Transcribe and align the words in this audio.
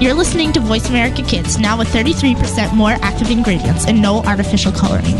You're 0.00 0.14
listening 0.14 0.52
to 0.54 0.60
Voice 0.60 0.88
America 0.88 1.22
Kids, 1.22 1.56
now 1.56 1.78
with 1.78 1.86
33% 1.88 2.74
more 2.74 2.96
active 3.00 3.30
ingredients 3.30 3.86
and 3.86 4.02
no 4.02 4.24
artificial 4.24 4.72
coloring. 4.72 5.16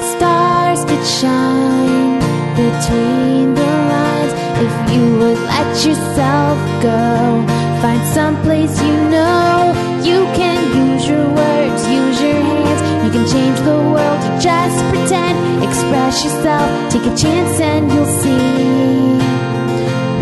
Stars 0.00 0.84
could 0.86 1.06
shine 1.06 2.18
between 2.56 3.54
the 3.54 3.70
lines 3.92 4.32
if 4.64 4.94
you 4.96 5.18
would 5.18 5.38
let 5.38 5.84
yourself 5.84 6.58
go. 6.82 7.44
Find 7.82 8.02
some 8.08 8.40
place 8.42 8.80
you 8.82 8.96
know 9.10 9.74
you 10.02 10.24
can 10.34 10.58
use 10.74 11.06
your 11.06 11.28
words, 11.28 11.86
use 11.88 12.22
your 12.22 12.32
hands. 12.32 13.04
You 13.04 13.10
can 13.12 13.28
change 13.28 13.60
the 13.60 13.76
world, 13.76 14.40
just 14.40 14.82
pretend. 14.88 15.62
Express 15.62 16.24
yourself, 16.24 16.90
take 16.90 17.02
a 17.02 17.14
chance, 17.14 17.60
and 17.60 17.92
you'll 17.92 18.06
see 18.06 19.37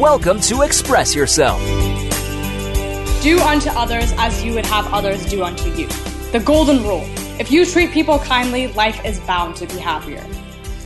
Welcome 0.00 0.40
to 0.40 0.62
Express 0.62 1.14
Yourself. 1.14 1.60
Do 3.22 3.38
unto 3.38 3.68
others 3.68 4.14
as 4.16 4.42
you 4.42 4.54
would 4.54 4.64
have 4.64 4.90
others 4.94 5.26
do 5.26 5.44
unto 5.44 5.68
you. 5.74 5.88
The 6.32 6.42
golden 6.42 6.82
rule. 6.84 7.02
If 7.38 7.50
you 7.50 7.66
treat 7.66 7.90
people 7.90 8.18
kindly, 8.20 8.68
life 8.68 9.04
is 9.04 9.20
bound 9.20 9.56
to 9.56 9.66
be 9.66 9.74
happier. 9.74 10.24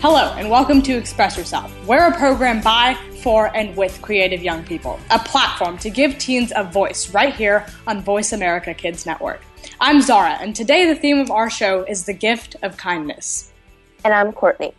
Hello, 0.01 0.35
and 0.37 0.51
welcome 0.51 0.83
to 0.83 0.97
Express 0.97 1.39
Yourself. 1.39 1.73
We're 1.87 2.09
a 2.09 2.19
program 2.19 2.61
by, 2.61 2.99
for, 3.23 3.57
and 3.57 3.77
with 3.77 4.03
creative 4.03 4.43
young 4.43 4.65
people, 4.65 4.99
a 5.11 5.21
platform 5.21 5.79
to 5.79 5.91
give 5.91 6.19
teens 6.19 6.53
a 6.57 6.65
voice 6.65 7.15
right 7.15 7.33
here 7.33 7.69
on 7.87 8.01
Voice 8.01 8.33
America 8.33 8.75
Kids 8.75 9.07
Network. 9.07 9.43
I'm 9.79 10.03
Zahra, 10.03 10.39
and 10.41 10.57
today 10.57 10.93
the 10.93 10.97
theme 10.97 11.21
of 11.21 11.31
our 11.31 11.49
show 11.49 11.85
is 11.85 12.05
the 12.05 12.15
gift 12.15 12.57
of 12.65 12.77
kindness. 12.77 13.53
And 14.05 14.13
I'm 14.13 14.33
Courtney. 14.33 14.75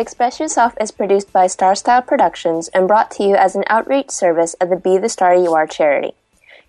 Express 0.00 0.40
Yourself 0.40 0.72
is 0.80 0.92
produced 0.92 1.30
by 1.30 1.46
Star 1.46 1.74
Style 1.74 2.00
Productions 2.00 2.68
and 2.68 2.88
brought 2.88 3.10
to 3.10 3.22
you 3.22 3.34
as 3.34 3.54
an 3.54 3.64
outreach 3.66 4.10
service 4.10 4.54
of 4.54 4.70
the 4.70 4.76
Be 4.76 4.96
the 4.96 5.10
Star 5.10 5.34
You 5.34 5.52
Are 5.52 5.66
charity. 5.66 6.12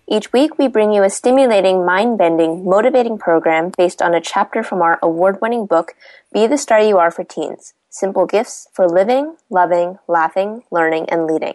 Each 0.06 0.34
week, 0.34 0.58
we 0.58 0.68
bring 0.68 0.92
you 0.92 1.02
a 1.02 1.08
stimulating, 1.08 1.86
mind 1.86 2.18
bending, 2.18 2.62
motivating 2.62 3.16
program 3.16 3.72
based 3.74 4.02
on 4.02 4.12
a 4.12 4.20
chapter 4.20 4.62
from 4.62 4.82
our 4.82 4.98
award 5.02 5.38
winning 5.40 5.64
book, 5.64 5.94
Be 6.30 6.46
the 6.46 6.58
Star 6.58 6.82
You 6.82 6.98
Are 6.98 7.10
for 7.10 7.24
Teens 7.24 7.72
Simple 7.88 8.26
Gifts 8.26 8.68
for 8.70 8.86
Living, 8.86 9.36
Loving, 9.48 9.98
Laughing, 10.06 10.64
Learning, 10.70 11.08
and 11.08 11.26
Leading. 11.26 11.54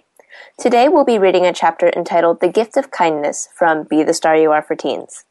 Today, 0.58 0.90
we'll 0.90 1.06
be 1.06 1.20
reading 1.20 1.46
a 1.46 1.54
chapter 1.54 1.92
entitled 1.96 2.40
The 2.40 2.48
Gift 2.48 2.76
of 2.76 2.90
Kindness 2.90 3.50
from 3.56 3.84
Be 3.84 4.02
the 4.02 4.16
Star 4.16 4.36
You 4.36 4.52
Are 4.52 4.64
for 4.64 4.76
Teens. 4.76 5.26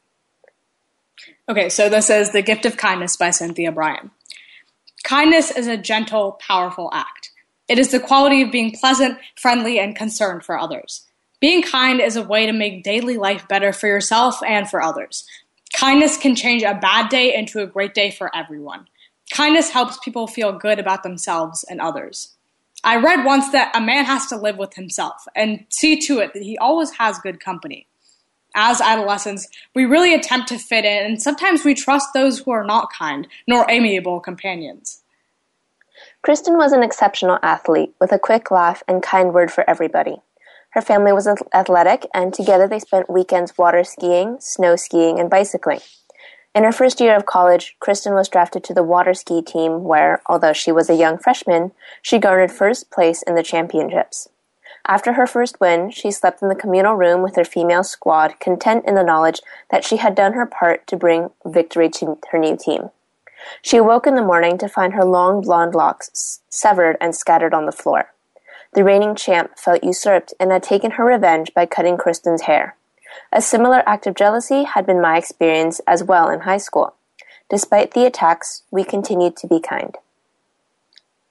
Okay, 1.49 1.67
so 1.67 1.89
this 1.89 2.09
is 2.09 2.31
The 2.31 2.41
Gift 2.41 2.65
of 2.65 2.77
Kindness 2.77 3.17
by 3.17 3.31
Cynthia 3.31 3.73
Brian. 3.73 4.11
Kindness 5.07 5.51
is 5.51 5.67
a 5.67 5.77
gentle, 5.77 6.33
powerful 6.33 6.89
act. 6.91 7.31
It 7.69 7.79
is 7.79 7.91
the 7.91 7.99
quality 7.99 8.41
of 8.41 8.51
being 8.51 8.73
pleasant, 8.73 9.17
friendly, 9.37 9.79
and 9.79 9.95
concerned 9.95 10.43
for 10.43 10.59
others. 10.59 11.07
Being 11.39 11.61
kind 11.61 12.01
is 12.01 12.17
a 12.17 12.23
way 12.23 12.45
to 12.45 12.51
make 12.51 12.83
daily 12.83 13.15
life 13.15 13.47
better 13.47 13.71
for 13.71 13.87
yourself 13.87 14.43
and 14.45 14.69
for 14.69 14.81
others. 14.81 15.25
Kindness 15.73 16.17
can 16.17 16.35
change 16.35 16.61
a 16.61 16.73
bad 16.73 17.07
day 17.07 17.33
into 17.33 17.61
a 17.61 17.67
great 17.67 17.93
day 17.93 18.11
for 18.11 18.35
everyone. 18.35 18.85
Kindness 19.31 19.69
helps 19.69 19.97
people 19.99 20.27
feel 20.27 20.51
good 20.51 20.77
about 20.77 21.03
themselves 21.03 21.63
and 21.69 21.79
others. 21.79 22.35
I 22.83 22.97
read 22.97 23.23
once 23.23 23.49
that 23.53 23.73
a 23.73 23.79
man 23.79 24.03
has 24.03 24.25
to 24.25 24.35
live 24.35 24.57
with 24.57 24.73
himself 24.73 25.25
and 25.33 25.65
see 25.69 26.01
to 26.01 26.19
it 26.19 26.33
that 26.33 26.43
he 26.43 26.57
always 26.57 26.91
has 26.97 27.17
good 27.19 27.39
company. 27.39 27.87
As 28.59 28.81
adolescents, 28.81 29.47
we 29.75 29.85
really 29.85 30.15
attempt 30.15 30.47
to 30.47 30.57
fit 30.57 30.83
in, 30.83 31.05
and 31.05 31.21
sometimes 31.21 31.63
we 31.63 31.75
trust 31.75 32.07
those 32.15 32.39
who 32.39 32.49
are 32.49 32.65
not 32.65 32.91
kind 32.91 33.27
nor 33.45 33.69
amiable 33.69 34.19
companions. 34.19 35.03
Kristen 36.23 36.57
was 36.57 36.71
an 36.71 36.81
exceptional 36.81 37.37
athlete 37.43 37.93
with 38.01 38.11
a 38.11 38.17
quick 38.17 38.49
laugh 38.49 38.81
and 38.87 39.03
kind 39.03 39.31
word 39.31 39.51
for 39.51 39.63
everybody. 39.69 40.17
Her 40.71 40.81
family 40.81 41.13
was 41.13 41.27
athletic, 41.53 42.07
and 42.15 42.33
together 42.33 42.67
they 42.67 42.79
spent 42.79 43.11
weekends 43.11 43.55
water 43.59 43.83
skiing, 43.83 44.37
snow 44.39 44.75
skiing, 44.75 45.19
and 45.19 45.29
bicycling. 45.29 45.81
In 46.55 46.63
her 46.63 46.71
first 46.71 46.99
year 46.99 47.15
of 47.15 47.27
college, 47.27 47.75
Kristen 47.79 48.15
was 48.15 48.27
drafted 48.27 48.63
to 48.63 48.73
the 48.73 48.81
water 48.81 49.13
ski 49.13 49.43
team 49.43 49.83
where, 49.83 50.23
although 50.25 50.53
she 50.53 50.71
was 50.71 50.89
a 50.89 50.95
young 50.95 51.19
freshman, 51.19 51.73
she 52.01 52.17
garnered 52.17 52.51
first 52.51 52.89
place 52.89 53.21
in 53.21 53.35
the 53.35 53.43
championships. 53.43 54.29
After 54.87 55.13
her 55.13 55.27
first 55.27 55.59
win, 55.59 55.91
she 55.91 56.11
slept 56.11 56.41
in 56.41 56.47
the 56.47 56.55
communal 56.55 56.95
room 56.95 57.21
with 57.21 57.35
her 57.35 57.43
female 57.43 57.83
squad, 57.83 58.39
content 58.39 58.85
in 58.87 58.95
the 58.95 59.03
knowledge 59.03 59.41
that 59.69 59.83
she 59.83 59.97
had 59.97 60.15
done 60.15 60.33
her 60.33 60.45
part 60.45 60.87
to 60.87 60.95
bring 60.95 61.31
victory 61.45 61.89
to 61.89 62.17
her 62.31 62.39
new 62.39 62.55
team. 62.55 62.89
She 63.61 63.77
awoke 63.77 64.07
in 64.07 64.15
the 64.15 64.21
morning 64.21 64.57
to 64.59 64.69
find 64.69 64.93
her 64.93 65.03
long 65.03 65.41
blonde 65.41 65.75
locks 65.75 66.39
severed 66.49 66.97
and 67.01 67.13
scattered 67.13 67.53
on 67.53 67.65
the 67.65 67.71
floor. 67.71 68.13
The 68.73 68.83
reigning 68.83 69.15
champ 69.15 69.57
felt 69.57 69.83
usurped 69.83 70.33
and 70.39 70.51
had 70.51 70.63
taken 70.63 70.91
her 70.91 71.03
revenge 71.03 71.53
by 71.53 71.65
cutting 71.65 71.97
Kristen's 71.97 72.43
hair. 72.43 72.75
A 73.31 73.41
similar 73.41 73.83
act 73.85 74.07
of 74.07 74.15
jealousy 74.15 74.63
had 74.63 74.85
been 74.85 75.01
my 75.01 75.17
experience 75.17 75.81
as 75.85 76.03
well 76.03 76.29
in 76.29 76.41
high 76.41 76.57
school. 76.57 76.95
Despite 77.49 77.91
the 77.91 78.05
attacks, 78.05 78.63
we 78.71 78.83
continued 78.83 79.35
to 79.37 79.47
be 79.47 79.59
kind. 79.59 79.97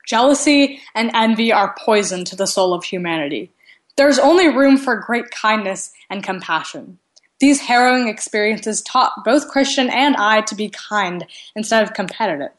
Jealousy 0.07 0.81
and 0.95 1.11
envy 1.15 1.53
are 1.53 1.75
poison 1.79 2.25
to 2.25 2.37
the 2.37 2.47
soul 2.47 2.73
of 2.73 2.85
humanity. 2.85 3.51
There 3.97 4.09
is 4.09 4.19
only 4.19 4.49
room 4.49 4.77
for 4.77 4.97
great 4.97 5.31
kindness 5.31 5.93
and 6.09 6.23
compassion. 6.23 6.99
These 7.41 7.61
harrowing 7.61 8.09
experiences 8.09 8.81
taught 8.83 9.25
both 9.25 9.49
Kristen 9.49 9.91
and 9.91 10.17
I 10.17 10.41
to 10.43 10.55
be 10.55 10.71
kind 10.71 11.27
instead 11.55 11.83
of 11.83 11.93
competitive. 11.93 12.53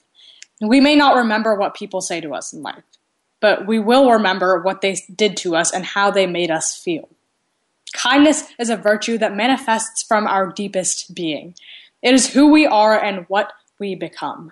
We 0.62 0.80
may 0.82 0.96
not 0.96 1.16
remember 1.16 1.56
what 1.56 1.76
people 1.76 2.02
say 2.02 2.22
to 2.22 2.34
us 2.34 2.54
in 2.54 2.62
life, 2.62 2.84
but 3.40 3.66
we 3.66 3.80
will 3.80 4.12
remember 4.12 4.62
what 4.62 4.82
they 4.82 4.98
did 5.16 5.38
to 5.38 5.56
us 5.56 5.72
and 5.72 5.86
how 5.86 6.12
they 6.12 6.28
made 6.28 6.52
us 6.52 6.76
feel. 6.76 7.10
Kindness 7.94 8.44
is 8.60 8.70
a 8.70 8.78
virtue 8.78 9.18
that 9.20 9.36
manifests 9.36 10.04
from 10.04 10.28
our 10.28 10.52
deepest 10.52 11.16
being. 11.16 11.56
It 12.02 12.14
is 12.14 12.34
who 12.34 12.52
we 12.52 12.66
are 12.66 13.00
and 13.00 13.26
what 13.30 13.54
we 13.80 13.96
become. 13.96 14.52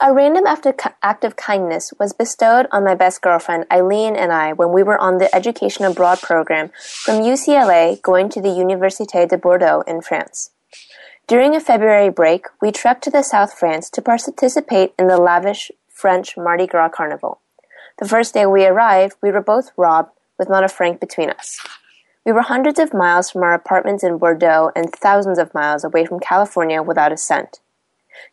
A 0.00 0.12
random 0.12 0.44
act 0.46 1.24
of 1.24 1.36
kindness 1.36 1.92
was 1.98 2.12
bestowed 2.12 2.66
on 2.72 2.84
my 2.84 2.94
best 2.94 3.22
girlfriend, 3.22 3.66
Eileen, 3.70 4.16
and 4.16 4.32
I 4.32 4.52
when 4.52 4.72
we 4.72 4.82
were 4.82 4.98
on 4.98 5.18
the 5.18 5.32
Education 5.34 5.84
Abroad 5.84 6.20
program 6.20 6.70
from 7.04 7.22
UCLA 7.22 8.02
going 8.02 8.28
to 8.30 8.40
the 8.40 8.48
Université 8.48 9.28
de 9.28 9.38
Bordeaux 9.38 9.82
in 9.86 10.02
France. 10.02 10.50
During 11.28 11.54
a 11.54 11.60
February 11.60 12.10
break, 12.10 12.46
we 12.60 12.72
trekked 12.72 13.04
to 13.04 13.10
the 13.10 13.22
South 13.22 13.56
France 13.56 13.88
to 13.90 14.02
participate 14.02 14.92
in 14.98 15.06
the 15.06 15.16
lavish 15.16 15.70
French 15.88 16.36
Mardi 16.36 16.66
Gras 16.66 16.88
Carnival. 16.88 17.40
The 17.98 18.08
first 18.08 18.34
day 18.34 18.44
we 18.44 18.66
arrived, 18.66 19.16
we 19.22 19.30
were 19.30 19.40
both 19.40 19.70
robbed 19.76 20.10
with 20.38 20.48
not 20.48 20.64
a 20.64 20.68
franc 20.68 20.98
between 20.98 21.30
us. 21.30 21.60
We 22.26 22.32
were 22.32 22.42
hundreds 22.42 22.78
of 22.78 22.92
miles 22.92 23.30
from 23.30 23.42
our 23.42 23.54
apartments 23.54 24.04
in 24.04 24.18
Bordeaux 24.18 24.72
and 24.76 24.92
thousands 24.92 25.38
of 25.38 25.54
miles 25.54 25.84
away 25.84 26.04
from 26.06 26.20
California 26.20 26.82
without 26.82 27.12
a 27.12 27.16
cent. 27.16 27.60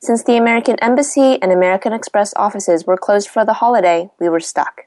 Since 0.02 0.24
the 0.24 0.38
American 0.38 0.78
Embassy 0.80 1.42
and 1.42 1.52
American 1.52 1.94
Express 1.94 2.34
offices 2.36 2.86
were 2.86 2.98
closed 2.98 3.30
for 3.30 3.44
the 3.46 3.54
holiday, 3.54 4.10
we 4.20 4.30
were 4.30 4.40
stuck. 4.40 4.86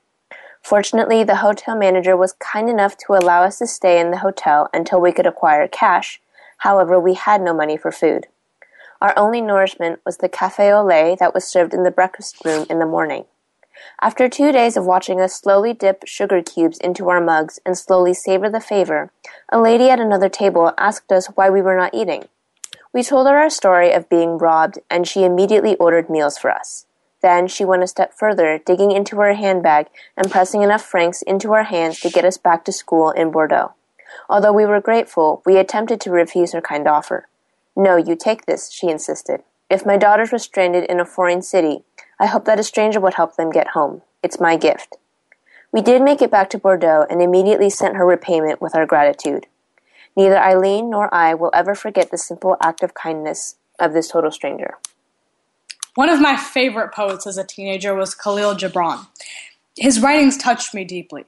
Fortunately, 0.62 1.24
the 1.24 1.36
hotel 1.36 1.76
manager 1.76 2.16
was 2.16 2.34
kind 2.34 2.70
enough 2.70 2.96
to 2.98 3.14
allow 3.14 3.42
us 3.42 3.58
to 3.58 3.66
stay 3.66 4.00
in 4.00 4.10
the 4.10 4.18
hotel 4.18 4.68
until 4.72 5.00
we 5.00 5.12
could 5.12 5.26
acquire 5.26 5.66
cash. 5.66 6.20
However, 6.58 7.00
we 7.00 7.14
had 7.14 7.42
no 7.42 7.52
money 7.52 7.76
for 7.76 7.90
food. 7.90 8.28
Our 9.00 9.12
only 9.18 9.40
nourishment 9.40 10.00
was 10.06 10.18
the 10.18 10.28
cafe 10.28 10.72
au 10.72 10.84
lait 10.84 11.18
that 11.18 11.34
was 11.34 11.44
served 11.44 11.74
in 11.74 11.82
the 11.82 11.90
breakfast 11.90 12.44
room 12.44 12.66
in 12.70 12.78
the 12.78 12.86
morning. 12.86 13.24
After 14.00 14.28
two 14.28 14.52
days 14.52 14.76
of 14.76 14.86
watching 14.86 15.20
us 15.20 15.34
slowly 15.34 15.72
dip 15.72 16.06
sugar 16.06 16.40
cubes 16.40 16.78
into 16.78 17.08
our 17.08 17.20
mugs 17.20 17.58
and 17.66 17.76
slowly 17.76 18.14
savor 18.14 18.48
the 18.48 18.60
favor, 18.60 19.10
a 19.50 19.60
lady 19.60 19.90
at 19.90 19.98
another 19.98 20.28
table 20.28 20.72
asked 20.78 21.10
us 21.10 21.26
why 21.34 21.50
we 21.50 21.60
were 21.60 21.76
not 21.76 21.92
eating. 21.92 22.28
We 22.92 23.02
told 23.02 23.26
her 23.26 23.38
our 23.38 23.50
story 23.50 23.92
of 23.92 24.08
being 24.08 24.36
robbed, 24.36 24.78
and 24.90 25.08
she 25.08 25.24
immediately 25.24 25.76
ordered 25.76 26.10
meals 26.10 26.36
for 26.36 26.50
us. 26.50 26.86
Then 27.22 27.46
she 27.46 27.64
went 27.64 27.82
a 27.82 27.86
step 27.86 28.12
further, 28.12 28.58
digging 28.58 28.90
into 28.90 29.16
her 29.16 29.32
handbag 29.34 29.86
and 30.16 30.30
pressing 30.30 30.62
enough 30.62 30.84
francs 30.84 31.22
into 31.22 31.52
our 31.52 31.62
hands 31.62 32.00
to 32.00 32.10
get 32.10 32.24
us 32.24 32.36
back 32.36 32.64
to 32.64 32.72
school 32.72 33.10
in 33.10 33.30
Bordeaux. 33.30 33.72
Although 34.28 34.52
we 34.52 34.66
were 34.66 34.80
grateful, 34.80 35.42
we 35.46 35.56
attempted 35.56 36.00
to 36.02 36.10
refuse 36.10 36.52
her 36.52 36.60
kind 36.60 36.86
offer. 36.86 37.28
No, 37.74 37.96
you 37.96 38.16
take 38.16 38.44
this, 38.44 38.70
she 38.70 38.88
insisted. 38.88 39.42
If 39.70 39.86
my 39.86 39.96
daughters 39.96 40.32
were 40.32 40.38
stranded 40.38 40.84
in 40.84 41.00
a 41.00 41.06
foreign 41.06 41.40
city, 41.40 41.84
I 42.20 42.26
hope 42.26 42.44
that 42.44 42.60
a 42.60 42.64
stranger 42.64 43.00
would 43.00 43.14
help 43.14 43.36
them 43.36 43.50
get 43.50 43.68
home. 43.68 44.02
It's 44.22 44.40
my 44.40 44.56
gift. 44.56 44.96
We 45.72 45.80
did 45.80 46.02
make 46.02 46.20
it 46.20 46.30
back 46.30 46.50
to 46.50 46.58
Bordeaux 46.58 47.06
and 47.08 47.22
immediately 47.22 47.70
sent 47.70 47.96
her 47.96 48.04
repayment 48.04 48.60
with 48.60 48.74
our 48.74 48.84
gratitude. 48.84 49.46
Neither 50.16 50.38
Eileen 50.38 50.90
nor 50.90 51.12
I 51.14 51.34
will 51.34 51.50
ever 51.54 51.74
forget 51.74 52.10
the 52.10 52.18
simple 52.18 52.56
act 52.62 52.82
of 52.82 52.94
kindness 52.94 53.56
of 53.78 53.92
this 53.92 54.08
total 54.08 54.30
stranger. 54.30 54.78
One 55.94 56.08
of 56.08 56.20
my 56.20 56.36
favorite 56.36 56.94
poets 56.94 57.26
as 57.26 57.36
a 57.38 57.44
teenager 57.44 57.94
was 57.94 58.14
Khalil 58.14 58.54
Gibran. 58.54 59.06
His 59.76 60.00
writings 60.00 60.36
touched 60.36 60.74
me 60.74 60.84
deeply. 60.84 61.24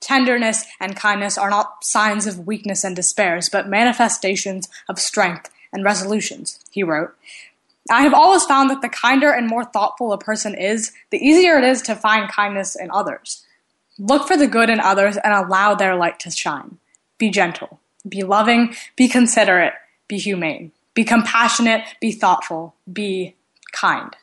Tenderness 0.00 0.64
and 0.80 0.94
kindness 0.94 1.38
are 1.38 1.50
not 1.50 1.84
signs 1.84 2.26
of 2.26 2.46
weakness 2.46 2.84
and 2.84 2.94
despairs, 2.94 3.48
but 3.48 3.68
manifestations 3.68 4.68
of 4.88 5.00
strength 5.00 5.50
and 5.72 5.84
resolutions, 5.84 6.60
he 6.70 6.82
wrote. 6.82 7.14
I 7.90 8.02
have 8.02 8.14
always 8.14 8.44
found 8.44 8.70
that 8.70 8.82
the 8.82 8.88
kinder 8.88 9.30
and 9.30 9.46
more 9.46 9.64
thoughtful 9.64 10.12
a 10.12 10.18
person 10.18 10.54
is, 10.54 10.92
the 11.10 11.18
easier 11.18 11.58
it 11.58 11.64
is 11.64 11.82
to 11.82 11.94
find 11.94 12.30
kindness 12.30 12.76
in 12.76 12.90
others. 12.90 13.44
Look 13.98 14.26
for 14.26 14.36
the 14.36 14.48
good 14.48 14.70
in 14.70 14.80
others 14.80 15.16
and 15.16 15.32
allow 15.32 15.74
their 15.74 15.94
light 15.94 16.18
to 16.20 16.30
shine. 16.30 16.78
Be 17.18 17.30
gentle. 17.30 17.80
Be 18.08 18.22
loving. 18.22 18.74
Be 18.96 19.08
considerate. 19.08 19.74
Be 20.08 20.18
humane. 20.18 20.72
Be 20.94 21.04
compassionate. 21.04 21.82
Be 22.00 22.12
thoughtful. 22.12 22.74
Be 22.90 23.34
kind. 23.72 24.16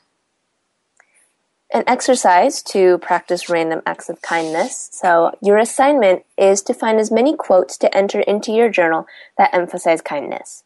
An 1.73 1.83
exercise 1.87 2.61
to 2.63 2.99
practice 2.99 3.49
random 3.49 3.81
acts 3.85 4.07
of 4.07 4.21
kindness. 4.21 4.89
So, 4.91 5.31
your 5.41 5.57
assignment 5.57 6.23
is 6.37 6.61
to 6.63 6.73
find 6.73 6.99
as 6.99 7.11
many 7.11 7.35
quotes 7.35 7.77
to 7.79 7.97
enter 7.97 8.19
into 8.19 8.51
your 8.51 8.69
journal 8.69 9.07
that 9.39 9.53
emphasize 9.53 10.01
kindness. 10.01 10.63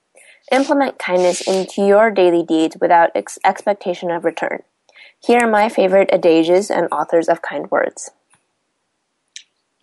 Implement 0.52 1.00
kindness 1.00 1.42
into 1.42 1.86
your 1.86 2.12
daily 2.12 2.44
deeds 2.44 2.78
without 2.80 3.12
ex- 3.16 3.40
expectation 3.46 4.12
of 4.12 4.26
return. 4.26 4.64
Here 5.26 5.40
are 5.40 5.50
my 5.50 5.70
favorite 5.70 6.10
adages 6.12 6.70
and 6.70 6.88
authors 6.92 7.28
of 7.30 7.42
kind 7.42 7.72
words. 7.72 8.12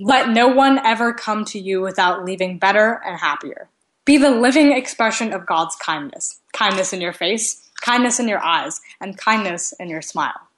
Let 0.00 0.28
no 0.28 0.48
one 0.48 0.80
ever 0.80 1.12
come 1.12 1.44
to 1.46 1.58
you 1.60 1.80
without 1.80 2.24
leaving 2.24 2.58
better 2.58 3.00
and 3.06 3.16
happier. 3.20 3.68
Be 4.04 4.18
the 4.18 4.30
living 4.30 4.72
expression 4.72 5.32
of 5.32 5.46
God's 5.46 5.76
kindness. 5.76 6.40
Kindness 6.52 6.92
in 6.92 7.00
your 7.00 7.12
face, 7.12 7.70
kindness 7.80 8.18
in 8.18 8.26
your 8.26 8.42
eyes, 8.42 8.80
and 9.00 9.16
kindness 9.16 9.72
in 9.78 9.88
your 9.88 10.02
smile. 10.02 10.48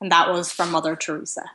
And 0.00 0.12
that 0.12 0.30
was 0.30 0.52
from 0.52 0.70
Mother 0.70 0.94
Teresa. 0.94 1.50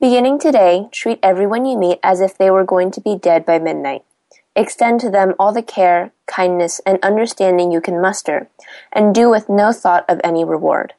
Beginning 0.00 0.38
today, 0.38 0.88
treat 0.92 1.18
everyone 1.20 1.64
you 1.64 1.76
meet 1.76 1.98
as 2.00 2.20
if 2.20 2.38
they 2.38 2.50
were 2.50 2.64
going 2.64 2.92
to 2.92 3.00
be 3.00 3.16
dead 3.16 3.44
by 3.44 3.58
midnight. 3.58 4.04
Extend 4.54 5.00
to 5.00 5.10
them 5.10 5.34
all 5.36 5.52
the 5.52 5.62
care, 5.62 6.12
kindness, 6.26 6.80
and 6.86 7.00
understanding 7.02 7.72
you 7.72 7.80
can 7.80 8.00
muster, 8.00 8.48
and 8.92 9.12
do 9.12 9.28
with 9.28 9.48
no 9.48 9.72
thought 9.72 10.04
of 10.08 10.20
any 10.22 10.44
reward. 10.44 10.94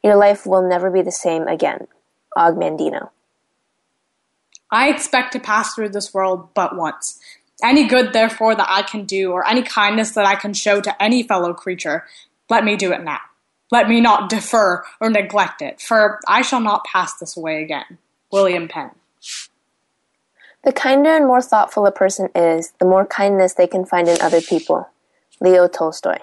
Your 0.00 0.14
life 0.14 0.46
will 0.46 0.62
never 0.62 0.90
be 0.92 1.02
the 1.02 1.10
same 1.10 1.48
again. 1.48 1.88
Og 2.36 2.54
Mandino. 2.54 3.10
I 4.72 4.88
expect 4.88 5.32
to 5.34 5.40
pass 5.40 5.74
through 5.74 5.90
this 5.90 6.12
world 6.12 6.48
but 6.54 6.74
once. 6.76 7.20
Any 7.62 7.86
good, 7.86 8.12
therefore, 8.12 8.56
that 8.56 8.66
I 8.68 8.82
can 8.82 9.04
do, 9.04 9.30
or 9.30 9.46
any 9.46 9.62
kindness 9.62 10.12
that 10.12 10.26
I 10.26 10.34
can 10.34 10.54
show 10.54 10.80
to 10.80 11.00
any 11.00 11.22
fellow 11.22 11.52
creature, 11.52 12.04
let 12.50 12.64
me 12.64 12.76
do 12.76 12.92
it 12.92 13.04
now. 13.04 13.20
Let 13.70 13.88
me 13.88 14.00
not 14.00 14.28
defer 14.28 14.82
or 15.00 15.10
neglect 15.10 15.62
it, 15.62 15.80
for 15.80 16.18
I 16.26 16.42
shall 16.42 16.60
not 16.60 16.84
pass 16.84 17.14
this 17.18 17.36
way 17.36 17.62
again. 17.62 17.98
William 18.32 18.66
Penn. 18.66 18.90
The 20.64 20.72
kinder 20.72 21.10
and 21.10 21.26
more 21.26 21.42
thoughtful 21.42 21.86
a 21.86 21.92
person 21.92 22.30
is, 22.34 22.72
the 22.78 22.84
more 22.84 23.04
kindness 23.04 23.54
they 23.54 23.66
can 23.66 23.84
find 23.84 24.08
in 24.08 24.20
other 24.20 24.40
people. 24.40 24.88
Leo 25.40 25.68
Tolstoy. 25.68 26.18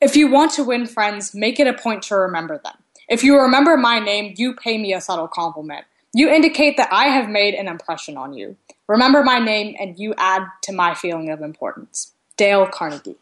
If 0.00 0.16
you 0.16 0.30
want 0.30 0.52
to 0.52 0.64
win 0.64 0.86
friends, 0.86 1.34
make 1.34 1.60
it 1.60 1.66
a 1.66 1.72
point 1.72 2.02
to 2.04 2.16
remember 2.16 2.60
them. 2.62 2.74
If 3.08 3.22
you 3.22 3.38
remember 3.38 3.76
my 3.76 3.98
name, 3.98 4.34
you 4.36 4.54
pay 4.54 4.78
me 4.78 4.94
a 4.94 5.00
subtle 5.00 5.28
compliment. 5.28 5.84
You 6.14 6.28
indicate 6.28 6.76
that 6.76 6.92
I 6.92 7.06
have 7.06 7.28
made 7.28 7.54
an 7.54 7.68
impression 7.68 8.16
on 8.16 8.34
you. 8.34 8.56
Remember 8.86 9.22
my 9.22 9.38
name 9.38 9.74
and 9.80 9.98
you 9.98 10.14
add 10.18 10.42
to 10.62 10.72
my 10.72 10.94
feeling 10.94 11.30
of 11.30 11.40
importance. 11.40 12.12
Dale 12.36 12.66
Carnegie. 12.66 13.16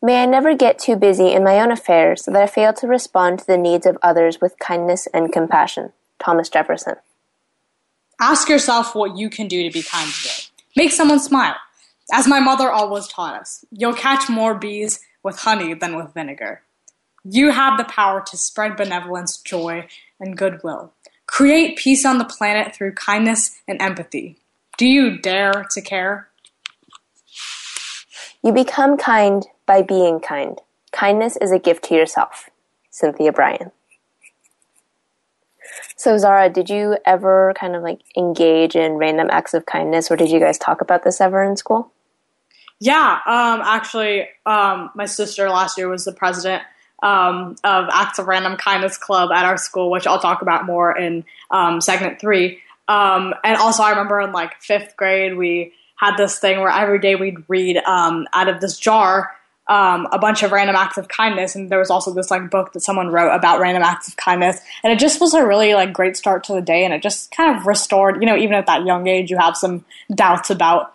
May 0.00 0.22
I 0.22 0.26
never 0.26 0.56
get 0.56 0.78
too 0.78 0.96
busy 0.96 1.32
in 1.32 1.44
my 1.44 1.60
own 1.60 1.72
affairs 1.72 2.22
that 2.24 2.36
I 2.36 2.46
fail 2.46 2.72
to 2.74 2.86
respond 2.86 3.40
to 3.40 3.46
the 3.46 3.58
needs 3.58 3.84
of 3.84 3.98
others 4.00 4.40
with 4.40 4.58
kindness 4.58 5.08
and 5.12 5.32
compassion. 5.32 5.92
Thomas 6.18 6.48
Jefferson. 6.48 6.94
Ask 8.20 8.48
yourself 8.48 8.94
what 8.94 9.16
you 9.16 9.28
can 9.28 9.48
do 9.48 9.62
to 9.64 9.70
be 9.70 9.82
kind 9.82 10.10
today. 10.10 10.44
Make 10.76 10.92
someone 10.92 11.20
smile. 11.20 11.56
As 12.12 12.26
my 12.26 12.40
mother 12.40 12.70
always 12.70 13.06
taught 13.06 13.38
us, 13.38 13.64
you'll 13.70 13.92
catch 13.92 14.28
more 14.28 14.54
bees 14.54 15.00
with 15.22 15.40
honey 15.40 15.74
than 15.74 15.96
with 15.96 16.14
vinegar. 16.14 16.62
You 17.24 17.50
have 17.50 17.76
the 17.76 17.84
power 17.84 18.22
to 18.26 18.36
spread 18.36 18.76
benevolence, 18.76 19.36
joy, 19.36 19.88
and 20.18 20.36
goodwill. 20.36 20.92
Create 21.28 21.76
peace 21.78 22.04
on 22.04 22.18
the 22.18 22.24
planet 22.24 22.74
through 22.74 22.94
kindness 22.94 23.60
and 23.68 23.80
empathy. 23.80 24.38
Do 24.76 24.86
you 24.86 25.18
dare 25.18 25.66
to 25.70 25.80
care? 25.80 26.28
You 28.42 28.52
become 28.52 28.96
kind 28.96 29.46
by 29.66 29.82
being 29.82 30.20
kind. 30.20 30.58
Kindness 30.90 31.36
is 31.36 31.52
a 31.52 31.58
gift 31.58 31.84
to 31.84 31.94
yourself. 31.94 32.48
Cynthia 32.90 33.30
Brian. 33.30 33.70
So, 35.96 36.16
Zahra, 36.16 36.48
did 36.48 36.70
you 36.70 36.96
ever 37.04 37.52
kind 37.60 37.76
of 37.76 37.82
like 37.82 38.00
engage 38.16 38.74
in 38.74 38.94
random 38.94 39.28
acts 39.30 39.52
of 39.52 39.66
kindness, 39.66 40.10
or 40.10 40.16
did 40.16 40.30
you 40.30 40.40
guys 40.40 40.56
talk 40.56 40.80
about 40.80 41.04
this 41.04 41.20
ever 41.20 41.44
in 41.44 41.56
school? 41.56 41.92
Yeah, 42.80 43.18
um, 43.26 43.60
actually, 43.62 44.28
um, 44.46 44.90
my 44.94 45.04
sister 45.04 45.48
last 45.50 45.76
year 45.76 45.88
was 45.88 46.04
the 46.04 46.12
president 46.12 46.62
um, 47.02 47.56
of 47.64 47.88
Acts 47.92 48.18
of 48.18 48.26
Random 48.26 48.56
Kindness 48.56 48.98
Club 48.98 49.30
at 49.30 49.44
our 49.44 49.56
school, 49.56 49.90
which 49.90 50.06
I'll 50.06 50.20
talk 50.20 50.42
about 50.42 50.66
more 50.66 50.96
in 50.96 51.24
um, 51.50 51.80
segment 51.80 52.20
three. 52.20 52.60
Um, 52.88 53.34
and 53.44 53.56
also, 53.56 53.82
I 53.82 53.90
remember 53.90 54.20
in 54.20 54.32
like 54.32 54.60
fifth 54.60 54.96
grade, 54.96 55.36
we 55.36 55.72
had 55.96 56.16
this 56.16 56.38
thing 56.38 56.60
where 56.60 56.70
every 56.70 56.98
day 56.98 57.14
we'd 57.14 57.44
read 57.48 57.76
um, 57.78 58.26
out 58.32 58.48
of 58.48 58.60
this 58.60 58.78
jar 58.78 59.32
um, 59.68 60.08
a 60.12 60.18
bunch 60.18 60.42
of 60.42 60.50
random 60.50 60.76
acts 60.76 60.96
of 60.96 61.08
kindness, 61.08 61.54
and 61.54 61.70
there 61.70 61.78
was 61.78 61.90
also 61.90 62.12
this 62.14 62.30
like 62.30 62.50
book 62.50 62.72
that 62.72 62.80
someone 62.80 63.08
wrote 63.08 63.30
about 63.34 63.60
random 63.60 63.82
acts 63.82 64.08
of 64.08 64.16
kindness, 64.16 64.58
and 64.82 64.92
it 64.92 64.98
just 64.98 65.20
was 65.20 65.34
a 65.34 65.46
really 65.46 65.74
like 65.74 65.92
great 65.92 66.16
start 66.16 66.44
to 66.44 66.54
the 66.54 66.62
day, 66.62 66.84
and 66.84 66.94
it 66.94 67.02
just 67.02 67.30
kind 67.30 67.54
of 67.54 67.66
restored. 67.66 68.22
You 68.22 68.26
know, 68.26 68.36
even 68.36 68.54
at 68.54 68.66
that 68.66 68.86
young 68.86 69.06
age, 69.06 69.30
you 69.30 69.36
have 69.36 69.56
some 69.56 69.84
doubts 70.14 70.48
about 70.48 70.94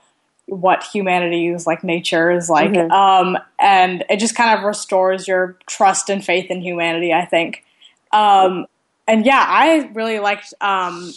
what 0.53 0.83
humanity 0.83 1.47
is 1.47 1.65
like 1.65 1.83
nature 1.83 2.31
is 2.31 2.49
like 2.49 2.71
mm-hmm. 2.71 2.91
um, 2.91 3.37
and 3.59 4.03
it 4.09 4.19
just 4.19 4.35
kind 4.35 4.57
of 4.57 4.65
restores 4.65 5.27
your 5.27 5.57
trust 5.67 6.09
and 6.09 6.23
faith 6.23 6.49
in 6.49 6.61
humanity 6.61 7.13
i 7.13 7.25
think 7.25 7.63
um, 8.11 8.65
and 9.07 9.25
yeah 9.25 9.43
i 9.47 9.89
really 9.93 10.19
liked 10.19 10.53
um, 10.61 11.13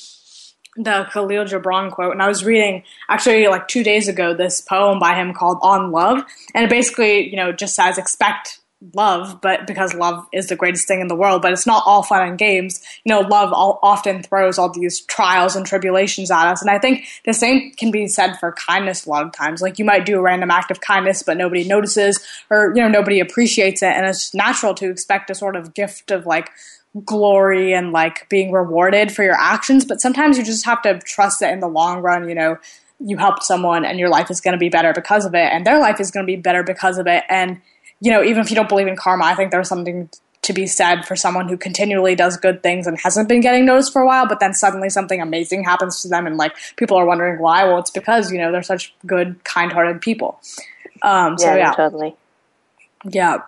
the 0.77 1.07
khalil 1.13 1.45
gibran 1.45 1.91
quote 1.91 2.13
and 2.13 2.23
i 2.23 2.29
was 2.29 2.45
reading 2.45 2.83
actually 3.09 3.47
like 3.49 3.69
two 3.69 3.83
days 3.83 4.09
ago 4.09 4.35
this 4.35 4.61
poem 4.61 4.99
by 4.99 5.15
him 5.15 5.33
called 5.33 5.59
on 5.63 5.91
love 5.91 6.25
and 6.55 6.65
it 6.65 6.71
basically 6.71 7.29
you 7.29 7.37
know 7.37 7.53
just 7.53 7.75
says 7.75 7.99
expect 7.99 8.61
love, 8.95 9.41
but 9.41 9.67
because 9.67 9.95
love 9.95 10.27
is 10.33 10.49
the 10.49 10.57
greatest 10.57 10.87
thing 10.87 11.01
in 11.01 11.09
the 11.09 11.15
world, 11.15 11.43
but 11.43 11.53
it's 11.53 11.67
not 11.67 11.83
all 11.87 12.03
fun 12.03 12.27
and 12.27 12.39
games. 12.39 12.81
You 13.05 13.15
know, 13.15 13.21
love 13.21 13.53
all, 13.53 13.79
often 13.83 14.23
throws 14.23 14.59
all 14.59 14.73
these 14.73 15.01
trials 15.01 15.57
and 15.57 15.67
tribulations 15.67 16.31
at 16.31 16.47
us. 16.47 16.63
And 16.63 16.71
I 16.71 16.79
think 16.79 17.07
the 17.25 17.33
same 17.33 17.73
can 17.73 17.91
be 17.91 18.07
said 18.09 18.37
for 18.37 18.53
kindness 18.53 19.07
a 19.07 19.11
lot 19.11 19.25
of 19.25 19.33
times. 19.33 19.63
Like 19.63 19.79
you 19.79 19.85
might 19.85 20.07
do 20.07 20.19
a 20.19 20.23
random 20.23 20.51
act 20.51 20.71
of 20.71 20.81
kindness, 20.81 21.23
but 21.23 21.37
nobody 21.37 21.65
notices 21.65 22.25
or, 22.51 22.73
you 22.75 22.83
know, 22.83 22.89
nobody 22.89 23.21
appreciates 23.21 23.83
it. 23.83 23.93
And 23.93 24.07
it's 24.07 24.35
natural 24.35 24.75
to 24.75 24.91
expect 24.91 25.31
a 25.31 25.35
sort 25.35 25.57
of 25.57 25.75
gift 25.75 26.11
of 26.11 26.27
like, 26.27 26.51
glory 27.05 27.75
and 27.75 27.93
like 27.93 28.27
being 28.31 28.51
rewarded 28.51 29.13
for 29.13 29.23
your 29.23 29.35
actions 29.35 29.85
but 29.85 30.01
sometimes 30.01 30.39
you 30.39 30.45
just 30.45 30.65
have 30.65 30.81
to 30.81 30.99
trust 31.01 31.41
that 31.41 31.53
in 31.53 31.61
the 31.61 31.69
long 31.69 32.01
run 32.01 32.27
you 32.27 32.35
know 32.35 32.57
you 33.01 33.19
helped 33.19 33.43
someone 33.43 33.85
and 33.85 33.99
your 33.99 34.09
life 34.09 34.31
is 34.31 34.41
going 34.41 34.53
to 34.53 34.59
be 34.59 34.71
better 34.71 34.95
because 34.95 35.27
of 35.27 35.35
it 35.35 35.53
and 35.53 35.67
their 35.67 35.79
life 35.79 36.01
is 36.01 36.11
going 36.11 36.25
to 36.25 36.27
be 36.27 36.37
better 36.37 36.63
because 36.63 36.97
of 36.97 37.07
it 37.07 37.23
and 37.29 37.61
you 38.01 38.11
know, 38.11 38.23
even 38.23 38.43
if 38.43 38.51
you 38.51 38.57
don't 38.57 38.69
believe 38.69 38.87
in 38.87 38.97
karma, 38.97 39.25
I 39.25 39.35
think 39.35 39.51
there's 39.51 39.69
something 39.69 40.09
to 40.43 40.53
be 40.53 40.67
said 40.67 41.05
for 41.05 41.17
someone 41.17 41.49
who 41.49 41.57
continually 41.57 42.15
does 42.15 42.37
good 42.37 42.63
things 42.63 42.87
and 42.87 42.99
hasn't 43.01 43.29
been 43.29 43.41
getting 43.41 43.65
noticed 43.65 43.93
for 43.93 44.03
a 44.03 44.07
while, 44.07 44.29
but 44.29 44.39
then 44.39 44.55
suddenly 44.55 44.89
something 44.89 45.21
amazing 45.21 45.65
happens 45.65 46.03
to 46.03 46.09
them 46.09 46.27
and 46.27 46.37
like 46.37 46.55
people 46.77 46.97
are 46.97 47.05
wondering 47.05 47.41
why. 47.41 47.65
Well, 47.65 47.79
it's 47.79 47.91
because, 47.91 48.31
you 48.31 48.39
know, 48.39 48.53
they're 48.53 48.63
such 48.63 48.95
good, 49.05 49.43
kind 49.43 49.73
hearted 49.73 50.01
people. 50.01 50.41
Um, 51.03 51.37
so 51.37 51.47
yeah, 51.47 51.57
yeah. 51.57 51.73
totally. 51.73 52.15
Yeah 53.05 53.39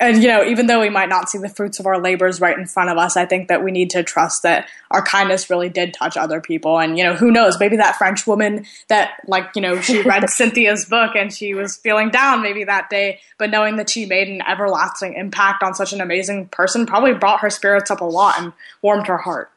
and 0.00 0.22
you 0.22 0.28
know, 0.28 0.44
even 0.44 0.66
though 0.66 0.80
we 0.80 0.90
might 0.90 1.08
not 1.08 1.28
see 1.28 1.38
the 1.38 1.48
fruits 1.48 1.80
of 1.80 1.86
our 1.86 2.00
labors 2.00 2.40
right 2.40 2.56
in 2.56 2.66
front 2.66 2.90
of 2.90 2.98
us, 2.98 3.16
I 3.16 3.26
think 3.26 3.48
that 3.48 3.64
we 3.64 3.72
need 3.72 3.90
to 3.90 4.04
trust 4.04 4.44
that 4.44 4.68
our 4.92 5.02
kindness 5.02 5.50
really 5.50 5.68
did 5.68 5.92
touch 5.92 6.16
other 6.16 6.40
people. 6.40 6.78
And 6.78 6.96
you 6.96 7.02
know, 7.02 7.14
who 7.14 7.32
knows? 7.32 7.58
Maybe 7.58 7.76
that 7.78 7.96
French 7.96 8.24
woman 8.24 8.64
that, 8.88 9.20
like, 9.26 9.50
you 9.56 9.62
know, 9.62 9.80
she 9.80 10.02
read 10.02 10.28
Cynthia's 10.30 10.84
book 10.84 11.16
and 11.16 11.32
she 11.32 11.52
was 11.52 11.76
feeling 11.76 12.10
down 12.10 12.42
maybe 12.42 12.62
that 12.64 12.90
day, 12.90 13.18
but 13.38 13.50
knowing 13.50 13.76
that 13.76 13.90
she 13.90 14.06
made 14.06 14.28
an 14.28 14.40
everlasting 14.42 15.14
impact 15.14 15.64
on 15.64 15.74
such 15.74 15.92
an 15.92 16.00
amazing 16.00 16.46
person 16.48 16.86
probably 16.86 17.14
brought 17.14 17.40
her 17.40 17.50
spirits 17.50 17.90
up 17.90 18.00
a 18.00 18.04
lot 18.04 18.38
and 18.38 18.52
warmed 18.82 19.08
her 19.08 19.18
heart. 19.18 19.50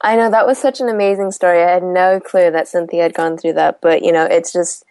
I 0.00 0.16
know 0.16 0.30
that 0.30 0.46
was 0.46 0.58
such 0.58 0.80
an 0.80 0.88
amazing 0.88 1.32
story. 1.32 1.62
I 1.62 1.70
had 1.70 1.82
no 1.82 2.20
clue 2.20 2.50
that 2.50 2.68
Cynthia 2.68 3.02
had 3.02 3.14
gone 3.14 3.38
through 3.38 3.54
that, 3.54 3.80
but 3.80 4.04
you 4.04 4.12
know, 4.12 4.24
it's 4.24 4.52
just 4.52 4.84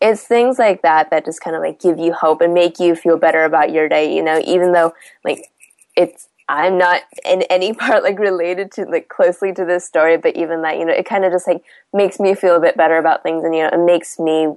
it's 0.00 0.22
things 0.22 0.58
like 0.58 0.82
that 0.82 1.10
that 1.10 1.24
just 1.24 1.40
kind 1.40 1.54
of 1.54 1.62
like 1.62 1.80
give 1.80 1.98
you 1.98 2.12
hope 2.12 2.40
and 2.40 2.54
make 2.54 2.78
you 2.78 2.94
feel 2.94 3.18
better 3.18 3.44
about 3.44 3.70
your 3.70 3.88
day 3.88 4.14
you 4.14 4.22
know 4.22 4.40
even 4.44 4.72
though 4.72 4.92
like 5.24 5.50
it's 5.96 6.28
I'm 6.50 6.78
not 6.78 7.02
in 7.24 7.42
any 7.42 7.72
part 7.74 8.02
like 8.02 8.18
related 8.18 8.72
to 8.72 8.84
like 8.84 9.08
closely 9.08 9.52
to 9.54 9.64
this 9.64 9.86
story, 9.86 10.16
but 10.16 10.36
even 10.36 10.62
that, 10.62 10.78
you 10.78 10.84
know, 10.84 10.92
it 10.92 11.06
kind 11.06 11.24
of 11.24 11.32
just 11.32 11.46
like 11.46 11.62
makes 11.92 12.18
me 12.18 12.34
feel 12.34 12.56
a 12.56 12.60
bit 12.60 12.76
better 12.76 12.98
about 12.98 13.22
things 13.22 13.44
and, 13.44 13.54
you 13.54 13.62
know, 13.62 13.70
it 13.72 13.84
makes 13.84 14.18
me 14.18 14.48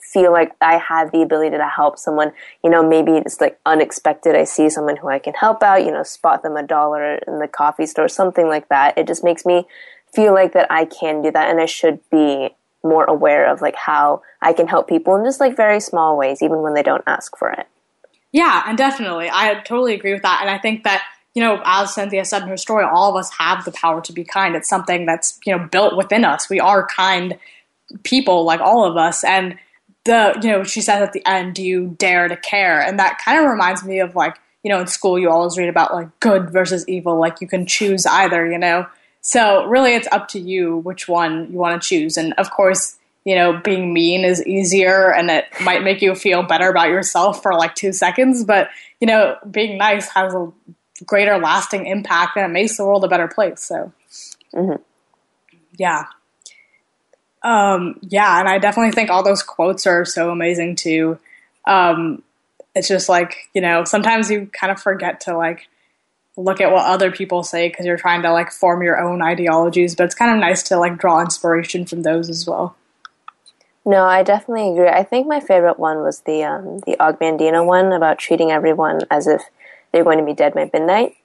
feel 0.00 0.32
like 0.32 0.52
I 0.60 0.78
have 0.78 1.12
the 1.12 1.22
ability 1.22 1.56
to 1.56 1.68
help 1.68 1.96
someone, 1.96 2.32
you 2.64 2.70
know, 2.70 2.86
maybe 2.86 3.12
it's 3.12 3.40
like 3.40 3.58
unexpected. 3.64 4.34
I 4.34 4.44
see 4.44 4.68
someone 4.68 4.96
who 4.96 5.08
I 5.08 5.20
can 5.20 5.34
help 5.34 5.62
out, 5.62 5.84
you 5.84 5.92
know, 5.92 6.02
spot 6.02 6.42
them 6.42 6.56
a 6.56 6.62
dollar 6.62 7.16
in 7.26 7.38
the 7.38 7.46
coffee 7.46 7.86
store, 7.86 8.08
something 8.08 8.48
like 8.48 8.68
that. 8.68 8.98
It 8.98 9.06
just 9.06 9.22
makes 9.22 9.46
me 9.46 9.66
feel 10.12 10.34
like 10.34 10.54
that 10.54 10.66
I 10.70 10.86
can 10.86 11.22
do 11.22 11.30
that 11.30 11.50
and 11.50 11.60
I 11.60 11.66
should 11.66 12.00
be 12.10 12.50
more 12.84 13.04
aware 13.04 13.50
of 13.50 13.60
like 13.60 13.76
how 13.76 14.22
I 14.40 14.52
can 14.52 14.66
help 14.66 14.88
people 14.88 15.16
in 15.16 15.24
just 15.24 15.40
like 15.40 15.56
very 15.56 15.80
small 15.80 16.16
ways, 16.16 16.42
even 16.42 16.62
when 16.62 16.74
they 16.74 16.82
don't 16.82 17.04
ask 17.06 17.36
for 17.36 17.50
it. 17.50 17.66
Yeah, 18.32 18.62
and 18.66 18.78
definitely. 18.78 19.28
I 19.30 19.54
totally 19.64 19.94
agree 19.94 20.12
with 20.12 20.22
that. 20.22 20.38
And 20.40 20.50
I 20.50 20.58
think 20.58 20.84
that, 20.84 21.04
you 21.34 21.42
know, 21.42 21.62
as 21.64 21.94
Cynthia 21.94 22.24
said 22.24 22.42
in 22.42 22.48
her 22.48 22.56
story, 22.56 22.84
all 22.84 23.10
of 23.10 23.16
us 23.16 23.30
have 23.38 23.64
the 23.64 23.72
power 23.72 24.00
to 24.02 24.12
be 24.12 24.24
kind. 24.24 24.56
It's 24.56 24.68
something 24.68 25.06
that's, 25.06 25.38
you 25.44 25.56
know, 25.56 25.66
built 25.66 25.96
within 25.96 26.24
us. 26.24 26.48
We 26.48 26.60
are 26.60 26.86
kind 26.86 27.38
people, 28.02 28.44
like 28.44 28.60
all 28.60 28.84
of 28.84 28.96
us. 28.96 29.22
And 29.22 29.58
the, 30.04 30.38
you 30.42 30.50
know, 30.50 30.64
she 30.64 30.80
says 30.80 31.02
at 31.02 31.12
the 31.12 31.24
end, 31.26 31.54
do 31.54 31.62
you 31.62 31.94
dare 31.98 32.26
to 32.26 32.36
care? 32.36 32.80
And 32.80 32.98
that 32.98 33.18
kind 33.22 33.38
of 33.38 33.50
reminds 33.50 33.84
me 33.84 34.00
of 34.00 34.16
like, 34.16 34.38
you 34.62 34.70
know, 34.70 34.80
in 34.80 34.86
school 34.86 35.18
you 35.18 35.30
always 35.30 35.58
read 35.58 35.68
about 35.68 35.92
like 35.92 36.08
good 36.20 36.50
versus 36.50 36.88
evil, 36.88 37.18
like 37.18 37.40
you 37.40 37.46
can 37.46 37.66
choose 37.66 38.06
either, 38.06 38.50
you 38.50 38.58
know? 38.58 38.86
So 39.22 39.64
really 39.64 39.94
it's 39.94 40.08
up 40.10 40.28
to 40.28 40.40
you 40.40 40.78
which 40.78 41.08
one 41.08 41.50
you 41.50 41.58
want 41.58 41.80
to 41.80 41.88
choose. 41.88 42.16
And 42.16 42.34
of 42.34 42.50
course, 42.50 42.98
you 43.24 43.36
know, 43.36 43.60
being 43.64 43.92
mean 43.92 44.24
is 44.24 44.44
easier 44.46 45.12
and 45.12 45.30
it 45.30 45.46
might 45.62 45.84
make 45.84 46.02
you 46.02 46.14
feel 46.14 46.42
better 46.42 46.68
about 46.68 46.88
yourself 46.88 47.40
for 47.40 47.54
like 47.54 47.74
two 47.76 47.92
seconds, 47.92 48.44
but 48.44 48.68
you 49.00 49.06
know, 49.06 49.36
being 49.48 49.78
nice 49.78 50.08
has 50.08 50.34
a 50.34 50.52
greater 51.06 51.38
lasting 51.38 51.86
impact 51.86 52.36
and 52.36 52.44
it 52.44 52.52
makes 52.52 52.76
the 52.76 52.84
world 52.84 53.04
a 53.04 53.08
better 53.08 53.28
place. 53.28 53.60
So, 53.62 53.92
mm-hmm. 54.52 54.82
yeah. 55.76 56.06
Um, 57.44 57.98
yeah, 58.02 58.38
and 58.38 58.48
I 58.48 58.58
definitely 58.58 58.92
think 58.92 59.10
all 59.10 59.22
those 59.22 59.42
quotes 59.42 59.86
are 59.86 60.04
so 60.04 60.30
amazing 60.30 60.76
too. 60.76 61.18
Um, 61.64 62.22
it's 62.74 62.88
just 62.88 63.08
like, 63.08 63.48
you 63.54 63.60
know, 63.60 63.84
sometimes 63.84 64.30
you 64.30 64.48
kind 64.52 64.70
of 64.72 64.80
forget 64.80 65.22
to 65.22 65.36
like 65.36 65.68
look 66.36 66.60
at 66.60 66.72
what 66.72 66.86
other 66.86 67.10
people 67.10 67.42
say 67.42 67.68
because 67.68 67.84
you're 67.84 67.96
trying 67.96 68.22
to 68.22 68.32
like 68.32 68.50
form 68.50 68.82
your 68.82 69.00
own 69.00 69.22
ideologies, 69.22 69.94
but 69.94 70.04
it's 70.04 70.14
kind 70.14 70.30
of 70.30 70.38
nice 70.38 70.62
to 70.64 70.78
like 70.78 70.98
draw 70.98 71.20
inspiration 71.20 71.84
from 71.84 72.02
those 72.02 72.30
as 72.30 72.46
well. 72.46 72.76
No, 73.84 74.04
I 74.04 74.22
definitely 74.22 74.70
agree. 74.70 74.88
I 74.88 75.02
think 75.02 75.26
my 75.26 75.40
favorite 75.40 75.78
one 75.78 75.98
was 75.98 76.20
the 76.20 76.44
um, 76.44 76.78
the 76.86 76.96
Og 77.00 77.18
Mandino 77.18 77.66
one 77.66 77.92
about 77.92 78.18
treating 78.18 78.50
everyone 78.50 79.00
as 79.10 79.26
if 79.26 79.42
they're 79.92 80.04
going 80.04 80.18
to 80.18 80.24
be 80.24 80.34
dead 80.34 80.54
by 80.54 80.70
midnight. 80.72 81.16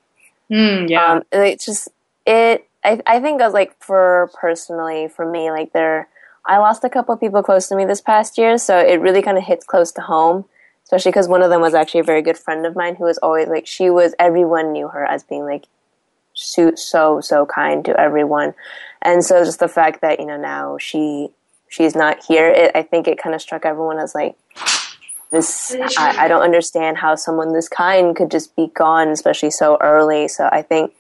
Mm, 0.49 0.89
yeah, 0.89 1.13
um, 1.13 1.23
it's 1.31 1.65
just 1.65 1.89
it. 2.25 2.67
I 2.83 2.99
I 3.05 3.19
think 3.19 3.39
was 3.39 3.53
like 3.53 3.75
for 3.79 4.31
personally 4.39 5.07
for 5.07 5.29
me 5.29 5.51
like 5.51 5.71
there. 5.73 6.09
I 6.45 6.59
lost 6.59 6.85
a 6.85 6.89
couple 6.89 7.13
of 7.13 7.19
people 7.19 7.43
close 7.43 7.67
to 7.67 7.75
me 7.75 7.85
this 7.85 8.01
past 8.01 8.37
year, 8.37 8.57
so 8.57 8.79
it 8.79 9.01
really 9.01 9.21
kind 9.21 9.37
of 9.37 9.43
hits 9.43 9.65
close 9.65 9.91
to 9.93 10.01
home. 10.01 10.45
Especially 10.87 11.11
because 11.11 11.27
one 11.27 11.41
of 11.41 11.49
them 11.49 11.59
was 11.59 11.73
actually 11.73 11.99
a 11.99 12.03
very 12.03 12.21
good 12.21 12.37
friend 12.37 12.65
of 12.65 12.73
mine 12.73 12.95
who 12.95 13.03
was 13.03 13.17
always 13.17 13.49
like 13.49 13.67
she 13.67 13.89
was. 13.89 14.15
Everyone 14.17 14.71
knew 14.71 14.87
her 14.87 15.05
as 15.05 15.21
being 15.21 15.43
like 15.43 15.65
so 16.33 16.75
so 16.75 17.19
so 17.19 17.45
kind 17.45 17.83
to 17.83 17.99
everyone, 17.99 18.53
and 19.01 19.23
so 19.23 19.43
just 19.43 19.59
the 19.59 19.67
fact 19.67 19.99
that 19.99 20.19
you 20.19 20.25
know 20.25 20.37
now 20.37 20.77
she 20.77 21.29
she's 21.69 21.95
not 21.95 22.23
here, 22.23 22.47
it, 22.47 22.71
I 22.75 22.83
think 22.83 23.07
it 23.07 23.17
kind 23.21 23.35
of 23.35 23.41
struck 23.41 23.65
everyone 23.65 23.99
as 23.99 24.15
like, 24.15 24.35
this, 25.31 25.75
I, 25.97 26.25
I 26.25 26.27
don't 26.29 26.41
understand 26.41 26.97
how 26.97 27.15
someone 27.15 27.51
this 27.51 27.67
kind 27.67 28.15
could 28.15 28.31
just 28.31 28.55
be 28.55 28.67
gone, 28.67 29.09
especially 29.09 29.51
so 29.51 29.77
early. 29.81 30.29
So 30.29 30.47
I 30.51 30.61
think 30.61 30.95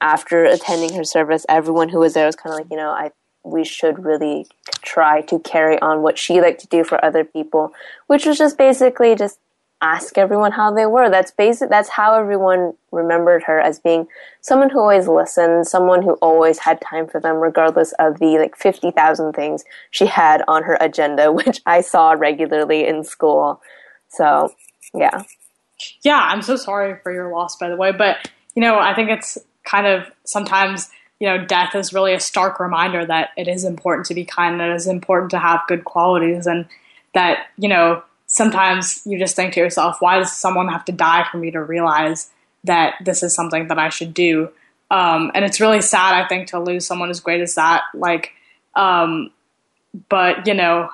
after 0.00 0.44
attending 0.44 0.94
her 0.94 1.02
service, 1.02 1.44
everyone 1.48 1.88
who 1.88 1.98
was 1.98 2.14
there 2.14 2.26
was 2.26 2.36
kind 2.36 2.54
of 2.54 2.60
like, 2.60 2.70
you 2.70 2.76
know, 2.76 2.90
I 2.90 3.10
we 3.46 3.64
should 3.64 4.04
really 4.04 4.46
try 4.82 5.20
to 5.22 5.38
carry 5.38 5.80
on 5.80 6.02
what 6.02 6.18
she 6.18 6.40
liked 6.40 6.60
to 6.60 6.66
do 6.66 6.84
for 6.84 7.02
other 7.04 7.24
people, 7.24 7.72
which 8.06 8.26
was 8.26 8.38
just 8.38 8.58
basically 8.58 9.14
just 9.14 9.38
ask 9.82 10.16
everyone 10.16 10.52
how 10.52 10.72
they 10.72 10.86
were. 10.86 11.10
That's 11.10 11.30
basic. 11.30 11.68
That's 11.68 11.90
how 11.90 12.14
everyone 12.14 12.74
remembered 12.90 13.44
her 13.44 13.60
as 13.60 13.78
being 13.78 14.08
someone 14.40 14.70
who 14.70 14.80
always 14.80 15.06
listened, 15.06 15.66
someone 15.66 16.02
who 16.02 16.14
always 16.14 16.58
had 16.58 16.80
time 16.80 17.06
for 17.06 17.20
them, 17.20 17.36
regardless 17.36 17.92
of 17.98 18.18
the 18.18 18.38
like 18.38 18.56
fifty 18.56 18.90
thousand 18.90 19.34
things 19.34 19.64
she 19.90 20.06
had 20.06 20.42
on 20.48 20.64
her 20.64 20.76
agenda, 20.80 21.30
which 21.40 21.60
I 21.66 21.80
saw 21.80 22.12
regularly 22.12 22.86
in 22.86 23.04
school. 23.04 23.60
So, 24.08 24.54
yeah. 24.94 25.22
Yeah, 26.02 26.20
I'm 26.20 26.42
so 26.42 26.56
sorry 26.56 26.98
for 27.02 27.12
your 27.12 27.30
loss, 27.30 27.56
by 27.56 27.68
the 27.68 27.76
way. 27.76 27.92
But 27.92 28.30
you 28.54 28.62
know, 28.62 28.78
I 28.78 28.94
think 28.94 29.10
it's 29.10 29.38
kind 29.64 29.86
of 29.86 30.04
sometimes 30.24 30.88
you 31.18 31.28
know, 31.28 31.44
death 31.44 31.74
is 31.74 31.92
really 31.92 32.14
a 32.14 32.20
stark 32.20 32.60
reminder 32.60 33.04
that 33.06 33.30
it 33.36 33.48
is 33.48 33.64
important 33.64 34.06
to 34.06 34.14
be 34.14 34.24
kind, 34.24 34.60
that 34.60 34.70
it 34.70 34.74
is 34.74 34.86
important 34.86 35.30
to 35.30 35.38
have 35.38 35.60
good 35.66 35.84
qualities, 35.84 36.46
and 36.46 36.66
that 37.14 37.46
you 37.56 37.68
know 37.68 38.02
sometimes 38.26 39.02
you 39.06 39.18
just 39.18 39.36
think 39.36 39.54
to 39.54 39.60
yourself, 39.60 39.96
why 40.00 40.18
does 40.18 40.32
someone 40.32 40.68
have 40.68 40.84
to 40.84 40.92
die 40.92 41.26
for 41.30 41.38
me 41.38 41.50
to 41.52 41.62
realize 41.62 42.30
that 42.64 42.94
this 43.04 43.22
is 43.22 43.34
something 43.34 43.68
that 43.68 43.78
I 43.78 43.88
should 43.88 44.12
do? 44.12 44.50
Um, 44.90 45.30
and 45.34 45.44
it's 45.44 45.60
really 45.60 45.80
sad, 45.80 46.22
I 46.22 46.28
think, 46.28 46.48
to 46.48 46.60
lose 46.60 46.86
someone 46.86 47.10
as 47.10 47.20
great 47.20 47.40
as 47.40 47.54
that. 47.54 47.82
Like, 47.94 48.32
um, 48.74 49.30
but 50.08 50.46
you 50.46 50.54
know, 50.54 50.90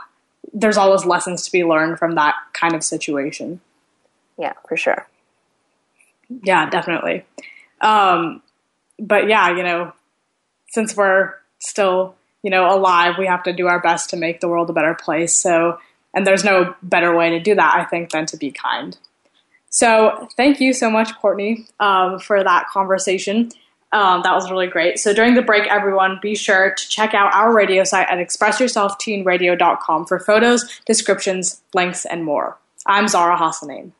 there's 0.52 0.76
always 0.76 1.04
lessons 1.04 1.44
to 1.44 1.52
be 1.52 1.64
learned 1.64 1.98
from 1.98 2.14
that 2.14 2.34
kind 2.52 2.74
of 2.74 2.84
situation. 2.84 3.60
Yeah, 4.38 4.52
for 4.68 4.76
sure. 4.76 5.06
Yeah, 6.42 6.68
definitely. 6.70 7.24
Um, 7.80 8.42
but 8.98 9.28
yeah, 9.28 9.56
you 9.56 9.62
know, 9.62 9.92
since 10.72 10.96
we're 10.96 11.34
still, 11.60 12.14
you 12.42 12.50
know, 12.50 12.74
alive, 12.74 13.14
we 13.18 13.26
have 13.26 13.44
to 13.44 13.52
do 13.52 13.68
our 13.68 13.80
best 13.80 14.10
to 14.10 14.16
make 14.16 14.40
the 14.40 14.48
world 14.48 14.68
a 14.68 14.72
better 14.72 14.94
place. 14.94 15.34
So 15.34 15.78
and 16.14 16.26
there's 16.26 16.44
no 16.44 16.74
better 16.82 17.14
way 17.16 17.30
to 17.30 17.40
do 17.40 17.54
that, 17.54 17.76
I 17.76 17.84
think, 17.84 18.10
than 18.10 18.26
to 18.26 18.36
be 18.36 18.50
kind. 18.50 18.96
So 19.70 20.28
thank 20.36 20.60
you 20.60 20.72
so 20.72 20.90
much, 20.90 21.14
Courtney, 21.16 21.66
um, 21.80 22.18
for 22.18 22.44
that 22.44 22.66
conversation. 22.68 23.50
Um, 23.92 24.22
that 24.22 24.34
was 24.34 24.50
really 24.50 24.66
great. 24.66 24.98
So 24.98 25.14
during 25.14 25.34
the 25.34 25.42
break, 25.42 25.66
everyone, 25.66 26.18
be 26.20 26.34
sure 26.34 26.74
to 26.74 26.88
check 26.88 27.14
out 27.14 27.34
our 27.34 27.52
radio 27.52 27.84
site 27.84 28.08
at 28.08 28.18
expressyourselfteenradio.com 28.18 30.06
for 30.06 30.18
photos, 30.18 30.80
descriptions, 30.86 31.62
links, 31.74 32.04
and 32.04 32.24
more. 32.24 32.58
I'm 32.86 33.08
Zahra 33.08 33.36
Hasanian. 33.36 33.92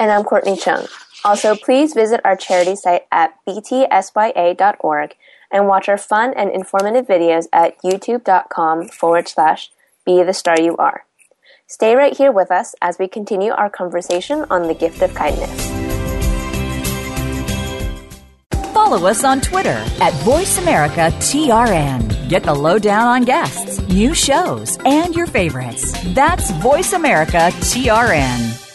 And 0.00 0.10
I'm 0.10 0.24
Courtney 0.24 0.56
Cheng. 0.56 0.86
Also, 1.24 1.56
please 1.56 1.94
visit 1.94 2.20
our 2.24 2.36
charity 2.36 2.76
site 2.76 3.02
at 3.10 3.34
btsya.org 3.46 5.14
and 5.50 5.66
watch 5.66 5.88
our 5.88 5.98
fun 5.98 6.32
and 6.34 6.50
informative 6.50 7.06
videos 7.06 7.46
at 7.52 7.76
youtube.com 7.82 8.88
forward 8.88 9.28
slash 9.28 9.70
be 10.04 10.22
the 10.22 10.32
star 10.32 10.60
you 10.60 10.76
are. 10.76 11.04
Stay 11.66 11.94
right 11.94 12.16
here 12.16 12.32
with 12.32 12.50
us 12.50 12.74
as 12.80 12.98
we 12.98 13.08
continue 13.08 13.52
our 13.52 13.68
conversation 13.68 14.46
on 14.50 14.68
the 14.68 14.74
gift 14.74 15.02
of 15.02 15.14
kindness. 15.14 15.68
Follow 18.72 19.06
us 19.06 19.22
on 19.22 19.42
Twitter 19.42 19.84
at 20.00 20.14
VoiceAmericaTRN. 20.24 22.30
Get 22.30 22.44
the 22.44 22.54
lowdown 22.54 23.06
on 23.06 23.24
guests, 23.24 23.86
new 23.88 24.14
shows, 24.14 24.78
and 24.86 25.14
your 25.14 25.26
favorites. 25.26 25.92
That's 26.14 26.50
VoiceAmericaTRN. 26.52 28.67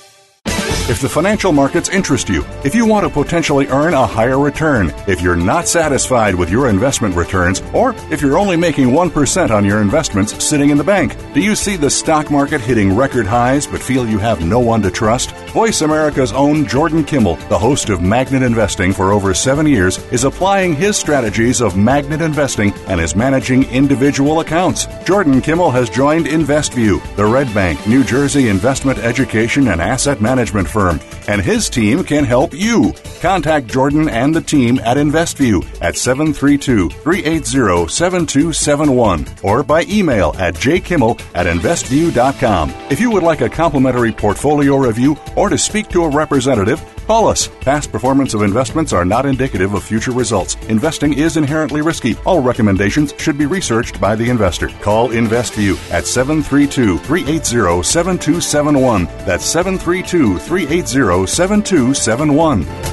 If 0.89 0.99
the 0.99 1.07
financial 1.07 1.53
markets 1.53 1.87
interest 1.87 2.27
you, 2.27 2.43
if 2.65 2.75
you 2.75 2.85
want 2.85 3.07
to 3.07 3.09
potentially 3.09 3.67
earn 3.67 3.93
a 3.93 4.05
higher 4.05 4.37
return, 4.37 4.93
if 5.07 5.21
you're 5.21 5.37
not 5.37 5.65
satisfied 5.65 6.35
with 6.35 6.49
your 6.49 6.67
investment 6.67 7.15
returns, 7.15 7.61
or 7.73 7.95
if 8.11 8.21
you're 8.21 8.37
only 8.37 8.57
making 8.57 8.89
1% 8.89 9.49
on 9.49 9.63
your 9.63 9.81
investments 9.81 10.43
sitting 10.43 10.71
in 10.71 10.77
the 10.77 10.83
bank, 10.83 11.15
do 11.33 11.39
you 11.39 11.55
see 11.55 11.77
the 11.77 11.89
stock 11.89 12.29
market 12.29 12.59
hitting 12.59 12.93
record 12.93 13.25
highs 13.25 13.65
but 13.65 13.81
feel 13.81 14.05
you 14.05 14.19
have 14.19 14.45
no 14.45 14.59
one 14.59 14.81
to 14.81 14.91
trust? 14.91 15.31
Voice 15.53 15.79
America's 15.83 16.33
own 16.33 16.67
Jordan 16.67 17.05
Kimmel, 17.05 17.37
the 17.47 17.57
host 17.57 17.87
of 17.87 18.01
Magnet 18.01 18.43
Investing 18.43 18.91
for 18.91 19.13
over 19.13 19.33
seven 19.33 19.65
years, 19.65 19.99
is 20.11 20.25
applying 20.25 20.75
his 20.75 20.97
strategies 20.97 21.61
of 21.61 21.77
magnet 21.77 22.21
investing 22.21 22.73
and 22.87 22.99
is 22.99 23.15
managing 23.15 23.63
individual 23.69 24.41
accounts. 24.41 24.87
Jordan 25.05 25.39
Kimmel 25.39 25.71
has 25.71 25.89
joined 25.89 26.25
InvestView, 26.25 27.15
the 27.15 27.25
Red 27.25 27.53
Bank, 27.53 27.87
New 27.87 28.03
Jersey 28.03 28.49
investment 28.49 28.99
education 28.99 29.69
and 29.69 29.81
asset 29.81 30.19
management 30.19 30.67
firm, 30.73 30.99
and 31.27 31.41
his 31.41 31.69
team 31.69 32.03
can 32.03 32.25
help 32.25 32.53
you. 32.53 32.93
Contact 33.21 33.67
Jordan 33.67 34.09
and 34.09 34.35
the 34.35 34.41
team 34.41 34.79
at 34.79 34.97
InvestView 34.97 35.63
at 35.81 35.95
732 35.95 36.89
380 36.89 37.87
7271 37.87 39.25
or 39.43 39.63
by 39.63 39.83
email 39.83 40.35
at 40.37 40.55
jkimmel 40.55 41.21
at 41.33 41.45
investview.com. 41.45 42.71
If 42.89 42.99
you 42.99 43.11
would 43.11 43.23
like 43.23 43.41
a 43.41 43.49
complimentary 43.49 44.11
portfolio 44.11 44.75
review 44.75 45.15
or 45.37 45.49
to 45.49 45.57
speak 45.57 45.87
to 45.89 46.03
a 46.03 46.09
representative, 46.09 46.81
Call 47.07 47.27
us. 47.27 47.50
Past 47.62 47.91
performance 47.91 48.33
of 48.33 48.41
investments 48.41 48.93
are 48.93 49.05
not 49.05 49.25
indicative 49.25 49.74
of 49.74 49.83
future 49.83 50.12
results. 50.12 50.55
Investing 50.69 51.13
is 51.13 51.38
inherently 51.38 51.81
risky. 51.81 52.15
All 52.25 52.41
recommendations 52.41 53.13
should 53.17 53.38
be 53.38 53.45
researched 53.45 54.00
by 54.00 54.15
the 54.15 54.29
investor. 54.29 54.69
Call 54.81 55.10
InvestView 55.10 55.75
at 55.91 56.05
732 56.05 57.00
380 57.00 57.83
7271. 57.83 59.05
That's 59.25 59.45
732 59.45 60.39
380 60.39 61.27
7271. 61.27 62.92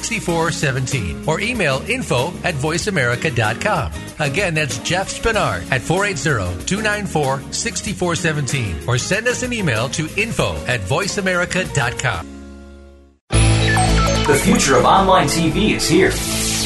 6417 0.03 1.27
or 1.27 1.39
email 1.39 1.81
info 1.87 2.27
at 2.43 2.55
voiceamerica.com. 2.55 3.91
Again, 4.19 4.53
that's 4.53 4.77
Jeff 4.79 5.09
Spinard 5.09 5.71
at 5.71 5.81
480 5.81 6.65
294 6.65 7.53
6417 7.53 8.87
or 8.87 8.97
send 8.97 9.27
us 9.27 9.43
an 9.43 9.53
email 9.53 9.89
to 9.89 10.07
info 10.17 10.55
at 10.65 10.81
voiceamerica.com. 10.81 12.27
The 13.29 14.37
future 14.37 14.77
of 14.77 14.85
online 14.85 15.27
TV 15.27 15.71
is 15.71 15.89
here. 15.89 16.11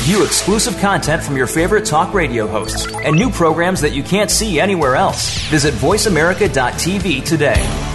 View 0.05 0.23
exclusive 0.23 0.77
content 0.79 1.23
from 1.23 1.35
your 1.35 1.47
favorite 1.47 1.85
talk 1.85 2.13
radio 2.13 2.45
hosts 2.45 2.85
and 2.85 3.15
new 3.15 3.31
programs 3.31 3.81
that 3.81 3.93
you 3.93 4.03
can't 4.03 4.29
see 4.29 4.59
anywhere 4.59 4.95
else. 4.95 5.39
Visit 5.49 5.73
VoiceAmerica.tv 5.75 7.25
today. 7.25 7.94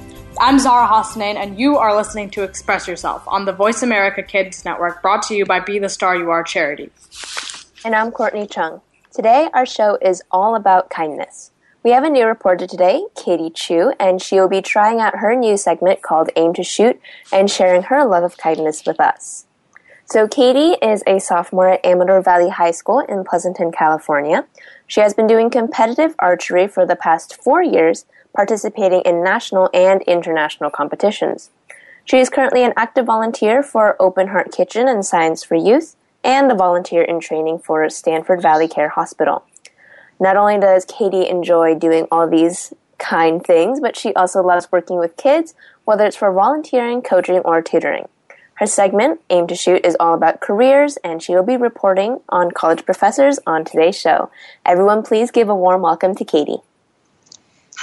I'm 0.43 0.57
Zahra 0.57 0.87
Hasanian, 0.87 1.35
and 1.35 1.59
you 1.59 1.77
are 1.77 1.95
listening 1.95 2.31
to 2.31 2.41
Express 2.41 2.87
Yourself 2.87 3.21
on 3.27 3.45
the 3.45 3.53
Voice 3.53 3.83
America 3.83 4.23
Kids 4.23 4.65
Network, 4.65 4.99
brought 5.03 5.21
to 5.27 5.35
you 5.35 5.45
by 5.45 5.59
Be 5.59 5.77
the 5.77 5.87
Star 5.87 6.15
You 6.15 6.31
Are 6.31 6.41
charity. 6.41 6.89
And 7.85 7.93
I'm 7.93 8.09
Courtney 8.09 8.47
Cheng. 8.47 8.81
Today, 9.13 9.49
our 9.53 9.67
show 9.67 9.99
is 10.01 10.23
all 10.31 10.55
about 10.55 10.89
kindness. 10.89 11.51
We 11.83 11.91
have 11.91 12.03
a 12.03 12.09
new 12.09 12.25
reporter 12.25 12.65
today, 12.65 13.05
Katie 13.15 13.51
Choo, 13.51 13.93
and 13.99 14.19
she 14.19 14.39
will 14.39 14.49
be 14.49 14.63
trying 14.63 14.99
out 14.99 15.17
her 15.17 15.35
new 15.35 15.57
segment 15.57 16.01
called 16.01 16.31
Aim 16.35 16.55
to 16.55 16.63
Shoot 16.63 16.99
and 17.31 17.47
sharing 17.47 17.83
her 17.83 18.03
love 18.03 18.23
of 18.23 18.37
kindness 18.37 18.83
with 18.83 18.99
us. 18.99 19.45
So, 20.05 20.27
Katie 20.27 20.75
is 20.83 21.03
a 21.05 21.19
sophomore 21.19 21.69
at 21.69 21.85
Amador 21.85 22.19
Valley 22.19 22.49
High 22.49 22.71
School 22.71 23.01
in 23.01 23.23
Pleasanton, 23.23 23.71
California. 23.71 24.47
She 24.87 25.01
has 25.01 25.13
been 25.13 25.27
doing 25.27 25.51
competitive 25.51 26.15
archery 26.17 26.67
for 26.67 26.83
the 26.83 26.95
past 26.95 27.39
four 27.43 27.61
years 27.61 28.05
participating 28.33 29.01
in 29.01 29.23
national 29.23 29.69
and 29.73 30.01
international 30.03 30.69
competitions. 30.69 31.49
She 32.05 32.17
is 32.17 32.29
currently 32.29 32.63
an 32.63 32.73
active 32.75 33.05
volunteer 33.05 33.61
for 33.61 33.95
Open 34.01 34.29
Heart 34.29 34.51
Kitchen 34.51 34.87
and 34.87 35.05
Science 35.05 35.43
for 35.43 35.55
Youth 35.55 35.95
and 36.23 36.51
a 36.51 36.55
volunteer 36.55 37.03
in 37.03 37.19
training 37.19 37.59
for 37.59 37.87
Stanford 37.89 38.41
Valley 38.41 38.67
Care 38.67 38.89
Hospital. 38.89 39.43
Not 40.19 40.37
only 40.37 40.59
does 40.59 40.85
Katie 40.85 41.27
enjoy 41.27 41.75
doing 41.75 42.07
all 42.11 42.27
these 42.27 42.73
kind 42.97 43.43
things, 43.43 43.79
but 43.79 43.97
she 43.97 44.13
also 44.13 44.41
loves 44.41 44.71
working 44.71 44.99
with 44.99 45.17
kids, 45.17 45.55
whether 45.85 46.05
it's 46.05 46.15
for 46.15 46.31
volunteering, 46.31 47.01
coaching, 47.01 47.39
or 47.39 47.61
tutoring. 47.61 48.07
Her 48.55 48.67
segment, 48.67 49.21
Aim 49.31 49.47
to 49.47 49.55
Shoot, 49.55 49.83
is 49.83 49.97
all 49.99 50.13
about 50.13 50.39
careers, 50.39 50.97
and 50.97 51.23
she 51.23 51.33
will 51.33 51.41
be 51.43 51.57
reporting 51.57 52.19
on 52.29 52.51
college 52.51 52.85
professors 52.85 53.39
on 53.47 53.65
today's 53.65 53.99
show. 53.99 54.29
Everyone, 54.63 55.01
please 55.01 55.31
give 55.31 55.49
a 55.49 55.55
warm 55.55 55.81
welcome 55.81 56.13
to 56.15 56.23
Katie. 56.23 56.59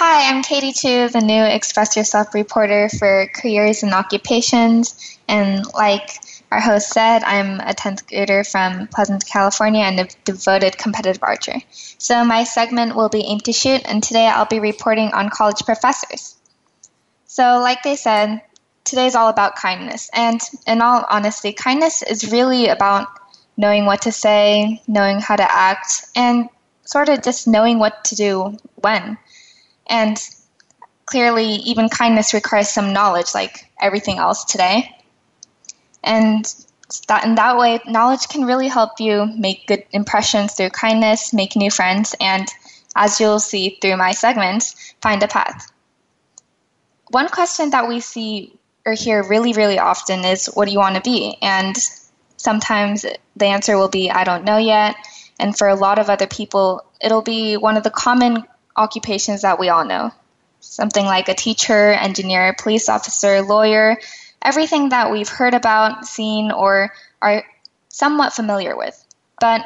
Hi, 0.01 0.29
I'm 0.29 0.43
Katie 0.43 0.71
Choo, 0.71 1.09
the 1.09 1.19
new 1.19 1.43
Express 1.43 1.97
Yourself 1.97 2.33
reporter 2.33 2.87
for 2.87 3.27
careers 3.35 3.83
and 3.83 3.93
occupations. 3.93 5.19
And 5.27 5.65
like 5.73 6.09
our 6.49 6.61
host 6.61 6.87
said, 6.87 7.21
I'm 7.25 7.59
a 7.59 7.73
10th 7.73 8.07
grader 8.07 8.45
from 8.45 8.87
Pleasant, 8.87 9.25
California, 9.27 9.81
and 9.81 9.99
a 9.99 10.07
devoted 10.23 10.77
competitive 10.77 11.21
archer. 11.21 11.55
So 11.97 12.23
my 12.23 12.45
segment 12.45 12.95
will 12.95 13.09
be 13.09 13.25
Aim 13.25 13.41
to 13.41 13.51
Shoot, 13.51 13.81
and 13.83 14.01
today 14.01 14.25
I'll 14.25 14.45
be 14.45 14.61
reporting 14.61 15.11
on 15.11 15.29
college 15.29 15.65
professors. 15.65 16.37
So, 17.25 17.59
like 17.59 17.83
they 17.83 17.97
said, 17.97 18.41
today's 18.85 19.15
all 19.15 19.27
about 19.27 19.57
kindness. 19.57 20.09
And 20.13 20.39
in 20.65 20.81
all 20.81 21.05
honesty, 21.09 21.51
kindness 21.51 22.03
is 22.03 22.31
really 22.31 22.69
about 22.69 23.09
knowing 23.57 23.85
what 23.85 24.03
to 24.03 24.13
say, 24.13 24.81
knowing 24.87 25.19
how 25.19 25.35
to 25.35 25.43
act, 25.43 26.05
and 26.15 26.47
sort 26.85 27.09
of 27.09 27.21
just 27.21 27.49
knowing 27.49 27.79
what 27.79 28.05
to 28.05 28.15
do 28.15 28.57
when. 28.75 29.17
And 29.89 30.17
clearly, 31.05 31.55
even 31.65 31.89
kindness 31.89 32.33
requires 32.33 32.69
some 32.69 32.93
knowledge, 32.93 33.33
like 33.33 33.69
everything 33.81 34.19
else 34.19 34.45
today. 34.45 34.95
And 36.03 36.45
that 37.07 37.25
in 37.25 37.35
that 37.35 37.57
way, 37.57 37.79
knowledge 37.85 38.27
can 38.27 38.45
really 38.45 38.67
help 38.67 38.99
you 38.99 39.25
make 39.37 39.67
good 39.67 39.83
impressions 39.91 40.53
through 40.53 40.69
kindness, 40.69 41.33
make 41.33 41.55
new 41.55 41.71
friends, 41.71 42.15
and 42.19 42.47
as 42.95 43.19
you'll 43.19 43.39
see 43.39 43.77
through 43.81 43.97
my 43.97 44.11
segments, 44.11 44.93
find 45.01 45.21
a 45.21 45.27
path. 45.27 45.71
One 47.11 47.29
question 47.29 47.71
that 47.71 47.87
we 47.87 47.99
see 47.99 48.53
or 48.85 48.93
hear 48.93 49.23
really, 49.23 49.53
really 49.53 49.79
often 49.79 50.25
is, 50.25 50.47
What 50.47 50.65
do 50.65 50.71
you 50.71 50.79
want 50.79 50.95
to 50.95 51.01
be? 51.01 51.37
And 51.41 51.75
sometimes 52.37 53.05
the 53.35 53.45
answer 53.45 53.77
will 53.77 53.89
be, 53.89 54.09
I 54.09 54.23
don't 54.23 54.45
know 54.45 54.57
yet. 54.57 54.95
And 55.39 55.57
for 55.57 55.67
a 55.67 55.75
lot 55.75 55.99
of 55.99 56.09
other 56.09 56.27
people, 56.27 56.83
it'll 57.01 57.21
be 57.21 57.55
one 57.57 57.77
of 57.77 57.83
the 57.83 57.89
common 57.89 58.43
occupations 58.79 59.43
that 59.43 59.59
we 59.59 59.69
all 59.69 59.85
know. 59.85 60.11
Something 60.61 61.05
like 61.05 61.29
a 61.29 61.35
teacher, 61.35 61.91
engineer, 61.91 62.55
police 62.57 62.89
officer, 62.89 63.41
lawyer, 63.41 63.97
everything 64.41 64.89
that 64.89 65.11
we've 65.11 65.29
heard 65.29 65.53
about, 65.53 66.05
seen, 66.05 66.51
or 66.51 66.91
are 67.21 67.43
somewhat 67.89 68.33
familiar 68.33 68.75
with. 68.75 68.95
But 69.39 69.61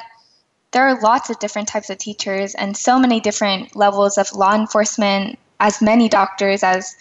there 0.71 0.87
are 0.87 1.01
lots 1.01 1.29
of 1.29 1.39
different 1.39 1.67
types 1.67 1.89
of 1.89 1.99
teachers 1.99 2.55
and 2.55 2.75
so 2.75 2.99
many 2.99 3.19
different 3.19 3.75
levels 3.75 4.17
of 4.17 4.33
law 4.33 4.55
enforcement, 4.55 5.37
as 5.59 5.81
many 5.81 6.09
doctors 6.09 6.63
as 6.63 6.95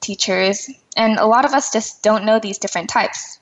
teachers, 0.00 0.70
and 0.96 1.18
a 1.18 1.26
lot 1.26 1.44
of 1.44 1.52
us 1.52 1.72
just 1.72 2.02
don't 2.02 2.24
know 2.24 2.38
these 2.38 2.58
different 2.58 2.88
types. 2.88 3.38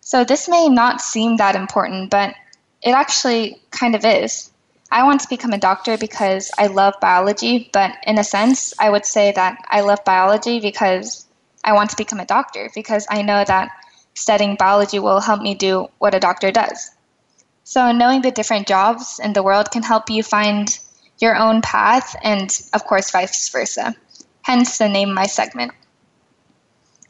So 0.00 0.24
this 0.24 0.48
may 0.48 0.68
not 0.68 1.00
seem 1.00 1.36
that 1.36 1.56
important, 1.56 2.10
but 2.10 2.34
it 2.82 2.92
actually 2.92 3.60
kind 3.70 3.94
of 3.94 4.04
is. 4.04 4.50
I 4.90 5.02
want 5.02 5.20
to 5.22 5.28
become 5.28 5.52
a 5.52 5.58
doctor 5.58 5.98
because 5.98 6.50
I 6.56 6.68
love 6.68 6.94
biology, 7.00 7.70
but 7.72 7.92
in 8.06 8.18
a 8.18 8.24
sense, 8.24 8.72
I 8.78 8.90
would 8.90 9.04
say 9.04 9.32
that 9.32 9.58
I 9.68 9.80
love 9.80 10.04
biology 10.04 10.60
because 10.60 11.26
I 11.64 11.72
want 11.72 11.90
to 11.90 11.96
become 11.96 12.20
a 12.20 12.26
doctor 12.26 12.70
because 12.74 13.06
I 13.10 13.22
know 13.22 13.44
that 13.44 13.70
studying 14.14 14.56
biology 14.56 14.98
will 14.98 15.20
help 15.20 15.42
me 15.42 15.54
do 15.54 15.88
what 15.98 16.14
a 16.14 16.20
doctor 16.20 16.52
does. 16.52 16.90
So, 17.64 17.90
knowing 17.90 18.22
the 18.22 18.30
different 18.30 18.68
jobs 18.68 19.18
in 19.18 19.32
the 19.32 19.42
world 19.42 19.72
can 19.72 19.82
help 19.82 20.08
you 20.08 20.22
find 20.22 20.68
your 21.18 21.36
own 21.36 21.62
path 21.62 22.14
and, 22.22 22.48
of 22.72 22.84
course, 22.84 23.10
vice 23.10 23.48
versa. 23.48 23.94
Hence 24.42 24.78
the 24.78 24.88
name 24.88 25.08
of 25.08 25.14
my 25.16 25.26
segment. 25.26 25.72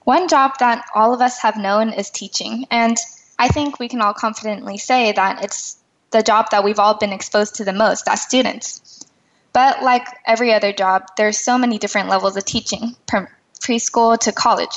One 0.04 0.28
job 0.28 0.52
that 0.60 0.86
all 0.94 1.12
of 1.12 1.20
us 1.20 1.40
have 1.40 1.58
known 1.58 1.90
is 1.90 2.08
teaching, 2.08 2.66
and 2.70 2.96
I 3.38 3.48
think 3.48 3.78
we 3.78 3.88
can 3.88 4.00
all 4.00 4.14
confidently 4.14 4.78
say 4.78 5.12
that 5.12 5.44
it's 5.44 5.76
the 6.11 6.23
job 6.23 6.51
that 6.51 6.64
we've 6.64 6.79
all 6.79 6.95
been 6.95 7.12
exposed 7.12 7.57
to 7.57 7.64
the 7.64 7.73
most 7.73 8.09
as 8.09 8.23
students. 8.23 9.05
But 9.53 9.83
like 9.83 10.07
every 10.27 10.53
other 10.53 10.73
job, 10.73 11.05
there's 11.16 11.38
so 11.38 11.59
many 11.59 11.79
different 11.79 12.09
levels 12.09 12.37
of 12.37 12.45
teaching, 12.45 12.95
from 13.09 13.29
preschool 13.61 14.19
to 14.21 14.33
college. 14.33 14.77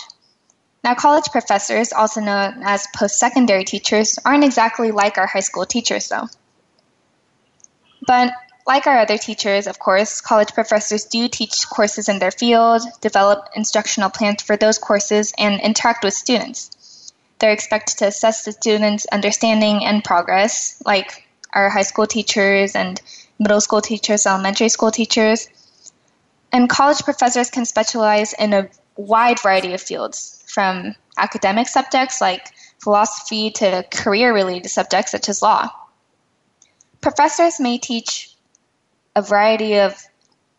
Now, 0.83 0.95
college 0.95 1.25
professors, 1.31 1.91
also 1.91 2.21
known 2.21 2.63
as 2.63 2.87
post 2.95 3.19
secondary 3.19 3.65
teachers, 3.65 4.17
aren't 4.23 4.45
exactly 4.45 4.91
like 4.91 5.17
our 5.17 5.27
high 5.27 5.41
school 5.41 5.65
teachers, 5.65 6.07
though. 6.07 6.27
But 8.07 8.31
like 8.65 8.87
our 8.87 8.99
other 8.99 9.17
teachers, 9.17 9.67
of 9.67 9.79
course, 9.79 10.21
college 10.21 10.53
professors 10.53 11.05
do 11.05 11.27
teach 11.27 11.67
courses 11.67 12.07
in 12.07 12.19
their 12.19 12.31
field, 12.31 12.83
develop 13.01 13.49
instructional 13.55 14.09
plans 14.09 14.41
for 14.43 14.55
those 14.55 14.77
courses, 14.77 15.33
and 15.37 15.59
interact 15.59 16.03
with 16.03 16.13
students. 16.13 16.71
They're 17.39 17.51
expected 17.51 17.97
to 17.99 18.07
assess 18.07 18.45
the 18.45 18.51
students' 18.51 19.05
understanding 19.11 19.85
and 19.85 20.03
progress, 20.03 20.81
like 20.85 21.27
our 21.53 21.69
high 21.69 21.83
school 21.83 22.05
teachers, 22.05 22.75
and 22.75 23.01
middle 23.39 23.61
school 23.61 23.81
teachers, 23.81 24.25
elementary 24.25 24.69
school 24.69 24.91
teachers. 24.91 25.47
And 26.51 26.69
college 26.69 27.03
professors 27.03 27.49
can 27.49 27.65
specialize 27.65 28.33
in 28.33 28.53
a 28.53 28.69
wide 28.97 29.39
variety 29.39 29.73
of 29.73 29.81
fields, 29.81 30.43
from 30.47 30.95
academic 31.17 31.67
subjects 31.67 32.21
like 32.21 32.51
philosophy 32.79 33.51
to 33.51 33.85
career 33.91 34.33
related 34.33 34.69
subjects 34.69 35.11
such 35.11 35.29
as 35.29 35.41
law. 35.41 35.69
Professors 37.01 37.59
may 37.59 37.77
teach 37.77 38.35
a 39.15 39.21
variety 39.21 39.79
of 39.79 40.01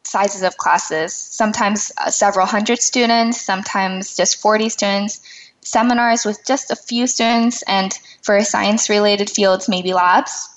sizes 0.04 0.42
of 0.42 0.56
classes, 0.56 1.14
sometimes 1.14 1.92
uh, 1.98 2.10
several 2.10 2.46
hundred 2.46 2.80
students, 2.80 3.40
sometimes 3.40 4.16
just 4.16 4.40
40 4.40 4.68
students, 4.70 5.20
seminars 5.62 6.24
with 6.24 6.44
just 6.46 6.70
a 6.70 6.76
few 6.76 7.06
students, 7.06 7.62
and 7.62 7.92
for 8.22 8.40
science 8.42 8.88
related 8.88 9.30
fields, 9.30 9.68
maybe 9.68 9.92
labs. 9.92 10.48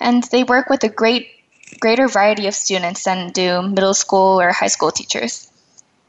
And 0.00 0.22
they 0.24 0.44
work 0.44 0.68
with 0.68 0.84
a 0.84 0.88
great 0.88 1.28
greater 1.80 2.06
variety 2.08 2.46
of 2.46 2.54
students 2.54 3.04
than 3.04 3.32
do 3.32 3.60
middle 3.62 3.94
school 3.94 4.40
or 4.40 4.52
high 4.52 4.68
school 4.68 4.90
teachers. 4.90 5.50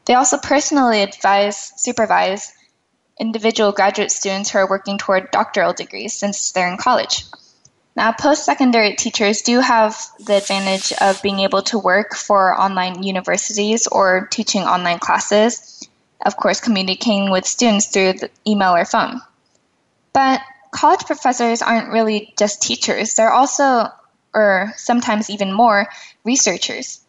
They 0.04 0.14
also 0.14 0.38
personally 0.38 1.02
advise, 1.02 1.72
supervise 1.76 2.52
individual 3.18 3.72
graduate 3.72 4.10
students 4.10 4.50
who 4.50 4.58
are 4.58 4.68
working 4.68 4.98
toward 4.98 5.30
doctoral 5.30 5.72
degrees 5.72 6.14
since 6.14 6.52
they're 6.52 6.70
in 6.70 6.78
college. 6.78 7.24
Now, 7.96 8.12
post 8.12 8.44
secondary 8.44 8.94
teachers 8.94 9.42
do 9.42 9.58
have 9.58 9.98
the 10.20 10.36
advantage 10.36 10.92
of 11.00 11.20
being 11.20 11.40
able 11.40 11.62
to 11.62 11.78
work 11.78 12.14
for 12.14 12.58
online 12.58 13.02
universities 13.02 13.88
or 13.88 14.28
teaching 14.30 14.62
online 14.62 15.00
classes, 15.00 15.87
of 16.24 16.36
course, 16.36 16.60
communicating 16.60 17.30
with 17.30 17.46
students 17.46 17.86
through 17.86 18.14
email 18.46 18.74
or 18.74 18.84
phone. 18.84 19.20
But 20.12 20.40
college 20.70 21.06
professors 21.06 21.62
aren't 21.62 21.92
really 21.92 22.34
just 22.38 22.62
teachers, 22.62 23.14
they're 23.14 23.32
also, 23.32 23.88
or 24.34 24.72
sometimes 24.76 25.30
even 25.30 25.52
more, 25.52 25.88
researchers. 26.24 27.00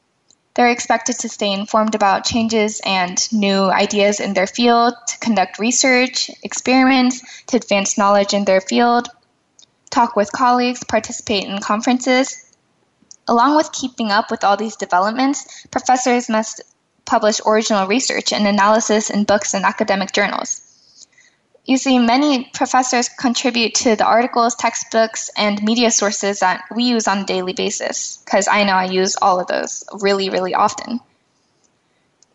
They're 0.55 0.71
expected 0.71 1.19
to 1.19 1.29
stay 1.29 1.53
informed 1.53 1.95
about 1.95 2.25
changes 2.25 2.81
and 2.85 3.17
new 3.31 3.63
ideas 3.69 4.19
in 4.19 4.33
their 4.33 4.47
field, 4.47 4.93
to 5.07 5.17
conduct 5.19 5.59
research, 5.59 6.29
experiments, 6.43 7.21
to 7.47 7.57
advance 7.57 7.97
knowledge 7.97 8.33
in 8.33 8.45
their 8.45 8.59
field, 8.59 9.07
talk 9.89 10.15
with 10.15 10.31
colleagues, 10.31 10.83
participate 10.83 11.45
in 11.45 11.59
conferences. 11.59 12.45
Along 13.27 13.55
with 13.55 13.71
keeping 13.71 14.11
up 14.11 14.31
with 14.31 14.43
all 14.43 14.57
these 14.57 14.75
developments, 14.75 15.65
professors 15.67 16.29
must 16.29 16.61
publish 17.09 17.41
original 17.43 17.87
research 17.87 18.31
and 18.31 18.45
analysis 18.45 19.09
in 19.09 19.23
books 19.23 19.55
and 19.55 19.65
academic 19.65 20.11
journals. 20.11 20.61
You 21.65 21.77
see, 21.77 21.97
many 21.97 22.45
professors 22.53 23.09
contribute 23.09 23.73
to 23.75 23.95
the 23.95 24.05
articles, 24.05 24.55
textbooks, 24.55 25.29
and 25.35 25.61
media 25.63 25.89
sources 25.89 26.39
that 26.39 26.63
we 26.75 26.83
use 26.83 27.07
on 27.07 27.19
a 27.19 27.25
daily 27.25 27.53
basis, 27.53 28.17
because 28.23 28.47
I 28.47 28.63
know 28.63 28.73
I 28.73 28.85
use 28.85 29.15
all 29.21 29.39
of 29.39 29.47
those 29.47 29.83
really, 30.01 30.29
really 30.29 30.53
often. 30.53 30.99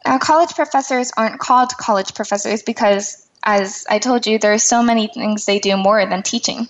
Now, 0.05 0.19
college 0.19 0.55
professors 0.55 1.13
aren't 1.17 1.41
called 1.41 1.71
college 1.77 2.15
professors 2.15 2.63
because, 2.63 3.27
as 3.45 3.87
I 3.89 3.99
told 3.99 4.27
you, 4.27 4.39
there 4.39 4.53
are 4.53 4.59
so 4.59 4.83
many 4.83 5.07
things 5.07 5.47
they 5.47 5.61
do 5.61 5.77
more 5.77 6.05
than 6.05 6.23
teaching. 6.23 6.69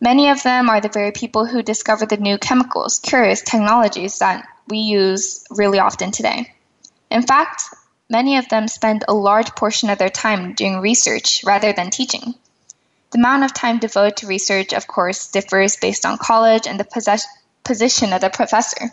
Many 0.00 0.28
of 0.28 0.42
them 0.42 0.68
are 0.68 0.80
the 0.80 0.90
very 0.90 1.12
people 1.12 1.46
who 1.46 1.62
discover 1.62 2.04
the 2.04 2.18
new 2.18 2.36
chemicals, 2.36 2.98
cures, 2.98 3.40
technologies 3.40 4.18
that 4.18 4.46
we 4.68 4.78
use 4.78 5.44
really 5.50 5.78
often 5.78 6.10
today. 6.10 6.52
In 7.16 7.22
fact, 7.22 7.62
Many 8.08 8.36
of 8.36 8.48
them 8.48 8.68
spend 8.68 9.04
a 9.08 9.14
large 9.14 9.56
portion 9.56 9.90
of 9.90 9.98
their 9.98 10.10
time 10.10 10.52
doing 10.52 10.78
research 10.78 11.42
rather 11.44 11.72
than 11.72 11.90
teaching. 11.90 12.36
The 13.10 13.18
amount 13.18 13.42
of 13.42 13.52
time 13.52 13.78
devoted 13.78 14.18
to 14.18 14.28
research, 14.28 14.72
of 14.72 14.86
course, 14.86 15.26
differs 15.26 15.76
based 15.76 16.06
on 16.06 16.18
college 16.18 16.68
and 16.68 16.78
the 16.78 16.84
possess- 16.84 17.26
position 17.64 18.12
of 18.12 18.20
the 18.20 18.30
professor. 18.30 18.92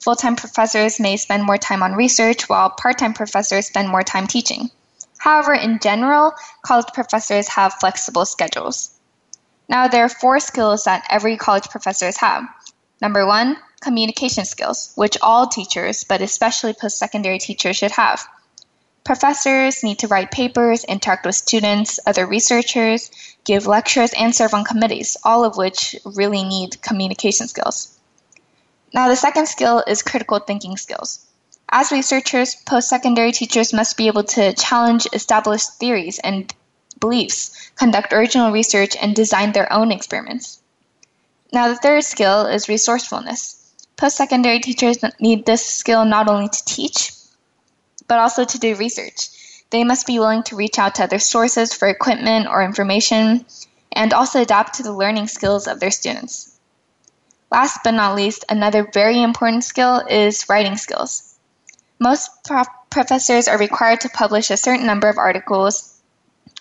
Full 0.00 0.16
time 0.16 0.36
professors 0.36 0.98
may 0.98 1.18
spend 1.18 1.44
more 1.44 1.58
time 1.58 1.82
on 1.82 1.92
research, 1.92 2.48
while 2.48 2.70
part 2.70 2.96
time 2.96 3.12
professors 3.12 3.66
spend 3.66 3.90
more 3.90 4.02
time 4.02 4.26
teaching. 4.26 4.70
However, 5.18 5.52
in 5.52 5.78
general, 5.78 6.32
college 6.62 6.94
professors 6.94 7.48
have 7.48 7.74
flexible 7.74 8.24
schedules. 8.24 8.92
Now, 9.68 9.88
there 9.88 10.04
are 10.04 10.08
four 10.08 10.40
skills 10.40 10.84
that 10.84 11.06
every 11.10 11.36
college 11.36 11.68
professor 11.68 12.10
have. 12.18 12.48
Number 13.02 13.26
one, 13.26 13.58
communication 13.80 14.44
skills, 14.44 14.92
which 14.94 15.16
all 15.22 15.46
teachers, 15.46 16.04
but 16.04 16.20
especially 16.20 16.72
post 16.72 16.98
secondary 16.98 17.38
teachers, 17.38 17.76
should 17.76 17.92
have. 17.92 18.26
Professors 19.04 19.82
need 19.82 19.98
to 20.00 20.08
write 20.08 20.30
papers, 20.30 20.84
interact 20.84 21.24
with 21.24 21.34
students, 21.34 21.98
other 22.06 22.26
researchers, 22.26 23.10
give 23.44 23.66
lectures, 23.66 24.12
and 24.18 24.34
serve 24.34 24.52
on 24.52 24.64
committees, 24.64 25.16
all 25.24 25.44
of 25.44 25.56
which 25.56 25.96
really 26.04 26.44
need 26.44 26.82
communication 26.82 27.48
skills. 27.48 27.96
Now, 28.92 29.08
the 29.08 29.16
second 29.16 29.46
skill 29.46 29.82
is 29.86 30.02
critical 30.02 30.38
thinking 30.38 30.76
skills. 30.76 31.24
As 31.70 31.92
researchers, 31.92 32.54
post 32.54 32.88
secondary 32.88 33.32
teachers 33.32 33.72
must 33.72 33.96
be 33.96 34.06
able 34.06 34.24
to 34.24 34.54
challenge 34.54 35.06
established 35.12 35.74
theories 35.78 36.18
and 36.18 36.52
beliefs, 36.98 37.70
conduct 37.76 38.12
original 38.12 38.50
research, 38.50 38.96
and 39.00 39.14
design 39.14 39.52
their 39.52 39.72
own 39.72 39.92
experiments. 39.92 40.60
Now, 41.52 41.68
the 41.68 41.76
third 41.76 42.04
skill 42.04 42.46
is 42.46 42.68
resourcefulness. 42.68 43.57
Post 43.98 44.16
secondary 44.16 44.60
teachers 44.60 44.98
need 45.18 45.44
this 45.44 45.66
skill 45.66 46.04
not 46.04 46.28
only 46.28 46.48
to 46.48 46.64
teach, 46.64 47.12
but 48.06 48.20
also 48.20 48.44
to 48.44 48.58
do 48.58 48.76
research. 48.76 49.28
They 49.70 49.82
must 49.82 50.06
be 50.06 50.20
willing 50.20 50.44
to 50.44 50.56
reach 50.56 50.78
out 50.78 50.94
to 50.94 51.02
other 51.02 51.18
sources 51.18 51.74
for 51.74 51.88
equipment 51.88 52.46
or 52.46 52.62
information 52.62 53.44
and 53.90 54.14
also 54.14 54.40
adapt 54.40 54.74
to 54.74 54.84
the 54.84 54.92
learning 54.92 55.26
skills 55.26 55.66
of 55.66 55.80
their 55.80 55.90
students. 55.90 56.56
Last 57.50 57.80
but 57.82 57.90
not 57.90 58.14
least, 58.14 58.44
another 58.48 58.88
very 58.94 59.20
important 59.20 59.64
skill 59.64 60.04
is 60.08 60.48
writing 60.48 60.76
skills. 60.76 61.34
Most 61.98 62.30
prof- 62.44 62.68
professors 62.90 63.48
are 63.48 63.58
required 63.58 64.00
to 64.02 64.08
publish 64.10 64.50
a 64.50 64.56
certain 64.56 64.86
number 64.86 65.08
of 65.08 65.18
articles 65.18 66.00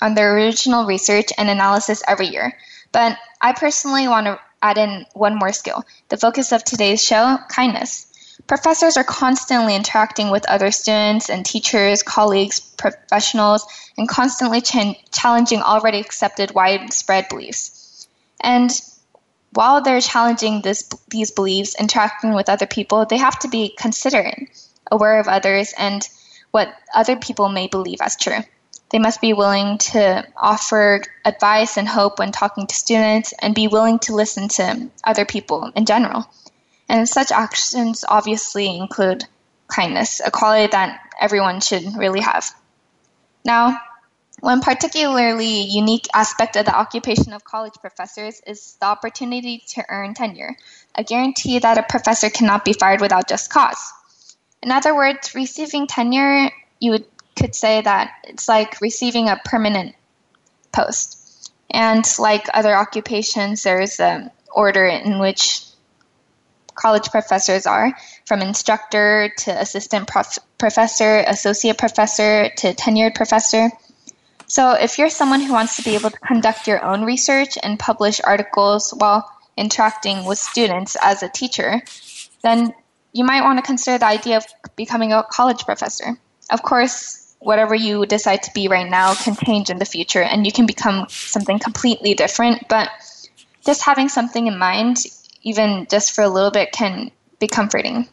on 0.02 0.16
their 0.16 0.34
original 0.34 0.88
research 0.88 1.28
and 1.38 1.52
analysis 1.52 2.02
every 2.08 2.30
year, 2.30 2.58
but 2.92 3.16
I 3.40 3.54
personally 3.54 4.08
want 4.08 4.26
to 4.26 4.40
add 4.62 4.78
in 4.78 5.06
one 5.14 5.36
more 5.36 5.54
skill 5.54 5.84
the 6.10 6.18
focus 6.18 6.52
of 6.52 6.64
today's 6.64 7.04
show 7.04 7.38
kindness. 7.50 8.06
Professors 8.46 8.98
are 8.98 9.04
constantly 9.04 9.76
interacting 9.76 10.30
with 10.30 10.48
other 10.48 10.72
students 10.72 11.30
and 11.30 11.46
teachers, 11.46 12.04
colleagues, 12.04 12.60
professionals, 12.60 13.66
and 13.98 14.08
constantly 14.08 14.62
ch- 14.62 15.02
challenging 15.12 15.62
already 15.62 16.00
accepted 16.00 16.54
widespread 16.54 17.28
beliefs. 17.30 18.08
And 18.40 18.72
while 19.54 19.82
they're 19.82 20.02
challenging 20.02 20.62
this, 20.62 20.88
these 21.10 21.32
beliefs, 21.32 21.76
interacting 21.80 22.34
with 22.34 22.48
other 22.48 22.68
people, 22.68 23.06
they 23.06 23.18
have 23.18 23.40
to 23.40 23.48
be 23.48 23.74
considerate, 23.78 24.50
aware 24.92 25.20
of 25.20 25.28
others, 25.28 25.74
and 25.78 26.08
what 26.52 26.74
other 26.94 27.16
people 27.16 27.50
may 27.50 27.68
believe 27.68 28.00
as 28.02 28.16
true. 28.16 28.40
They 28.90 29.00
must 29.00 29.20
be 29.20 29.34
willing 29.34 29.78
to 29.80 30.26
offer 30.36 31.02
advice 31.26 31.78
and 31.78 31.88
hope 31.88 32.20
when 32.20 32.32
talking 32.32 32.68
to 32.68 32.76
students 32.76 33.34
and 33.40 33.54
be 33.54 33.68
willing 33.68 34.00
to 34.00 34.16
listen 34.16 34.48
to 34.50 34.90
other 35.04 35.26
people 35.26 35.72
in 35.76 35.86
general. 35.86 36.26
And 36.88 37.08
such 37.08 37.32
actions 37.32 38.06
obviously 38.08 38.78
include 38.78 39.26
kindness, 39.68 40.22
a 40.26 40.32
quality 40.32 40.68
that 40.72 41.02
everyone 41.20 41.60
should 41.60 41.98
really 41.98 42.22
have. 42.22 42.50
Now, 43.44 43.80
one 44.40 44.62
particularly 44.62 45.62
unique 45.62 46.06
aspect 46.14 46.56
of 46.56 46.66
the 46.66 46.76
occupation 46.76 47.34
of 47.34 47.44
college 47.44 47.74
professors 47.82 48.40
is 48.46 48.78
the 48.80 48.86
opportunity 48.86 49.64
to 49.70 49.84
earn 49.90 50.14
tenure, 50.14 50.56
a 50.96 51.04
guarantee 51.04 51.60
that 51.60 51.78
a 51.78 51.84
professor 51.84 52.30
cannot 52.30 52.64
be 52.64 52.74
fired 52.74 53.02
without 53.02 53.28
just 53.28 53.50
cause. 53.50 53.94
In 54.62 54.72
other 54.72 54.96
words, 54.96 55.34
receiving 55.34 55.88
tenure, 55.88 56.52
you 56.80 56.92
would, 56.92 57.06
could 57.38 57.56
say 57.56 57.82
that 57.82 58.12
it's 58.24 58.48
like 58.48 58.82
receiving 58.82 59.30
a 59.30 59.40
permanent 59.46 59.96
post. 60.72 61.52
And 61.70 62.06
like 62.20 62.46
other 62.54 62.76
occupations, 62.76 63.64
there's 63.64 64.00
an 64.00 64.32
order 64.52 64.86
in 64.86 65.20
which 65.20 65.64
college 66.76 67.10
professors 67.10 67.66
are, 67.66 67.94
from 68.26 68.42
instructor 68.42 69.32
to 69.40 69.52
assistant 69.60 70.08
prof- 70.08 70.40
professor, 70.58 71.24
associate 71.28 71.78
professor 71.78 72.50
to 72.58 72.74
tenured 72.74 73.16
professor. 73.16 73.70
So, 74.46 74.72
if 74.72 74.98
you're 74.98 75.10
someone 75.10 75.42
who 75.42 75.52
wants 75.52 75.76
to 75.76 75.84
be 75.84 75.96
able 75.96 76.12
to 76.12 76.20
conduct 76.20 76.68
your 76.68 76.84
own 76.84 77.04
research 77.04 77.58
and 77.62 77.78
publish 77.78 78.22
articles 78.24 78.94
while 78.98 79.30
interacting 79.58 80.24
with 80.24 80.40
students 80.40 80.96
as 81.02 81.22
a 81.22 81.30
teacher, 81.30 81.82
then 82.44 82.74
you 83.12 83.26
might 83.26 83.42
want 83.42 83.58
to 83.58 83.64
consider 83.64 83.98
the 83.98 84.06
idea 84.06 84.38
of 84.38 84.46
becoming 84.78 85.12
a 85.12 85.24
college 85.24 85.66
professor. 85.66 86.18
Of 86.50 86.62
course, 86.64 87.27
whatever 87.40 87.76
you 87.76 88.06
decide 88.06 88.44
to 88.44 88.52
be 88.54 88.68
right 88.68 88.90
now 88.90 89.14
can 89.14 89.36
change 89.36 89.70
in 89.70 89.80
the 89.80 89.86
future 89.86 90.22
and 90.22 90.46
you 90.46 90.52
can 90.52 90.66
become 90.66 91.06
something 91.10 91.60
completely 91.60 92.14
different, 92.14 92.68
but 92.68 92.90
just 93.66 93.84
having 93.84 94.10
something 94.10 94.48
in 94.48 94.58
mind 94.58 95.06
even 95.48 95.88
just 95.90 96.14
for 96.14 96.24
a 96.24 96.30
little 96.30 96.52
bit, 96.52 96.72
can 96.72 97.10
be 97.40 97.48
comforting. 97.48 98.08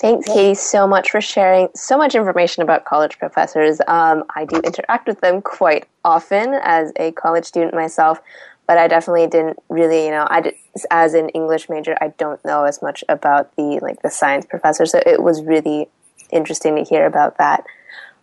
Thanks, 0.00 0.26
Katie, 0.26 0.54
so 0.54 0.86
much 0.86 1.10
for 1.10 1.20
sharing 1.20 1.68
so 1.74 1.96
much 1.96 2.14
information 2.14 2.62
about 2.62 2.84
college 2.84 3.18
professors. 3.18 3.80
Um, 3.86 4.24
I 4.34 4.44
do 4.44 4.56
interact 4.56 5.08
with 5.08 5.20
them 5.20 5.42
quite 5.42 5.86
often 6.04 6.54
as 6.62 6.92
a 6.96 7.12
college 7.12 7.44
student 7.44 7.74
myself. 7.74 8.20
but 8.66 8.78
I 8.78 8.88
definitely 8.88 9.28
didn't 9.28 9.58
really, 9.68 10.06
you 10.06 10.10
know, 10.10 10.26
I 10.28 10.40
did, 10.40 10.54
as 10.90 11.14
an 11.14 11.28
English 11.30 11.68
major, 11.68 11.96
I 12.00 12.08
don't 12.18 12.44
know 12.44 12.64
as 12.64 12.82
much 12.82 13.04
about 13.08 13.54
the 13.56 13.78
like 13.80 14.02
the 14.02 14.10
science 14.10 14.44
professor, 14.44 14.86
so 14.86 15.00
it 15.06 15.22
was 15.22 15.42
really 15.42 15.88
interesting 16.30 16.76
to 16.76 16.84
hear 16.84 17.06
about 17.06 17.38
that. 17.38 17.64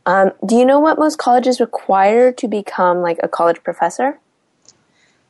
Um, 0.06 0.32
do 0.46 0.56
you 0.56 0.66
know 0.66 0.80
what 0.80 1.00
most 1.00 1.18
colleges 1.18 1.60
require 1.60 2.32
to 2.34 2.48
become 2.48 3.02
like 3.02 3.20
a 3.24 3.28
college 3.28 3.64
professor? 3.64 4.20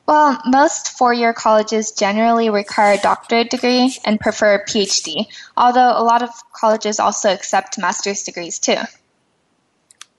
Well, 0.06 0.42
most 0.46 0.90
four 0.98 1.14
year 1.14 1.34
colleges 1.34 1.92
generally 1.92 2.50
require 2.50 2.94
a 2.94 3.02
doctorate 3.02 3.50
degree 3.50 3.96
and 4.06 4.20
prefer 4.20 4.56
a 4.56 4.66
PhD, 4.66 5.28
although 5.56 5.98
a 5.98 6.04
lot 6.04 6.22
of 6.22 6.30
colleges 6.54 7.00
also 7.00 7.32
accept 7.32 7.78
master's 7.78 8.24
degrees 8.24 8.60
too. 8.60 8.78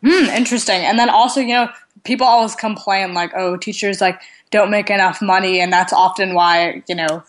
Hmm, 0.03 0.25
interesting. 0.31 0.83
And 0.83 0.99
then 0.99 1.11
also, 1.11 1.41
you 1.41 1.55
know, 1.55 1.69
people 2.05 2.27
always 2.27 2.55
complain 2.55 3.15
like, 3.15 3.33
oh, 3.37 3.57
teachers 3.57 4.01
like 4.01 4.21
don't 4.51 4.71
make 4.71 4.89
enough 4.89 5.21
money, 5.21 5.61
and 5.61 5.73
that's 5.73 5.93
often 5.93 6.35
why, 6.35 6.83
you 6.89 6.95
know, 6.95 7.23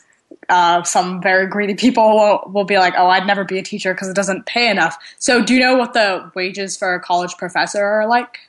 uh, 0.50 0.84
some 0.84 1.22
very 1.22 1.48
greedy 1.48 1.76
people 1.76 2.16
will, 2.16 2.52
will 2.52 2.66
be 2.66 2.78
like, 2.78 2.94
oh, 2.98 3.08
I'd 3.08 3.28
never 3.28 3.44
be 3.44 3.60
a 3.60 3.64
teacher 3.64 3.94
because 3.94 4.08
it 4.10 4.16
doesn't 4.16 4.46
pay 4.46 4.70
enough. 4.70 4.98
So, 5.20 5.44
do 5.44 5.54
you 5.54 5.60
know 5.60 5.76
what 5.76 5.94
the 5.94 6.32
wages 6.36 6.78
for 6.78 6.94
a 6.94 7.00
college 7.00 7.36
professor 7.38 7.84
are 7.84 8.08
like? 8.08 8.40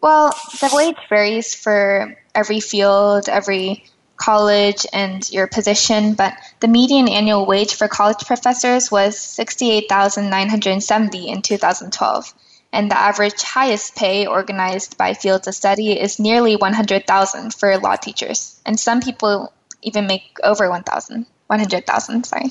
Well, 0.00 0.34
the 0.60 0.70
wage 0.72 0.96
varies 1.08 1.54
for 1.54 2.16
every 2.34 2.60
field, 2.60 3.28
every 3.28 3.84
college, 4.16 4.86
and 4.92 5.30
your 5.30 5.46
position, 5.46 6.14
but 6.14 6.34
the 6.60 6.68
median 6.68 7.08
annual 7.08 7.46
wage 7.46 7.74
for 7.74 7.88
college 7.88 8.24
professors 8.26 8.90
was 8.90 9.18
68,970 9.18 11.28
in 11.28 11.42
2012 11.42 12.34
and 12.72 12.90
the 12.90 12.98
average 12.98 13.42
highest 13.42 13.96
pay 13.96 14.26
organized 14.26 14.96
by 14.96 15.12
fields 15.12 15.46
of 15.46 15.54
study 15.54 16.00
is 16.00 16.18
nearly 16.18 16.56
100,000 16.56 17.54
for 17.54 17.78
law 17.78 17.96
teachers. 17.96 18.60
And 18.64 18.80
some 18.80 19.00
people 19.00 19.52
even 19.82 20.06
make 20.06 20.38
over 20.42 20.70
1,000, 20.70 21.26
100,000, 21.52 22.24
sorry. 22.24 22.50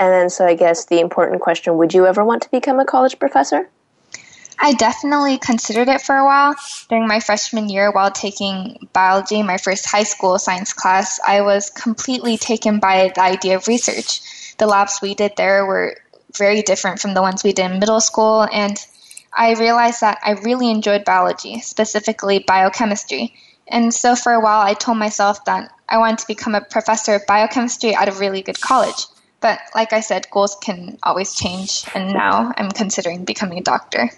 And 0.00 0.12
then, 0.12 0.30
so 0.30 0.46
I 0.46 0.54
guess 0.54 0.86
the 0.86 1.00
important 1.00 1.40
question 1.42 1.76
would 1.76 1.94
you 1.94 2.06
ever 2.06 2.24
want 2.24 2.42
to 2.42 2.50
become 2.50 2.80
a 2.80 2.84
college 2.84 3.18
professor? 3.18 3.68
I 4.58 4.74
definitely 4.74 5.38
considered 5.38 5.88
it 5.88 6.00
for 6.00 6.16
a 6.16 6.24
while. 6.24 6.54
During 6.88 7.06
my 7.06 7.20
freshman 7.20 7.68
year, 7.68 7.90
while 7.90 8.10
taking 8.10 8.88
biology, 8.92 9.42
my 9.42 9.58
first 9.58 9.86
high 9.86 10.04
school 10.04 10.38
science 10.38 10.72
class, 10.72 11.18
I 11.26 11.42
was 11.42 11.70
completely 11.70 12.36
taken 12.36 12.78
by 12.78 13.12
the 13.14 13.22
idea 13.22 13.56
of 13.56 13.68
research. 13.68 14.56
The 14.58 14.66
labs 14.66 15.00
we 15.02 15.14
did 15.14 15.32
there 15.36 15.66
were 15.66 15.96
very 16.36 16.62
different 16.62 17.00
from 17.00 17.14
the 17.14 17.22
ones 17.22 17.42
we 17.42 17.52
did 17.52 17.70
in 17.70 17.78
middle 17.80 18.00
school, 18.00 18.46
and 18.52 18.76
I 19.36 19.54
realized 19.54 20.00
that 20.00 20.18
I 20.24 20.32
really 20.32 20.70
enjoyed 20.70 21.04
biology, 21.04 21.60
specifically 21.60 22.38
biochemistry. 22.46 23.34
And 23.72 23.92
so 23.92 24.14
for 24.14 24.32
a 24.32 24.40
while, 24.40 24.60
I 24.60 24.74
told 24.74 24.98
myself 24.98 25.46
that 25.46 25.72
I 25.88 25.96
wanted 25.96 26.18
to 26.18 26.26
become 26.26 26.54
a 26.54 26.60
professor 26.60 27.14
of 27.14 27.26
biochemistry 27.26 27.94
at 27.94 28.06
a 28.06 28.12
really 28.12 28.42
good 28.42 28.60
college. 28.60 29.06
But 29.40 29.58
like 29.74 29.94
I 29.94 30.00
said, 30.00 30.30
goals 30.30 30.56
can 30.62 30.98
always 31.02 31.34
change, 31.34 31.84
and 31.94 32.12
now 32.12 32.52
I'm 32.56 32.70
considering 32.70 33.24
becoming 33.24 33.58
a 33.58 33.62
doctor. 33.62 34.10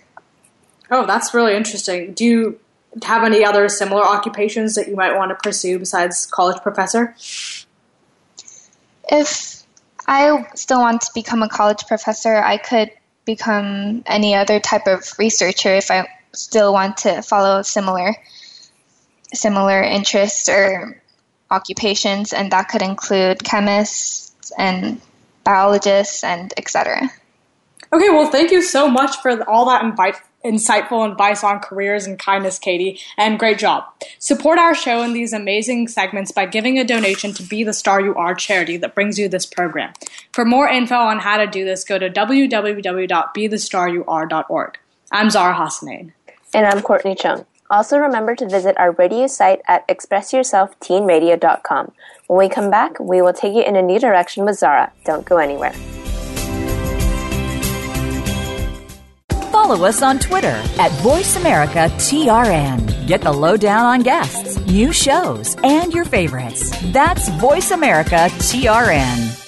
Oh, 0.91 1.07
that's 1.07 1.33
really 1.33 1.57
interesting. 1.57 2.13
Do 2.13 2.25
you 2.25 2.61
have 3.05 3.25
any 3.25 3.45
other 3.45 3.69
similar 3.69 4.05
occupations 4.05 4.75
that 4.75 4.89
you 4.89 4.97
might 4.97 5.17
want 5.17 5.31
to 5.31 5.37
pursue 5.37 5.79
besides 5.79 6.27
college 6.27 6.61
professor? 6.61 7.15
If 9.09 9.63
I 10.07 10.47
still 10.57 10.81
want 10.81 11.03
to 11.03 11.11
become 11.15 11.43
a 11.43 11.49
college 11.49 11.87
professor, 11.87 12.37
I 12.37 12.59
could 12.59 12.91
become 13.25 14.03
any 14.07 14.35
other 14.35 14.61
type 14.61 14.87
of 14.87 15.11
researcher 15.19 15.75
if 15.75 15.91
I 15.91 16.09
still 16.33 16.73
want 16.73 16.99
to 16.99 17.23
follow 17.23 17.63
similar 17.63 18.17
similar 19.35 19.83
interests 19.83 20.49
or 20.49 21.01
occupations, 21.51 22.33
and 22.33 22.51
that 22.53 22.69
could 22.69 22.83
include 22.83 23.45
chemists 23.45 24.53
and 24.59 25.01
biologists 25.45 26.25
and 26.25 26.53
etc. 26.57 27.11
Okay, 27.93 28.11
well, 28.11 28.31
thank 28.31 28.51
you 28.51 28.63
so 28.63 28.89
much 28.89 29.17
for 29.19 29.49
all 29.49 29.67
that 29.67 29.85
invite 29.85 30.17
insightful 30.45 31.11
advice 31.11 31.43
on 31.43 31.59
careers 31.59 32.07
and 32.07 32.19
kindness, 32.19 32.59
Katie, 32.59 33.01
and 33.17 33.39
great 33.39 33.59
job. 33.59 33.85
Support 34.19 34.59
our 34.59 34.75
show 34.75 35.03
in 35.03 35.15
these 35.15 35.33
amazing 35.33 35.89
segments 35.89 36.31
by 36.33 36.45
giving 36.47 36.79
a 36.79 36.85
donation 36.85 37.33
to 37.35 37.43
Be 37.43 37.65
the 37.65 37.73
Star 37.73 38.01
You 38.01 38.15
Are 38.15 38.35
charity 38.35 38.77
that 38.77 38.95
brings 38.95 39.19
you 39.19 39.29
this 39.29 39.47
program. 39.47 39.93
For 40.33 40.45
more 40.45 40.69
info 40.69 40.97
on 40.97 41.21
how 41.21 41.39
to 41.39 41.47
do 41.47 41.65
this, 41.65 41.85
go 41.85 41.99
to 41.99 42.11
www.bethestaryouare.org. 42.11 44.79
I'm 45.13 45.31
Zahra 45.31 45.55
Hasanian. 45.55 46.13
And 46.53 46.67
I'm 46.67 46.83
Courtney 46.83 47.15
Cheng. 47.15 47.47
Also, 47.71 47.97
remember 47.99 48.35
to 48.37 48.49
visit 48.49 48.77
our 48.79 48.93
radio 48.93 49.27
site 49.27 49.61
at 49.67 49.87
expressyourselfteenradio.com. 49.89 51.93
When 52.27 52.39
we 52.39 52.49
come 52.49 52.71
back, 52.71 52.99
we 53.01 53.21
will 53.23 53.33
take 53.33 53.55
you 53.55 53.63
in 53.63 53.75
a 53.77 53.83
new 53.83 53.99
direction 53.99 54.45
with 54.45 54.59
Zahra. 54.59 54.93
Don't 55.05 55.25
go 55.25 55.39
anywhere. 55.39 55.73
Follow 59.51 59.87
us 59.87 60.03
on 60.03 60.19
Twitter 60.19 60.49
at 60.49 60.91
VoiceAmericaTRN. 61.03 63.07
Get 63.07 63.23
the 63.23 63.33
lowdown 63.33 63.85
on 63.85 64.03
guests, 64.03 64.59
new 64.67 64.93
shows, 64.93 65.57
and 65.63 65.93
your 65.93 66.05
favorites. 66.05 66.71
That's 66.93 67.29
VoiceAmericaTRN. 67.31 69.44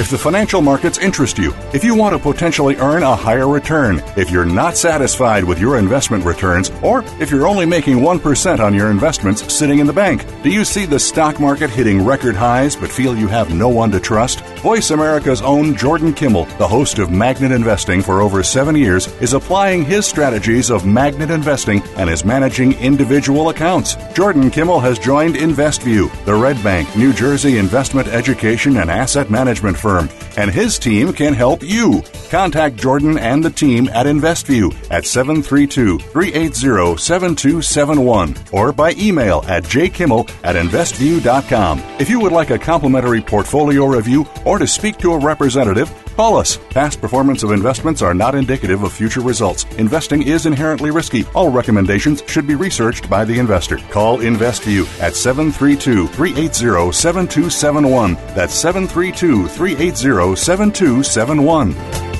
If 0.00 0.08
the 0.08 0.16
financial 0.16 0.62
markets 0.62 0.96
interest 0.96 1.36
you, 1.36 1.52
if 1.74 1.84
you 1.84 1.94
want 1.94 2.16
to 2.16 2.18
potentially 2.18 2.74
earn 2.76 3.02
a 3.02 3.14
higher 3.14 3.46
return, 3.46 4.02
if 4.16 4.30
you're 4.30 4.46
not 4.46 4.78
satisfied 4.78 5.44
with 5.44 5.58
your 5.58 5.76
investment 5.76 6.24
returns, 6.24 6.70
or 6.82 7.04
if 7.20 7.30
you're 7.30 7.46
only 7.46 7.66
making 7.66 7.98
1% 7.98 8.60
on 8.60 8.72
your 8.72 8.90
investments 8.90 9.54
sitting 9.54 9.78
in 9.78 9.86
the 9.86 9.92
bank, 9.92 10.24
do 10.42 10.48
you 10.48 10.64
see 10.64 10.86
the 10.86 10.98
stock 10.98 11.38
market 11.38 11.68
hitting 11.68 12.02
record 12.02 12.34
highs 12.34 12.74
but 12.74 12.90
feel 12.90 13.14
you 13.14 13.28
have 13.28 13.54
no 13.54 13.68
one 13.68 13.90
to 13.90 14.00
trust? 14.00 14.40
Voice 14.62 14.90
America's 14.90 15.42
own 15.42 15.76
Jordan 15.76 16.14
Kimmel, 16.14 16.46
the 16.56 16.66
host 16.66 16.98
of 16.98 17.10
Magnet 17.10 17.52
Investing 17.52 18.00
for 18.00 18.22
over 18.22 18.42
seven 18.42 18.76
years, 18.76 19.06
is 19.20 19.34
applying 19.34 19.84
his 19.84 20.06
strategies 20.06 20.70
of 20.70 20.86
magnet 20.86 21.30
investing 21.30 21.82
and 21.98 22.08
is 22.08 22.24
managing 22.24 22.72
individual 22.80 23.50
accounts. 23.50 23.96
Jordan 24.14 24.50
Kimmel 24.50 24.80
has 24.80 24.98
joined 24.98 25.34
InvestView, 25.34 26.24
the 26.24 26.34
Red 26.34 26.56
Bank, 26.64 26.96
New 26.96 27.12
Jersey 27.12 27.58
investment 27.58 28.08
education 28.08 28.78
and 28.78 28.90
asset 28.90 29.28
management 29.28 29.76
firm, 29.76 29.89
and 29.98 30.50
his 30.50 30.78
team 30.78 31.12
can 31.12 31.34
help 31.34 31.62
you. 31.62 32.02
Contact 32.30 32.76
Jordan 32.76 33.18
and 33.18 33.44
the 33.44 33.50
team 33.50 33.88
at 33.88 34.06
InvestView 34.06 34.72
at 34.90 35.04
732 35.04 35.98
380 35.98 36.96
7271 36.96 38.36
or 38.52 38.72
by 38.72 38.92
email 38.92 39.44
at 39.48 39.64
jkimmel 39.64 40.30
at 40.44 40.56
investview.com. 40.56 41.82
If 41.98 42.08
you 42.08 42.20
would 42.20 42.32
like 42.32 42.50
a 42.50 42.58
complimentary 42.58 43.20
portfolio 43.20 43.86
review 43.86 44.26
or 44.44 44.58
to 44.58 44.66
speak 44.66 44.98
to 44.98 45.12
a 45.12 45.18
representative, 45.18 45.90
call 46.20 46.36
us. 46.36 46.58
Past 46.68 47.00
performance 47.00 47.42
of 47.42 47.50
investments 47.50 48.02
are 48.02 48.12
not 48.12 48.34
indicative 48.34 48.82
of 48.82 48.92
future 48.92 49.22
results. 49.22 49.64
Investing 49.78 50.20
is 50.20 50.44
inherently 50.44 50.90
risky. 50.90 51.24
All 51.34 51.50
recommendations 51.50 52.22
should 52.26 52.46
be 52.46 52.54
researched 52.54 53.08
by 53.08 53.24
the 53.24 53.38
investor. 53.38 53.78
Call 53.88 54.18
InvestView 54.18 54.84
at 55.00 55.16
732 55.16 56.08
380 56.08 56.92
7271. 56.92 58.14
That's 58.34 58.52
732 58.52 59.48
380 59.48 60.36
7271. 60.36 62.19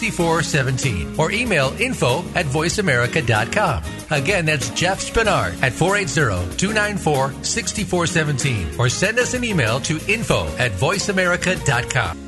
6417 0.00 1.18
or 1.18 1.30
email 1.30 1.74
info 1.78 2.20
at 2.34 2.46
voiceamerica.com. 2.46 3.84
Again, 4.10 4.46
that's 4.46 4.70
Jeff 4.70 5.00
Spinard 5.00 5.62
at 5.62 5.72
480 5.72 6.56
294 6.56 7.44
6417 7.44 8.80
or 8.80 8.88
send 8.88 9.18
us 9.18 9.34
an 9.34 9.44
email 9.44 9.78
to 9.80 10.00
info 10.08 10.46
at 10.56 10.72
voiceamerica.com. 10.72 12.18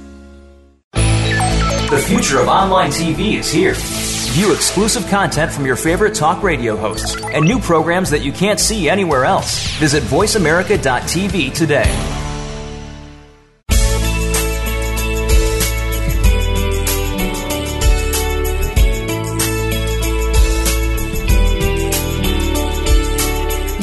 The 0.92 1.98
future 2.06 2.40
of 2.40 2.48
online 2.48 2.90
TV 2.90 3.38
is 3.38 3.50
here. 3.50 3.74
View 4.32 4.52
exclusive 4.54 5.06
content 5.08 5.52
from 5.52 5.66
your 5.66 5.76
favorite 5.76 6.14
talk 6.14 6.42
radio 6.42 6.74
hosts 6.74 7.16
and 7.22 7.44
new 7.44 7.58
programs 7.58 8.08
that 8.10 8.22
you 8.22 8.32
can't 8.32 8.58
see 8.58 8.88
anywhere 8.88 9.26
else. 9.26 9.66
Visit 9.78 10.02
VoiceAmerica.tv 10.04 11.52
today. 11.52 12.21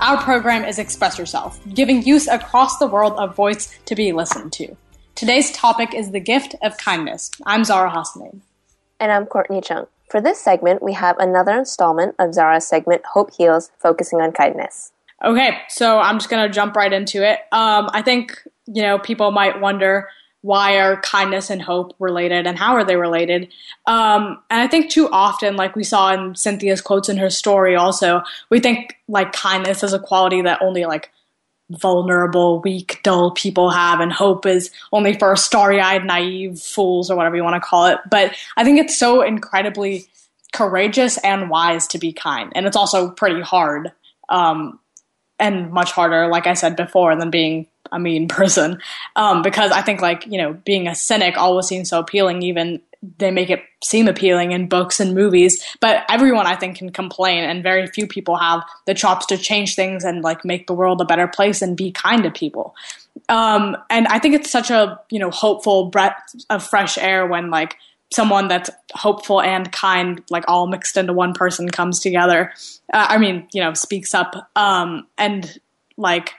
Our 0.00 0.16
program 0.22 0.64
is 0.64 0.78
Express 0.78 1.18
Yourself, 1.18 1.58
giving 1.74 2.04
youth 2.04 2.28
across 2.30 2.78
the 2.78 2.86
world 2.86 3.14
a 3.18 3.26
voice 3.26 3.76
to 3.86 3.96
be 3.96 4.12
listened 4.12 4.52
to. 4.52 4.76
Today's 5.16 5.50
topic 5.50 5.92
is 5.92 6.12
the 6.12 6.20
gift 6.20 6.54
of 6.62 6.78
kindness. 6.78 7.32
I'm 7.44 7.64
Zahra 7.64 7.90
Hasanian. 7.90 8.40
And 9.00 9.10
I'm 9.10 9.26
Courtney 9.26 9.60
Cheng. 9.60 9.86
For 10.08 10.20
this 10.20 10.40
segment, 10.40 10.84
we 10.84 10.92
have 10.92 11.18
another 11.18 11.58
installment 11.58 12.14
of 12.20 12.32
Zahra's 12.32 12.64
segment, 12.64 13.02
Hope 13.06 13.34
Heals, 13.34 13.72
focusing 13.78 14.20
on 14.20 14.30
kindness. 14.30 14.92
Okay, 15.24 15.58
so 15.68 15.98
I'm 15.98 16.18
just 16.18 16.30
going 16.30 16.46
to 16.46 16.52
jump 16.52 16.76
right 16.76 16.92
into 16.92 17.28
it. 17.28 17.40
Um, 17.50 17.90
I 17.92 18.02
think, 18.02 18.40
you 18.66 18.82
know, 18.82 19.00
people 19.00 19.32
might 19.32 19.60
wonder 19.60 20.08
why 20.48 20.78
are 20.78 20.98
kindness 21.02 21.50
and 21.50 21.60
hope 21.60 21.94
related 21.98 22.46
and 22.46 22.58
how 22.58 22.72
are 22.72 22.84
they 22.84 22.96
related? 22.96 23.48
Um, 23.84 24.42
and 24.50 24.60
i 24.62 24.66
think 24.66 24.90
too 24.90 25.06
often 25.10 25.56
like 25.56 25.76
we 25.76 25.84
saw 25.84 26.12
in 26.14 26.34
cynthia's 26.34 26.80
quotes 26.80 27.10
in 27.10 27.18
her 27.18 27.28
story 27.28 27.76
also 27.76 28.22
we 28.48 28.58
think 28.58 28.96
like 29.08 29.32
kindness 29.32 29.82
is 29.82 29.92
a 29.92 29.98
quality 29.98 30.40
that 30.42 30.62
only 30.62 30.86
like 30.86 31.10
vulnerable 31.70 32.60
weak 32.62 33.00
dull 33.02 33.30
people 33.32 33.68
have 33.68 34.00
and 34.00 34.10
hope 34.10 34.46
is 34.46 34.70
only 34.90 35.12
for 35.18 35.36
starry-eyed 35.36 36.06
naive 36.06 36.58
fools 36.58 37.10
or 37.10 37.16
whatever 37.16 37.36
you 37.36 37.44
want 37.44 37.62
to 37.62 37.68
call 37.68 37.86
it. 37.86 37.98
But 38.10 38.34
i 38.56 38.64
think 38.64 38.78
it's 38.78 38.96
so 38.96 39.20
incredibly 39.20 40.06
courageous 40.54 41.18
and 41.18 41.50
wise 41.50 41.86
to 41.88 41.98
be 41.98 42.12
kind 42.14 42.52
and 42.54 42.66
it's 42.66 42.76
also 42.76 43.10
pretty 43.10 43.42
hard 43.42 43.92
um, 44.30 44.78
and 45.38 45.70
much 45.70 45.92
harder 45.92 46.26
like 46.28 46.46
i 46.46 46.54
said 46.54 46.74
before 46.74 47.16
than 47.16 47.30
being 47.30 47.66
a 47.92 47.98
mean 47.98 48.28
person 48.28 48.80
um, 49.16 49.42
because 49.42 49.72
I 49.72 49.82
think 49.82 50.00
like 50.00 50.26
you 50.26 50.38
know 50.38 50.54
being 50.64 50.88
a 50.88 50.94
cynic 50.94 51.36
always 51.36 51.66
seems 51.66 51.90
so 51.90 51.98
appealing. 51.98 52.42
Even 52.42 52.80
they 53.18 53.30
make 53.30 53.48
it 53.50 53.62
seem 53.82 54.08
appealing 54.08 54.52
in 54.52 54.68
books 54.68 54.98
and 54.98 55.14
movies, 55.14 55.62
but 55.80 56.04
everyone 56.08 56.46
I 56.46 56.56
think 56.56 56.78
can 56.78 56.90
complain, 56.90 57.44
and 57.44 57.62
very 57.62 57.86
few 57.86 58.06
people 58.06 58.36
have 58.36 58.62
the 58.86 58.94
chops 58.94 59.26
to 59.26 59.38
change 59.38 59.74
things 59.74 60.04
and 60.04 60.22
like 60.22 60.44
make 60.44 60.66
the 60.66 60.74
world 60.74 61.00
a 61.00 61.04
better 61.04 61.28
place 61.28 61.62
and 61.62 61.76
be 61.76 61.92
kind 61.92 62.22
to 62.24 62.30
people. 62.30 62.74
Um, 63.28 63.76
and 63.90 64.06
I 64.08 64.18
think 64.18 64.34
it's 64.34 64.50
such 64.50 64.70
a 64.70 65.00
you 65.10 65.18
know 65.18 65.30
hopeful 65.30 65.86
breath 65.86 66.18
of 66.50 66.66
fresh 66.66 66.98
air 66.98 67.26
when 67.26 67.50
like 67.50 67.76
someone 68.10 68.48
that's 68.48 68.70
hopeful 68.94 69.40
and 69.40 69.70
kind, 69.70 70.22
like 70.30 70.44
all 70.48 70.66
mixed 70.66 70.96
into 70.96 71.12
one 71.12 71.34
person, 71.34 71.68
comes 71.68 72.00
together. 72.00 72.52
Uh, 72.92 73.06
I 73.10 73.18
mean, 73.18 73.46
you 73.52 73.62
know, 73.62 73.74
speaks 73.74 74.14
up 74.14 74.50
um, 74.56 75.06
and 75.18 75.58
like 75.96 76.34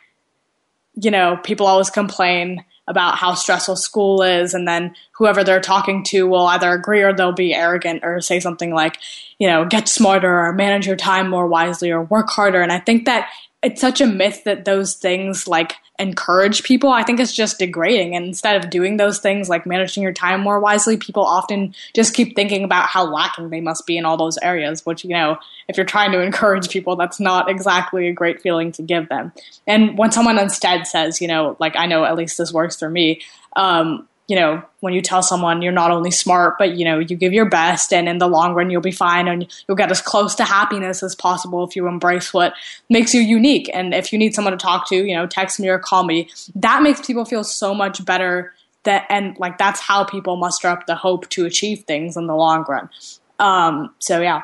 you 1.01 1.11
know, 1.11 1.37
people 1.43 1.67
always 1.67 1.89
complain 1.89 2.63
about 2.87 3.15
how 3.15 3.35
stressful 3.35 3.75
school 3.75 4.23
is, 4.23 4.53
and 4.53 4.67
then 4.67 4.95
whoever 5.11 5.43
they're 5.43 5.61
talking 5.61 6.03
to 6.03 6.27
will 6.27 6.47
either 6.47 6.71
agree 6.71 7.01
or 7.01 7.13
they'll 7.13 7.31
be 7.31 7.53
arrogant 7.53 8.03
or 8.03 8.19
say 8.19 8.39
something 8.39 8.73
like, 8.73 8.97
you 9.37 9.47
know, 9.47 9.63
get 9.65 9.87
smarter 9.87 10.39
or 10.39 10.53
manage 10.53 10.87
your 10.87 10.95
time 10.95 11.29
more 11.29 11.47
wisely 11.47 11.91
or 11.91 12.01
work 12.01 12.29
harder. 12.29 12.61
And 12.61 12.71
I 12.71 12.79
think 12.79 13.05
that 13.05 13.29
it's 13.61 13.81
such 13.81 13.99
a 13.99 14.05
myth 14.05 14.45
that 14.45 14.63
those 14.63 14.93
things 14.93 15.47
like 15.47 15.75
encourage 15.99 16.63
people. 16.63 16.91
I 16.91 17.03
think 17.03 17.19
it's 17.19 17.33
just 17.33 17.59
degrading. 17.59 18.15
And 18.15 18.25
instead 18.25 18.63
of 18.63 18.69
doing 18.69 18.95
those 18.95 19.19
things 19.19 19.49
like 19.49 19.65
managing 19.65 20.01
your 20.01 20.13
time 20.13 20.39
more 20.39 20.61
wisely, 20.61 20.95
people 20.95 21.25
often 21.25 21.75
just 21.93 22.13
keep 22.13 22.35
thinking 22.35 22.63
about 22.63 22.87
how 22.87 23.03
lacking 23.03 23.49
they 23.49 23.59
must 23.59 23.85
be 23.85 23.97
in 23.97 24.05
all 24.05 24.15
those 24.15 24.37
areas, 24.37 24.85
which, 24.85 25.03
you 25.03 25.09
know, 25.09 25.37
if 25.67 25.75
you're 25.75 25.85
trying 25.85 26.13
to 26.13 26.21
encourage 26.23 26.69
people, 26.69 26.95
that's 26.95 27.19
not 27.19 27.49
exactly 27.49 28.07
a 28.07 28.13
great 28.13 28.41
feeling 28.41 28.71
to 28.73 28.81
give 28.81 29.09
them. 29.09 29.33
And 29.67 29.97
when 29.97 30.11
someone 30.11 30.39
instead 30.39 30.87
says, 30.87 31.19
you 31.19 31.27
know, 31.27 31.57
like 31.59 31.75
I 31.75 31.85
know 31.85 32.05
at 32.05 32.15
least 32.15 32.37
this 32.37 32.53
works 32.53 32.79
for 32.79 32.89
me, 32.89 33.21
um, 33.57 34.07
you 34.29 34.35
know, 34.35 34.61
when 34.81 34.93
you 34.93 35.01
tell 35.01 35.23
someone 35.23 35.63
you're 35.63 35.71
not 35.71 35.89
only 35.89 36.11
smart, 36.11 36.59
but 36.59 36.77
you 36.77 36.85
know, 36.85 36.99
you 36.99 37.15
give 37.15 37.33
your 37.33 37.49
best 37.49 37.91
and 37.91 38.07
in 38.07 38.19
the 38.19 38.27
long 38.27 38.53
run 38.53 38.69
you'll 38.69 38.79
be 38.79 38.91
fine 38.91 39.27
and 39.27 39.47
you'll 39.67 39.75
get 39.75 39.89
as 39.89 40.01
close 40.01 40.35
to 40.35 40.43
happiness 40.43 41.01
as 41.01 41.15
possible 41.15 41.63
if 41.67 41.75
you 41.75 41.87
embrace 41.87 42.31
what 42.31 42.53
makes 42.91 43.11
you 43.11 43.21
unique. 43.21 43.71
And 43.73 43.91
if 43.91 44.13
you 44.13 44.19
need 44.19 44.35
someone 44.35 44.51
to 44.51 44.57
talk 44.57 44.87
to, 44.89 44.95
you 44.95 45.15
know, 45.15 45.25
text 45.25 45.59
me 45.59 45.67
or 45.67 45.79
call 45.79 46.03
me. 46.03 46.29
That 46.53 46.83
makes 46.83 47.01
people 47.01 47.25
feel 47.25 47.43
so 47.43 47.73
much 47.73 48.05
better 48.05 48.53
that 48.83 49.07
and 49.09 49.35
like 49.39 49.57
that's 49.57 49.79
how 49.79 50.03
people 50.03 50.35
muster 50.35 50.67
up 50.67 50.85
the 50.85 50.95
hope 50.95 51.27
to 51.29 51.45
achieve 51.45 51.85
things 51.85 52.15
in 52.15 52.27
the 52.27 52.35
long 52.35 52.63
run. 52.69 52.87
Um, 53.39 53.95
so 53.97 54.21
yeah. 54.21 54.43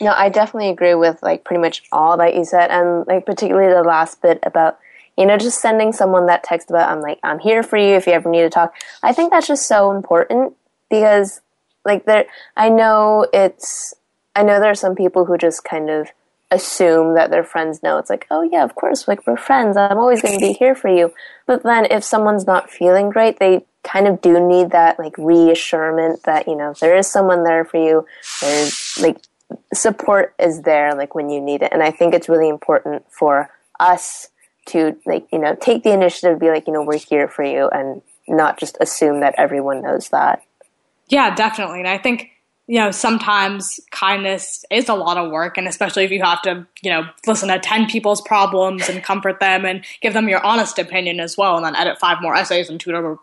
No, 0.00 0.12
I 0.12 0.30
definitely 0.30 0.70
agree 0.70 0.94
with 0.94 1.22
like 1.22 1.44
pretty 1.44 1.60
much 1.60 1.82
all 1.92 2.16
that 2.16 2.34
you 2.34 2.46
said 2.46 2.70
and 2.70 3.06
like 3.06 3.26
particularly 3.26 3.72
the 3.72 3.82
last 3.82 4.22
bit 4.22 4.38
about 4.44 4.78
you 5.16 5.26
know, 5.26 5.36
just 5.36 5.60
sending 5.60 5.92
someone 5.92 6.26
that 6.26 6.44
text 6.44 6.70
about, 6.70 6.90
I'm 6.90 7.00
like, 7.00 7.18
I'm 7.22 7.38
here 7.38 7.62
for 7.62 7.78
you 7.78 7.94
if 7.94 8.06
you 8.06 8.12
ever 8.12 8.30
need 8.30 8.42
to 8.42 8.50
talk. 8.50 8.74
I 9.02 9.12
think 9.12 9.30
that's 9.30 9.46
just 9.46 9.66
so 9.66 9.90
important 9.90 10.54
because, 10.90 11.40
like, 11.84 12.04
there, 12.04 12.26
I 12.56 12.68
know 12.68 13.26
it's, 13.32 13.94
I 14.34 14.42
know 14.42 14.60
there 14.60 14.70
are 14.70 14.74
some 14.74 14.94
people 14.94 15.24
who 15.24 15.38
just 15.38 15.64
kind 15.64 15.88
of 15.88 16.08
assume 16.50 17.14
that 17.14 17.30
their 17.30 17.42
friends 17.42 17.82
know. 17.82 17.98
It's 17.98 18.10
like, 18.10 18.26
oh 18.30 18.42
yeah, 18.42 18.62
of 18.62 18.74
course, 18.74 19.08
like, 19.08 19.26
we're 19.26 19.36
friends. 19.36 19.76
I'm 19.76 19.98
always 19.98 20.22
going 20.22 20.38
to 20.38 20.46
be 20.46 20.52
here 20.52 20.74
for 20.74 20.88
you. 20.88 21.12
But 21.46 21.62
then 21.62 21.86
if 21.86 22.04
someone's 22.04 22.46
not 22.46 22.70
feeling 22.70 23.10
great, 23.10 23.38
they 23.38 23.64
kind 23.82 24.06
of 24.06 24.20
do 24.20 24.38
need 24.46 24.70
that, 24.72 24.98
like, 24.98 25.16
reassurance 25.16 26.20
that, 26.22 26.46
you 26.46 26.56
know, 26.56 26.74
there 26.80 26.96
is 26.96 27.06
someone 27.10 27.44
there 27.44 27.64
for 27.64 27.82
you. 27.82 28.06
There's, 28.40 28.98
like, 29.00 29.16
support 29.72 30.34
is 30.38 30.62
there, 30.62 30.94
like, 30.94 31.14
when 31.14 31.30
you 31.30 31.40
need 31.40 31.62
it. 31.62 31.72
And 31.72 31.82
I 31.82 31.90
think 31.90 32.12
it's 32.12 32.28
really 32.28 32.48
important 32.48 33.04
for 33.10 33.48
us 33.80 34.28
to 34.66 34.96
like 35.06 35.26
you 35.32 35.38
know 35.38 35.54
take 35.54 35.82
the 35.82 35.92
initiative 35.92 36.38
be 36.38 36.48
like 36.48 36.66
you 36.66 36.72
know 36.72 36.82
we're 36.82 36.98
here 36.98 37.28
for 37.28 37.44
you 37.44 37.68
and 37.68 38.02
not 38.28 38.58
just 38.58 38.76
assume 38.80 39.20
that 39.20 39.34
everyone 39.38 39.82
knows 39.82 40.08
that. 40.10 40.42
Yeah 41.08 41.34
definitely. 41.34 41.80
And 41.80 41.88
i 41.88 41.98
think 41.98 42.30
you 42.66 42.80
know 42.80 42.90
sometimes 42.90 43.78
kindness 43.90 44.64
is 44.70 44.88
a 44.88 44.94
lot 44.94 45.16
of 45.16 45.30
work 45.30 45.56
and 45.56 45.68
especially 45.68 46.04
if 46.04 46.10
you 46.10 46.22
have 46.22 46.42
to 46.42 46.66
you 46.82 46.90
know 46.90 47.04
listen 47.26 47.48
to 47.48 47.58
10 47.58 47.86
people's 47.86 48.20
problems 48.22 48.88
and 48.88 49.02
comfort 49.04 49.38
them 49.40 49.64
and 49.64 49.84
give 50.00 50.12
them 50.14 50.28
your 50.28 50.44
honest 50.44 50.78
opinion 50.78 51.20
as 51.20 51.36
well 51.36 51.56
and 51.56 51.64
then 51.64 51.76
edit 51.76 51.98
five 51.98 52.18
more 52.20 52.34
essays 52.34 52.68
and 52.68 52.84
more, 52.86 53.18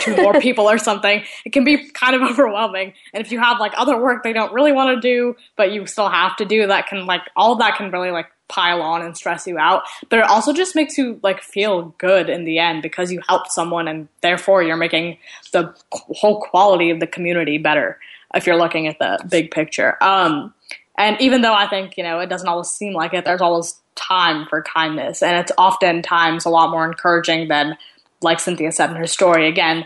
two 0.00 0.16
more 0.16 0.34
people 0.40 0.68
or 0.68 0.78
something 0.78 1.22
it 1.44 1.52
can 1.52 1.64
be 1.64 1.88
kind 1.90 2.14
of 2.14 2.22
overwhelming. 2.30 2.92
And 3.14 3.24
if 3.24 3.32
you 3.32 3.40
have 3.40 3.60
like 3.60 3.72
other 3.76 4.00
work 4.00 4.22
they 4.22 4.32
don't 4.32 4.52
really 4.52 4.72
want 4.72 4.96
to 4.96 5.00
do 5.00 5.36
but 5.56 5.72
you 5.72 5.86
still 5.86 6.08
have 6.08 6.36
to 6.36 6.44
do 6.44 6.66
that 6.66 6.88
can 6.88 7.06
like 7.06 7.22
all 7.36 7.52
of 7.52 7.58
that 7.60 7.76
can 7.76 7.90
really 7.90 8.10
like 8.10 8.26
pile 8.50 8.82
on 8.82 9.00
and 9.00 9.16
stress 9.16 9.46
you 9.46 9.56
out 9.58 9.82
but 10.08 10.18
it 10.18 10.24
also 10.26 10.52
just 10.52 10.74
makes 10.74 10.98
you 10.98 11.18
like 11.22 11.40
feel 11.40 11.94
good 11.98 12.28
in 12.28 12.44
the 12.44 12.58
end 12.58 12.82
because 12.82 13.12
you 13.12 13.20
helped 13.28 13.50
someone 13.50 13.86
and 13.88 14.08
therefore 14.20 14.62
you're 14.62 14.76
making 14.76 15.16
the 15.52 15.72
whole 15.92 16.40
quality 16.40 16.90
of 16.90 17.00
the 17.00 17.06
community 17.06 17.56
better 17.56 17.98
if 18.34 18.46
you're 18.46 18.56
looking 18.56 18.86
at 18.86 18.98
the 19.00 19.18
big 19.28 19.50
picture. 19.50 19.96
Um, 20.00 20.54
and 21.00 21.20
even 21.20 21.40
though 21.40 21.54
i 21.54 21.66
think 21.66 21.96
you 21.96 22.04
know 22.04 22.20
it 22.20 22.28
doesn't 22.28 22.48
always 22.48 22.68
seem 22.68 22.92
like 22.92 23.12
it 23.14 23.24
there's 23.24 23.40
always 23.40 23.80
time 23.96 24.46
for 24.48 24.62
kindness 24.62 25.22
and 25.22 25.36
it's 25.36 25.52
oftentimes 25.58 26.44
a 26.44 26.50
lot 26.50 26.70
more 26.70 26.86
encouraging 26.86 27.48
than 27.48 27.76
like 28.22 28.38
cynthia 28.38 28.70
said 28.70 28.90
in 28.90 28.96
her 28.96 29.06
story 29.06 29.48
again 29.48 29.84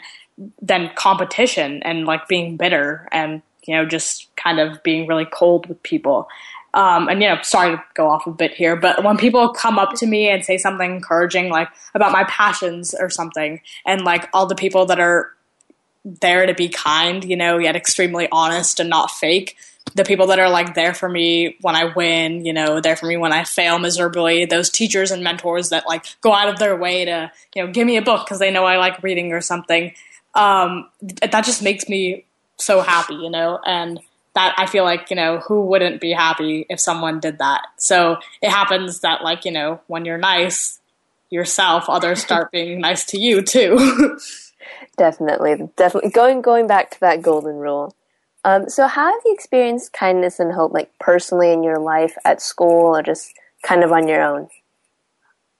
than 0.61 0.91
competition 0.97 1.83
and 1.85 2.05
like 2.05 2.27
being 2.29 2.57
bitter 2.57 3.09
and 3.13 3.43
you 3.67 3.75
know 3.75 3.87
just 3.87 4.29
kind 4.37 4.59
of 4.59 4.83
being 4.83 5.07
really 5.07 5.27
cold 5.27 5.67
with 5.67 5.83
people 5.83 6.29
um, 6.75 7.09
and 7.09 7.23
you 7.23 7.29
know, 7.29 7.39
sorry 7.43 7.77
to 7.77 7.83
go 7.95 8.11
off 8.11 8.27
a 8.27 8.33
bit 8.33 8.53
here, 8.53 8.75
but 8.75 9.05
when 9.05 9.17
people 9.17 9.49
come 9.51 9.79
up 9.79 9.95
to 9.95 10.07
me 10.07 10.29
and 10.29 10.45
say 10.45 10.59
something 10.59 10.97
encouraging, 10.97 11.49
like 11.49 11.69
about 11.95 12.11
my 12.13 12.25
passions 12.25 12.95
or 12.99 13.09
something, 13.09 13.61
and 13.87 14.03
like 14.03 14.29
all 14.33 14.47
the 14.47 14.57
people 14.57 14.85
that 14.87 14.99
are 14.99 15.33
there 16.05 16.47
to 16.47 16.53
be 16.53 16.69
kind, 16.69 17.25
you 17.25 17.37
know, 17.37 17.59
yet 17.59 17.77
extremely 17.77 18.29
honest 18.31 18.81
and 18.81 18.91
not 18.91 19.11
fake. 19.11 19.57
The 19.95 20.05
people 20.05 20.27
that 20.29 20.41
are 20.41 20.51
like 20.51 20.75
there 20.75 20.95
for 20.95 21.09
me 21.09 21.57
when 21.61 21.77
I 21.77 21.93
win, 21.95 22.45
you 22.45 22.53
know, 22.53 22.81
there 22.81 22.97
for 22.97 23.07
me 23.07 23.17
when 23.17 23.33
I 23.33 23.45
fail 23.45 23.79
miserably. 23.79 24.45
Those 24.45 24.69
teachers 24.69 25.13
and 25.13 25.23
mentors 25.23 25.69
that 25.69 25.87
like 25.87 26.05
go 26.23 26.33
out 26.33 26.49
of 26.49 26.59
their 26.59 26.77
way 26.77 27.05
to, 27.05 27.31
you 27.55 27.65
know, 27.65 27.73
give 27.73 27.87
me 27.87 27.97
a 27.97 28.03
book 28.03 28.27
because 28.27 28.41
they 28.41 28.51
know 28.51 28.65
I 28.65 28.79
like 28.79 29.03
reading 29.03 29.33
or 29.33 29.41
something. 29.41 29.93
Um, 30.35 30.91
that 31.01 31.45
just 31.45 31.63
makes 31.63 31.89
me 31.89 32.25
so 32.59 32.81
happy, 32.81 33.15
you 33.15 33.31
know, 33.31 33.61
and 33.65 34.01
that 34.35 34.55
I 34.59 34.67
feel 34.67 34.85
like, 34.85 35.11
you 35.11 35.17
know, 35.17 35.39
who 35.39 35.63
wouldn't 35.63 36.01
be 36.01 36.13
happy 36.13 36.67
if 36.69 36.81
someone 36.81 37.21
did 37.21 37.39
that? 37.39 37.63
So 37.77 38.19
it 38.43 38.51
happens 38.51 39.01
that, 39.01 39.23
like, 39.23 39.45
you 39.45 39.53
know, 39.53 39.81
when 39.87 40.05
you're 40.05 40.19
nice 40.19 40.81
yourself, 41.31 41.89
others 41.89 42.23
start 42.25 42.51
being 42.51 42.81
nice 42.81 43.05
to 43.07 43.19
you 43.19 43.43
too. 43.43 44.19
definitely. 44.97 45.69
Definitely. 45.77 46.11
Going, 46.11 46.43
going 46.43 46.67
back 46.67 46.91
to 46.93 47.01
that 47.01 47.23
golden 47.23 47.57
rule. 47.57 47.95
Um, 48.45 48.69
so 48.69 48.87
how 48.87 49.07
have 49.07 49.21
you 49.25 49.33
experienced 49.33 49.93
kindness 49.93 50.39
and 50.39 50.53
hope, 50.53 50.73
like 50.73 50.91
personally 51.01 51.51
in 51.53 51.63
your 51.63 51.79
life 51.79 52.15
at 52.25 52.43
school 52.43 52.95
or 52.95 53.03
just 53.03 53.33
kind 53.63 53.83
of 53.83 53.91
on 53.91 54.07
your 54.07 54.23
own? 54.23 54.49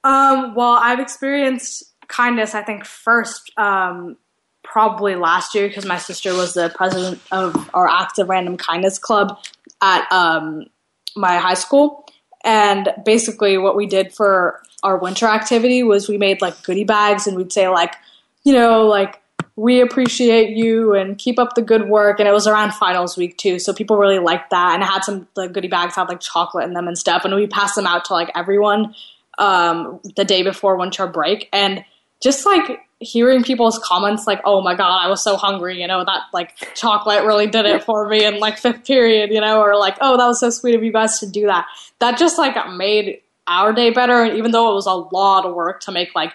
Um, 0.03 0.55
well, 0.55 0.79
I've 0.83 1.01
experienced 1.01 1.85
kindness, 2.09 2.55
I 2.55 2.63
think, 2.63 2.85
first, 2.85 3.51
um, 3.57 4.19
probably 4.65 5.15
last 5.15 5.55
year 5.55 5.69
because 5.69 5.85
my 5.85 5.99
sister 5.99 6.35
was 6.35 6.55
the 6.55 6.73
president 6.75 7.21
of 7.31 7.71
our 7.75 7.89
Active 7.89 8.29
Random 8.29 8.57
Kindness 8.57 8.99
Club 8.99 9.39
at 9.81 10.11
um, 10.11 10.67
my 11.15 11.37
high 11.37 11.55
school. 11.55 12.07
And 12.43 12.93
basically, 13.05 13.57
what 13.57 13.77
we 13.77 13.87
did 13.87 14.13
for 14.13 14.61
our 14.83 14.99
winter 14.99 15.27
activity 15.27 15.83
was 15.83 16.09
we 16.09 16.19
made 16.19 16.43
like 16.43 16.63
goodie 16.63 16.85
bags 16.85 17.27
and 17.27 17.37
we'd 17.37 17.53
say, 17.53 17.69
like, 17.69 17.95
you 18.43 18.53
know, 18.53 18.87
like, 18.87 19.21
we 19.57 19.81
appreciate 19.81 20.57
you 20.57 20.95
and 20.95 21.17
keep 21.17 21.39
up 21.39 21.55
the 21.55 21.63
good 21.63 21.89
work. 21.89 22.19
And 22.19 22.29
it 22.29 22.33
was 22.33 22.47
around 22.47 22.75
finals 22.75 23.17
week 23.17 23.39
too, 23.39 23.59
so 23.59 23.73
people 23.73 23.97
really 23.97 24.19
liked 24.19 24.51
that. 24.51 24.75
And 24.75 24.83
had 24.83 25.05
some 25.05 25.29
the 25.37 25.49
goodie 25.49 25.69
bags 25.69 25.95
had 25.95 26.09
like 26.09 26.21
chocolate 26.21 26.65
in 26.65 26.75
them 26.75 26.89
and 26.89 26.99
stuff, 26.99 27.25
and 27.25 27.35
we 27.35 27.47
passed 27.47 27.77
them 27.77 27.87
out 27.87 28.05
to 28.07 28.13
like 28.15 28.31
everyone 28.35 28.95
um, 29.39 30.01
the 30.17 30.25
day 30.25 30.43
before 30.43 30.77
winter 30.77 31.07
break. 31.07 31.49
And 31.53 31.85
just 32.21 32.45
like 32.45 32.81
hearing 33.05 33.43
people's 33.43 33.79
comments, 33.79 34.27
like, 34.27 34.41
"Oh 34.45 34.61
my 34.61 34.75
god, 34.75 35.05
I 35.05 35.09
was 35.09 35.23
so 35.23 35.37
hungry," 35.37 35.81
you 35.81 35.87
know, 35.87 36.05
that 36.05 36.23
like 36.33 36.75
chocolate 36.75 37.25
really 37.25 37.47
did 37.47 37.67
it 37.67 37.85
for 37.85 38.09
me 38.09 38.25
in 38.25 38.41
like 38.41 38.59
fifth 38.59 38.85
period, 38.85 39.31
you 39.31 39.41
know, 39.41 39.61
or 39.61 39.77
like, 39.77 39.97
"Oh, 40.01 40.17
that 40.17 40.27
was 40.27 40.41
so 40.41 40.51
sweet 40.51 40.75
of 40.75 40.83
you 40.83 40.93
guys 40.93 41.21
to 41.21 41.27
do 41.27 41.47
that." 41.47 41.67
That 42.01 42.19
just 42.19 42.39
like 42.39 42.57
made 42.71 43.21
our 43.47 43.73
day 43.73 43.91
better. 43.91 44.25
And 44.25 44.37
even 44.39 44.51
though 44.51 44.71
it 44.71 44.75
was 44.75 44.87
a 44.87 44.95
lot 44.95 45.45
of 45.45 45.55
work 45.55 45.81
to 45.81 45.93
make 45.93 46.15
like 46.15 46.33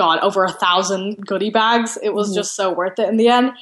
God, 0.00 0.20
over 0.20 0.44
a 0.44 0.50
thousand 0.50 1.26
goodie 1.26 1.50
bags. 1.50 1.98
It 2.02 2.14
was 2.14 2.28
mm-hmm. 2.28 2.36
just 2.36 2.54
so 2.54 2.72
worth 2.72 2.98
it 2.98 3.10
in 3.10 3.18
the 3.18 3.28
end. 3.28 3.52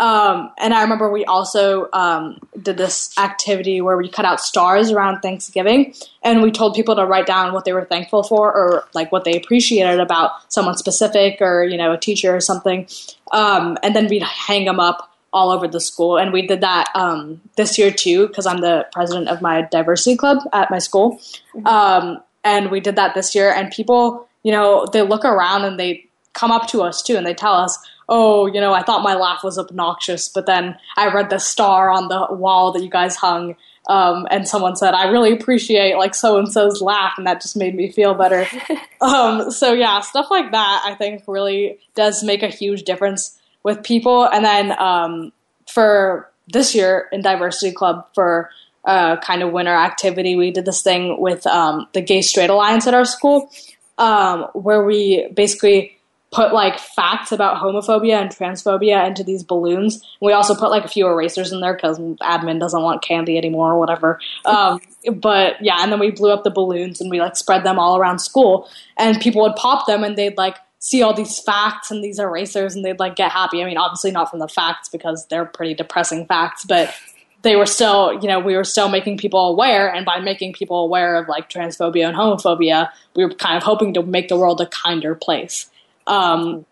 Um, 0.00 0.50
and 0.58 0.72
I 0.72 0.82
remember 0.82 1.10
we 1.10 1.24
also 1.24 1.88
um, 1.92 2.38
did 2.62 2.76
this 2.76 3.16
activity 3.18 3.80
where 3.80 3.96
we 3.96 4.08
cut 4.08 4.24
out 4.24 4.40
stars 4.40 4.92
around 4.92 5.20
Thanksgiving, 5.20 5.94
and 6.22 6.42
we 6.42 6.52
told 6.52 6.74
people 6.74 6.94
to 6.96 7.04
write 7.04 7.26
down 7.26 7.52
what 7.52 7.64
they 7.64 7.72
were 7.72 7.84
thankful 7.84 8.22
for 8.22 8.52
or 8.52 8.84
like 8.94 9.10
what 9.10 9.24
they 9.24 9.36
appreciated 9.36 9.98
about 10.00 10.32
someone 10.52 10.76
specific 10.76 11.40
or 11.40 11.64
you 11.64 11.76
know 11.76 11.92
a 11.92 11.98
teacher 11.98 12.34
or 12.34 12.40
something. 12.40 12.86
Um, 13.32 13.76
and 13.82 13.94
then 13.96 14.06
we'd 14.06 14.22
hang 14.22 14.64
them 14.64 14.78
up 14.78 15.10
all 15.32 15.50
over 15.50 15.66
the 15.66 15.80
school, 15.80 16.16
and 16.16 16.32
we 16.32 16.46
did 16.46 16.60
that 16.60 16.88
um, 16.94 17.40
this 17.56 17.76
year 17.76 17.90
too 17.90 18.28
because 18.28 18.46
I'm 18.46 18.58
the 18.58 18.86
president 18.92 19.28
of 19.28 19.42
my 19.42 19.62
diversity 19.62 20.16
club 20.16 20.38
at 20.52 20.70
my 20.70 20.78
school. 20.78 21.20
Um, 21.64 22.22
and 22.44 22.70
we 22.70 22.80
did 22.80 22.96
that 22.96 23.14
this 23.14 23.34
year, 23.34 23.52
and 23.52 23.70
people 23.72 24.28
you 24.42 24.52
know, 24.52 24.86
they 24.92 25.02
look 25.02 25.24
around 25.24 25.64
and 25.64 25.78
they 25.78 26.06
come 26.32 26.50
up 26.50 26.68
to 26.68 26.82
us 26.82 27.02
too 27.02 27.16
and 27.16 27.26
they 27.26 27.34
tell 27.34 27.54
us, 27.54 27.78
oh, 28.08 28.46
you 28.46 28.60
know, 28.60 28.72
I 28.72 28.82
thought 28.82 29.02
my 29.02 29.14
laugh 29.14 29.44
was 29.44 29.58
obnoxious, 29.58 30.28
but 30.28 30.46
then 30.46 30.78
I 30.96 31.12
read 31.12 31.30
the 31.30 31.38
star 31.38 31.90
on 31.90 32.08
the 32.08 32.26
wall 32.30 32.72
that 32.72 32.82
you 32.82 32.88
guys 32.88 33.16
hung. 33.16 33.56
Um, 33.88 34.26
and 34.30 34.46
someone 34.46 34.76
said, 34.76 34.94
I 34.94 35.08
really 35.08 35.32
appreciate 35.32 35.96
like 35.96 36.14
so 36.14 36.38
and 36.38 36.50
so's 36.50 36.80
laugh, 36.82 37.14
and 37.16 37.26
that 37.26 37.40
just 37.40 37.56
made 37.56 37.74
me 37.74 37.90
feel 37.90 38.14
better. 38.14 38.46
um, 39.00 39.50
so 39.50 39.72
yeah, 39.72 40.00
stuff 40.00 40.30
like 40.30 40.52
that 40.52 40.82
I 40.84 40.94
think 40.94 41.24
really 41.26 41.78
does 41.94 42.22
make 42.22 42.42
a 42.42 42.48
huge 42.48 42.82
difference 42.84 43.38
with 43.62 43.82
people. 43.82 44.24
And 44.24 44.44
then 44.44 44.78
um, 44.78 45.32
for 45.66 46.30
this 46.48 46.74
year 46.74 47.08
in 47.12 47.22
Diversity 47.22 47.72
Club 47.72 48.06
for 48.14 48.50
uh, 48.84 49.16
kind 49.18 49.42
of 49.42 49.52
winter 49.52 49.74
activity, 49.74 50.36
we 50.36 50.50
did 50.50 50.64
this 50.64 50.82
thing 50.82 51.20
with 51.20 51.46
um, 51.46 51.88
the 51.92 52.00
Gay 52.00 52.22
Straight 52.22 52.50
Alliance 52.50 52.86
at 52.86 52.94
our 52.94 53.04
school, 53.04 53.50
um, 53.98 54.44
where 54.54 54.82
we 54.82 55.28
basically 55.34 55.97
put 56.30 56.52
like 56.52 56.78
facts 56.78 57.32
about 57.32 57.56
homophobia 57.56 58.20
and 58.20 58.30
transphobia 58.30 59.06
into 59.06 59.24
these 59.24 59.42
balloons. 59.42 60.02
We 60.20 60.32
also 60.32 60.54
put 60.54 60.70
like 60.70 60.84
a 60.84 60.88
few 60.88 61.06
erasers 61.06 61.52
in 61.52 61.60
there 61.60 61.74
because 61.74 61.98
admin 61.98 62.60
doesn't 62.60 62.82
want 62.82 63.02
candy 63.02 63.38
anymore 63.38 63.72
or 63.72 63.78
whatever. 63.78 64.20
Um, 64.44 64.80
but 65.14 65.56
yeah, 65.62 65.78
and 65.80 65.90
then 65.90 65.98
we 65.98 66.10
blew 66.10 66.30
up 66.30 66.44
the 66.44 66.50
balloons 66.50 67.00
and 67.00 67.10
we 67.10 67.20
like 67.20 67.36
spread 67.36 67.64
them 67.64 67.78
all 67.78 67.96
around 67.96 68.18
school, 68.18 68.68
and 68.96 69.18
people 69.20 69.42
would 69.42 69.56
pop 69.56 69.86
them 69.86 70.04
and 70.04 70.16
they'd 70.16 70.36
like 70.36 70.56
see 70.80 71.02
all 71.02 71.14
these 71.14 71.40
facts 71.40 71.90
and 71.90 72.04
these 72.04 72.18
erasers 72.18 72.76
and 72.76 72.84
they'd 72.84 73.00
like 73.00 73.16
get 73.16 73.32
happy. 73.32 73.62
I 73.62 73.64
mean, 73.64 73.78
obviously 73.78 74.10
not 74.10 74.30
from 74.30 74.38
the 74.38 74.48
facts 74.48 74.88
because 74.88 75.26
they're 75.28 75.44
pretty 75.44 75.74
depressing 75.74 76.26
facts, 76.26 76.64
but 76.64 76.94
they 77.42 77.56
were 77.56 77.66
still, 77.66 78.12
you 78.20 78.28
know, 78.28 78.38
we 78.38 78.54
were 78.54 78.64
still 78.64 78.88
making 78.88 79.16
people 79.16 79.48
aware, 79.48 79.92
and 79.92 80.04
by 80.04 80.20
making 80.20 80.52
people 80.52 80.84
aware 80.84 81.16
of 81.16 81.28
like 81.28 81.48
transphobia 81.48 82.06
and 82.06 82.16
homophobia, 82.16 82.90
we 83.16 83.24
were 83.24 83.32
kind 83.32 83.56
of 83.56 83.62
hoping 83.62 83.94
to 83.94 84.02
make 84.02 84.28
the 84.28 84.36
world 84.36 84.60
a 84.60 84.66
kinder 84.66 85.14
place. 85.14 85.70
Um, 86.08 86.66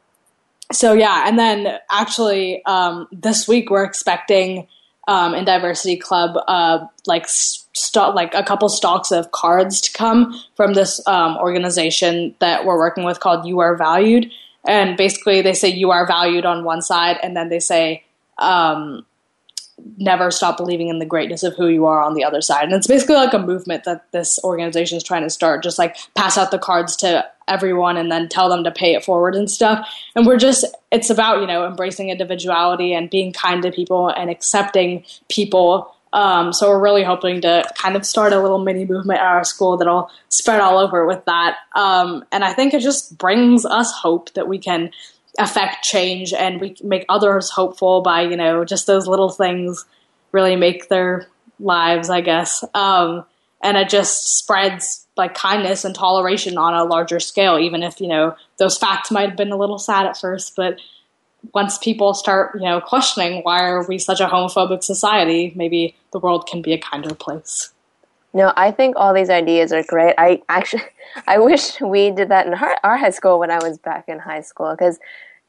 so 0.73 0.95
yeah, 0.95 1.25
and 1.29 1.39
then 1.39 1.79
actually 1.91 2.65
um, 2.65 3.07
this 3.13 3.47
week 3.47 3.71
we're 3.71 3.85
expecting 3.85 4.67
um, 5.07 5.35
in 5.35 5.45
Diversity 5.45 5.97
Club 5.97 6.37
uh, 6.49 6.87
like 7.07 7.29
st- 7.29 8.15
like 8.15 8.35
a 8.35 8.43
couple 8.43 8.69
stocks 8.69 9.13
of 9.13 9.31
cards 9.31 9.81
to 9.83 9.93
come 9.93 10.35
from 10.57 10.75
this 10.75 11.07
um, 11.07 11.37
organization 11.37 12.35
that 12.41 12.65
we're 12.65 12.79
working 12.79 13.05
with 13.05 13.21
called 13.21 13.47
You 13.47 13.61
Are 13.61 13.77
Valued, 13.77 14.31
and 14.67 14.97
basically 14.97 15.43
they 15.43 15.55
say 15.55 15.69
you 15.69 15.93
are 15.93 16.07
valued 16.07 16.45
on 16.45 16.65
one 16.65 16.83
side, 16.83 17.19
and 17.23 17.37
then 17.37 17.49
they 17.49 17.61
say 17.61 18.03
um, 18.39 19.07
never 19.99 20.31
stop 20.31 20.57
believing 20.57 20.89
in 20.89 20.99
the 20.99 21.07
greatness 21.07 21.43
of 21.43 21.55
who 21.55 21.69
you 21.69 21.87
are 21.87 22.03
on 22.03 22.15
the 22.15 22.25
other 22.25 22.41
side. 22.41 22.65
And 22.65 22.73
it's 22.73 22.87
basically 22.87 23.17
like 23.17 23.35
a 23.35 23.39
movement 23.39 23.85
that 23.85 24.11
this 24.13 24.39
organization 24.43 24.97
is 24.97 25.03
trying 25.03 25.23
to 25.23 25.31
start, 25.31 25.63
just 25.63 25.79
like 25.79 25.97
pass 26.15 26.39
out 26.39 26.51
the 26.51 26.59
cards 26.59 26.97
to 26.97 27.27
everyone 27.49 27.97
and 27.97 28.11
then 28.11 28.29
tell 28.29 28.49
them 28.49 28.65
to 28.65 28.71
pay 28.71 28.95
it 28.95 29.05
forward 29.05 29.35
and 29.35 29.51
stuff. 29.51 29.89
And 30.15 30.27
we're 30.27 30.39
just, 30.39 30.65
it's 30.91 31.11
about, 31.11 31.41
you 31.41 31.47
know, 31.47 31.67
embracing 31.67 32.09
individuality 32.09 32.93
and 32.95 33.11
being 33.11 33.33
kind 33.33 33.63
to 33.63 33.71
people 33.71 34.09
and 34.09 34.31
accepting 34.31 35.05
people. 35.29 35.95
Um, 36.13 36.53
so 36.53 36.71
we're 36.71 36.81
really 36.81 37.05
hoping 37.05 37.43
to 37.43 37.71
kind 37.77 37.97
of 37.97 38.07
start 38.07 38.33
a 38.33 38.41
little 38.41 38.59
mini 38.59 38.87
movement 38.87 39.21
at 39.21 39.27
our 39.27 39.45
school 39.45 39.77
that'll 39.77 40.11
spread 40.31 40.61
all 40.61 40.79
over 40.79 41.07
with 41.07 41.25
that. 41.27 41.57
Um, 41.75 42.25
and 42.33 42.45
I 42.45 42.55
think 42.55 42.73
it 42.73 42.81
just 42.81 43.19
brings 43.19 43.67
us 43.67 43.93
hope 43.93 44.33
that 44.33 44.49
we 44.49 44.59
can 44.59 44.91
affect 45.39 45.85
change 45.85 46.33
and 46.33 46.61
we 46.61 46.77
make 46.83 47.05
others 47.09 47.51
hopeful 47.51 48.03
by 48.03 48.23
you 48.23 48.37
know 48.37 48.65
just 48.65 48.87
those 48.87 49.07
little 49.07 49.31
things 49.31 49.85
really 50.33 50.57
make 50.57 50.89
their 50.89 51.27
lives 51.59 52.11
i 52.11 52.21
guess. 52.21 52.65
Um, 52.75 53.25
and 53.63 53.77
it 53.77 53.89
just 53.89 54.37
spreads 54.39 55.07
like 55.17 55.35
kindness 55.35 55.85
and 55.85 55.95
toleration 55.95 56.59
on 56.59 56.75
a 56.75 56.85
larger 56.85 57.21
scale 57.21 57.59
even 57.59 57.83
if 57.83 58.01
you 58.01 58.09
know 58.09 58.37
those 58.59 58.79
facts 58.79 59.11
might 59.11 59.29
have 59.29 59.37
been 59.37 59.53
a 59.53 59.57
little 59.57 59.79
sad 59.79 60.07
at 60.07 60.19
first 60.19 60.55
but 60.57 60.79
once 61.55 61.79
people 61.79 62.15
start 62.15 62.55
you 62.55 62.63
know 62.63 62.81
questioning 62.81 63.43
why 63.43 63.63
are 63.63 63.87
we 63.87 63.99
such 63.99 64.21
a 64.21 64.27
homophobic 64.27 64.83
society 64.83 65.53
maybe 65.57 65.95
the 66.13 66.19
world 66.19 66.47
can 66.47 66.63
be 66.63 66.73
a 66.73 66.79
kinder 66.79 67.15
place 67.15 67.73
no, 68.37 68.53
I 68.55 68.71
think 68.71 68.97
all 68.97 69.15
these 69.15 69.31
ideas 69.31 69.73
are 69.73 69.83
great. 69.83 70.15
I 70.19 70.43
actually, 70.49 70.83
I 71.27 71.39
wish 71.39 71.81
we 71.81 72.11
did 72.11 72.29
that 72.29 72.47
in 72.47 72.53
our, 72.53 72.77
our 72.85 72.99
high 72.99 73.11
school 73.11 73.39
when 73.39 73.51
I 73.51 73.59
was 73.59 73.79
back 73.79 74.05
in 74.09 74.19
high 74.19 74.43
school 74.43 74.73
because 74.73 74.99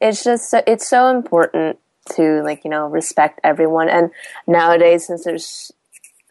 it's 0.00 0.24
just 0.24 0.50
so, 0.50 0.62
it's 0.66 0.88
so 0.88 1.08
important 1.08 1.78
to 2.12 2.42
like 2.42 2.64
you 2.64 2.70
know 2.70 2.86
respect 2.86 3.40
everyone. 3.44 3.90
And 3.90 4.10
nowadays, 4.46 5.06
since 5.06 5.24
there's 5.24 5.70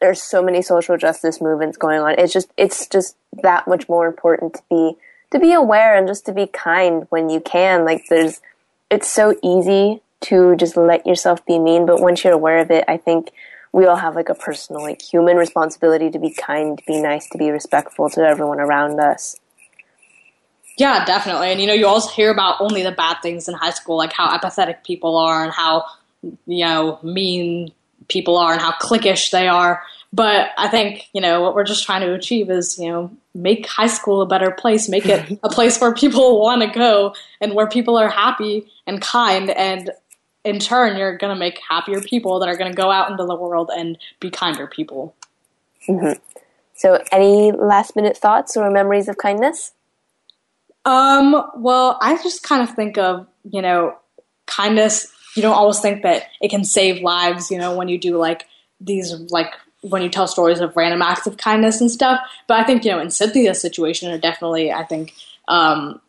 there's 0.02 0.22
so 0.22 0.42
many 0.42 0.64
social 0.64 0.98
justice 0.98 1.40
movements 1.40 1.78
going 1.78 2.00
on, 2.00 2.16
it's 2.18 2.34
just 2.34 2.52
it's 2.58 2.88
just 2.88 3.16
that 3.44 3.68
much 3.68 3.88
more 3.88 4.08
important 4.08 4.56
to 4.56 4.64
be 4.70 4.98
to 5.32 5.40
be 5.40 5.54
aware 5.54 5.96
and 5.96 6.08
just 6.08 6.26
to 6.26 6.34
be 6.34 6.48
kind 6.48 7.06
when 7.10 7.30
you 7.30 7.40
can. 7.40 7.86
Like 7.86 8.06
there's, 8.10 8.42
it's 8.90 9.12
so 9.12 9.36
easy 9.44 10.02
to 10.22 10.56
just 10.56 10.76
let 10.76 11.06
yourself 11.06 11.46
be 11.46 11.60
mean, 11.60 11.86
but 11.86 12.02
once 12.02 12.24
you're 12.24 12.34
aware 12.34 12.60
of 12.60 12.72
it, 12.72 12.84
I 12.88 12.98
think 12.98 13.32
we 13.72 13.86
all 13.86 13.96
have 13.96 14.16
like 14.16 14.30
a 14.30 14.36
personal, 14.36 14.82
like 14.82 15.02
human 15.02 15.38
responsibility 15.38 16.10
to 16.10 16.20
be 16.20 16.32
kind, 16.32 16.78
to 16.78 16.84
be 16.86 17.02
nice, 17.02 17.28
to 17.30 17.38
be 17.38 17.50
respectful 17.52 18.10
to 18.12 18.22
everyone 18.22 18.60
around 18.60 19.00
us. 19.00 19.36
Yeah, 20.78 21.06
definitely. 21.06 21.52
And 21.52 21.60
you 21.60 21.68
know, 21.68 21.74
you 21.74 21.88
always 21.88 22.10
hear 22.10 22.32
about 22.32 22.62
only 22.62 22.84
the 22.84 22.92
bad 22.92 23.18
things 23.22 23.48
in 23.48 23.56
high 23.56 23.72
school, 23.72 23.98
like 23.98 24.14
how 24.14 24.30
apathetic 24.34 24.84
people 24.84 25.18
are 25.18 25.44
and 25.44 25.52
how 25.52 25.86
you 26.46 26.66
know 26.66 27.00
mean 27.04 27.72
people 28.08 28.38
are 28.38 28.54
and 28.54 28.62
how 28.62 28.72
cliquish 28.74 29.32
they 29.32 29.48
are. 29.48 29.82
But 30.14 30.50
I 30.58 30.68
think 30.68 31.08
you 31.14 31.22
know 31.22 31.42
what 31.42 31.56
we're 31.56 31.64
just 31.64 31.84
trying 31.84 32.02
to 32.02 32.14
achieve 32.14 32.50
is 32.52 32.78
you 32.78 32.90
know 32.90 33.12
make 33.34 33.68
high 33.68 33.88
school 33.88 34.22
a 34.22 34.28
better 34.28 34.52
place, 34.52 34.88
make 34.88 35.08
it 35.08 35.40
a 35.44 35.50
place 35.50 35.82
where 35.82 35.94
people 35.94 36.42
want 36.42 36.62
to 36.62 36.68
go 36.68 37.16
and 37.42 37.54
where 37.54 37.68
people 37.68 37.98
are 37.98 38.10
happy 38.10 38.72
and 38.86 39.02
kind, 39.02 39.50
and 39.50 39.92
in 40.48 40.60
turn, 40.60 40.98
you're 40.98 41.18
going 41.18 41.34
to 41.34 41.40
make 41.40 41.60
happier 41.68 42.02
people 42.02 42.40
that 42.40 42.48
are 42.48 42.56
going 42.56 42.72
to 42.72 42.76
go 42.76 42.90
out 42.90 43.12
into 43.12 43.26
the 43.26 43.36
world 43.36 43.70
and 43.76 43.98
be 44.20 44.30
kinder 44.30 44.66
people. 44.66 45.14
Mm-hmm. 45.88 46.20
So, 46.74 47.04
any 47.12 47.52
last 47.52 47.96
minute 47.96 48.16
thoughts 48.16 48.56
or 48.56 48.70
memories 48.72 49.08
of 49.10 49.18
kindness? 49.18 49.74
Um, 50.86 51.44
well, 51.58 51.98
I 52.02 52.16
just 52.24 52.44
kind 52.44 52.62
of 52.62 52.74
think 52.76 52.98
of, 52.98 53.28
you 53.50 53.62
know, 53.62 53.98
kindness. 54.46 55.12
You 55.36 55.42
don't 55.42 55.56
always 55.56 55.80
think 55.80 56.04
that 56.04 56.24
it 56.40 56.50
can 56.50 56.64
save 56.64 57.02
lives, 57.02 57.52
you 57.52 57.58
know, 57.58 57.76
when 57.76 57.90
you 57.90 57.98
do 57.98 58.18
like 58.18 58.48
these, 58.80 59.14
like, 59.32 59.54
when 59.82 60.02
you 60.02 60.10
tell 60.10 60.28
stories 60.28 60.62
of 60.62 60.78
random 60.78 61.02
acts 61.02 61.28
of 61.28 61.38
kindness 61.38 61.82
and 61.82 61.92
stuff. 61.92 62.22
But 62.48 62.60
I 62.60 62.64
think, 62.64 62.86
you 62.86 62.92
know, 62.92 63.00
in 63.00 63.10
Cynthia's 63.10 63.60
situation, 63.60 64.12
it 64.12 64.22
definitely, 64.22 64.72
I 64.72 64.84
think, 64.86 65.14
um, 65.48 66.00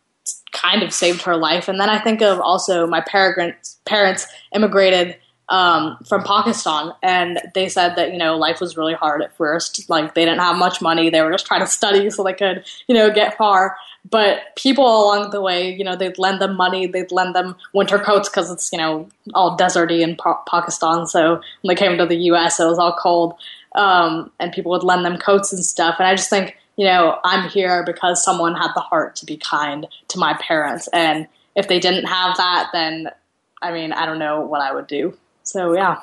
kind 0.51 0.83
of 0.83 0.93
saved 0.93 1.21
her 1.23 1.35
life. 1.35 1.67
And 1.67 1.79
then 1.79 1.89
I 1.89 1.99
think 1.99 2.21
of 2.21 2.39
also 2.39 2.87
my 2.87 3.01
parents, 3.01 3.79
parents 3.85 4.27
immigrated 4.53 5.17
um, 5.49 5.97
from 6.07 6.23
Pakistan, 6.23 6.93
and 7.01 7.39
they 7.55 7.69
said 7.69 7.95
that 7.95 8.11
you 8.11 8.19
know 8.19 8.37
life 8.37 8.61
was 8.61 8.77
really 8.77 8.93
hard 8.93 9.23
at 9.23 9.35
first. 9.35 9.89
Like 9.89 10.13
they 10.13 10.23
didn't 10.23 10.41
have 10.41 10.57
much 10.57 10.79
money; 10.79 11.09
they 11.09 11.21
were 11.21 11.31
just 11.31 11.47
trying 11.47 11.61
to 11.61 11.67
study 11.79 12.09
so 12.11 12.23
they 12.23 12.33
could 12.33 12.63
you 12.87 12.95
know 12.95 13.11
get 13.11 13.35
far. 13.37 13.75
But 14.09 14.55
people 14.55 14.85
along 14.85 15.31
the 15.31 15.41
way, 15.41 15.73
you 15.73 15.83
know, 15.83 15.95
they'd 15.95 16.17
lend 16.17 16.41
them 16.41 16.55
money, 16.55 16.87
they'd 16.87 17.11
lend 17.11 17.35
them 17.35 17.55
winter 17.73 17.99
coats 17.99 18.29
because 18.29 18.49
it's, 18.49 18.71
you 18.71 18.77
know, 18.77 19.09
all 19.33 19.57
deserty 19.57 19.99
in 20.01 20.15
pa- 20.15 20.41
Pakistan. 20.49 21.05
So 21.05 21.41
when 21.61 21.75
they 21.75 21.75
came 21.75 21.97
to 21.97 22.05
the 22.05 22.17
US, 22.31 22.59
it 22.59 22.65
was 22.65 22.79
all 22.79 22.95
cold. 22.97 23.35
Um, 23.75 24.31
and 24.39 24.53
people 24.53 24.71
would 24.71 24.83
lend 24.83 25.05
them 25.05 25.17
coats 25.17 25.53
and 25.53 25.63
stuff. 25.63 25.95
And 25.99 26.07
I 26.07 26.15
just 26.15 26.29
think, 26.29 26.57
you 26.79 26.85
know, 26.85 27.19
I'm 27.25 27.49
here 27.49 27.83
because 27.85 28.23
someone 28.23 28.55
had 28.55 28.71
the 28.73 28.79
heart 28.79 29.17
to 29.17 29.25
be 29.25 29.35
kind 29.35 29.85
to 30.07 30.17
my 30.17 30.33
parents. 30.35 30.87
And 30.93 31.27
if 31.53 31.67
they 31.67 31.77
didn't 31.77 32.05
have 32.05 32.37
that, 32.37 32.69
then 32.71 33.09
I 33.61 33.73
mean, 33.73 33.91
I 33.91 34.05
don't 34.05 34.17
know 34.17 34.39
what 34.45 34.61
I 34.61 34.73
would 34.73 34.87
do. 34.87 35.17
So, 35.43 35.73
yeah. 35.73 35.99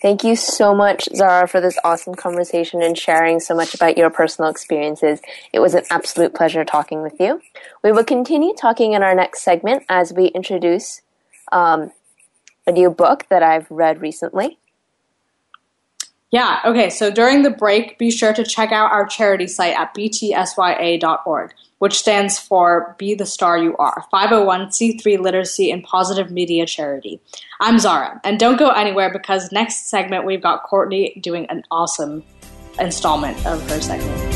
Thank 0.00 0.22
you 0.22 0.36
so 0.36 0.72
much, 0.72 1.08
Zahra, 1.12 1.48
for 1.48 1.60
this 1.60 1.80
awesome 1.82 2.14
conversation 2.14 2.80
and 2.80 2.96
sharing 2.96 3.40
so 3.40 3.56
much 3.56 3.74
about 3.74 3.98
your 3.98 4.08
personal 4.08 4.52
experiences. 4.52 5.20
It 5.52 5.58
was 5.58 5.74
an 5.74 5.82
absolute 5.90 6.32
pleasure 6.32 6.64
talking 6.64 7.02
with 7.02 7.18
you. 7.18 7.42
We 7.82 7.90
will 7.90 8.04
continue 8.04 8.54
talking 8.54 8.92
in 8.92 9.02
our 9.02 9.16
next 9.16 9.42
segment 9.42 9.82
as 9.88 10.12
we 10.12 10.26
introduce 10.26 11.02
um, 11.50 11.90
a 12.68 12.70
new 12.70 12.88
book 12.88 13.26
that 13.30 13.42
I've 13.42 13.68
read 13.68 14.00
recently. 14.00 14.58
Yeah, 16.32 16.60
okay, 16.64 16.90
so 16.90 17.10
during 17.10 17.42
the 17.42 17.50
break, 17.50 17.98
be 17.98 18.10
sure 18.10 18.32
to 18.34 18.44
check 18.44 18.72
out 18.72 18.90
our 18.90 19.06
charity 19.06 19.46
site 19.46 19.76
at 19.76 19.94
btsya.org 19.94 21.52
which 21.78 21.98
stands 21.98 22.38
for 22.38 22.94
Be 22.98 23.14
the 23.14 23.26
Star 23.26 23.58
You 23.58 23.76
Are, 23.76 24.04
501c3 24.12 25.18
Literacy 25.18 25.70
and 25.70 25.82
Positive 25.84 26.30
Media 26.30 26.64
Charity. 26.66 27.20
I'm 27.60 27.78
Zahra, 27.78 28.20
and 28.24 28.38
don't 28.38 28.58
go 28.58 28.70
anywhere 28.70 29.12
because 29.12 29.52
next 29.52 29.90
segment 29.90 30.24
we've 30.24 30.42
got 30.42 30.62
Courtney 30.62 31.20
doing 31.20 31.44
an 31.46 31.64
awesome 31.70 32.24
installment 32.78 33.36
of 33.46 33.60
her 33.70 33.80
segment. 33.80 34.34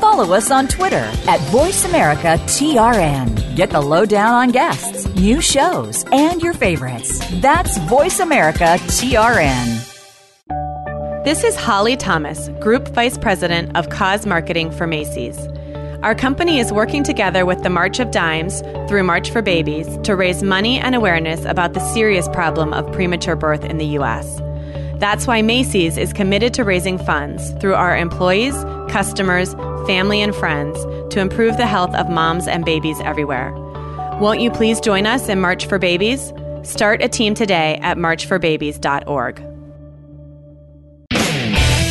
Follow 0.00 0.34
us 0.34 0.50
on 0.50 0.66
Twitter 0.68 0.96
at 0.96 1.40
VoiceAmericaTRN. 1.50 3.45
Get 3.56 3.70
the 3.70 3.80
lowdown 3.80 4.34
on 4.34 4.50
guests, 4.50 5.06
new 5.14 5.40
shows, 5.40 6.04
and 6.12 6.42
your 6.42 6.52
favorites. 6.52 7.22
That's 7.40 7.78
Voice 7.88 8.20
America 8.20 8.76
TRN. 8.84 9.94
This 11.24 11.42
is 11.42 11.56
Holly 11.56 11.96
Thomas, 11.96 12.50
Group 12.60 12.88
Vice 12.88 13.16
President 13.16 13.74
of 13.74 13.88
Cause 13.88 14.26
Marketing 14.26 14.70
for 14.70 14.86
Macy's. 14.86 15.38
Our 16.02 16.14
company 16.14 16.60
is 16.60 16.70
working 16.70 17.02
together 17.02 17.46
with 17.46 17.62
the 17.62 17.70
March 17.70 17.98
of 17.98 18.10
Dimes 18.10 18.60
through 18.88 19.04
March 19.04 19.30
for 19.30 19.40
Babies 19.40 19.88
to 20.02 20.14
raise 20.14 20.42
money 20.42 20.78
and 20.78 20.94
awareness 20.94 21.46
about 21.46 21.72
the 21.72 21.80
serious 21.94 22.28
problem 22.28 22.74
of 22.74 22.92
premature 22.92 23.36
birth 23.36 23.64
in 23.64 23.78
the 23.78 23.86
U.S. 23.86 24.38
That's 24.98 25.26
why 25.26 25.40
Macy's 25.40 25.96
is 25.96 26.12
committed 26.12 26.52
to 26.54 26.62
raising 26.62 26.98
funds 26.98 27.52
through 27.52 27.74
our 27.74 27.96
employees, 27.96 28.54
customers, 28.90 29.54
family, 29.86 30.20
and 30.20 30.34
friends 30.34 30.76
to 31.10 31.20
improve 31.20 31.56
the 31.56 31.66
health 31.66 31.94
of 31.94 32.08
moms 32.08 32.46
and 32.46 32.64
babies 32.64 33.00
everywhere. 33.00 33.52
Won't 34.20 34.40
you 34.40 34.50
please 34.50 34.80
join 34.80 35.06
us 35.06 35.28
in 35.28 35.40
March 35.40 35.66
for 35.66 35.78
Babies? 35.78 36.32
Start 36.62 37.02
a 37.02 37.08
team 37.08 37.34
today 37.34 37.78
at 37.82 37.96
marchforbabies.org. 37.96 39.42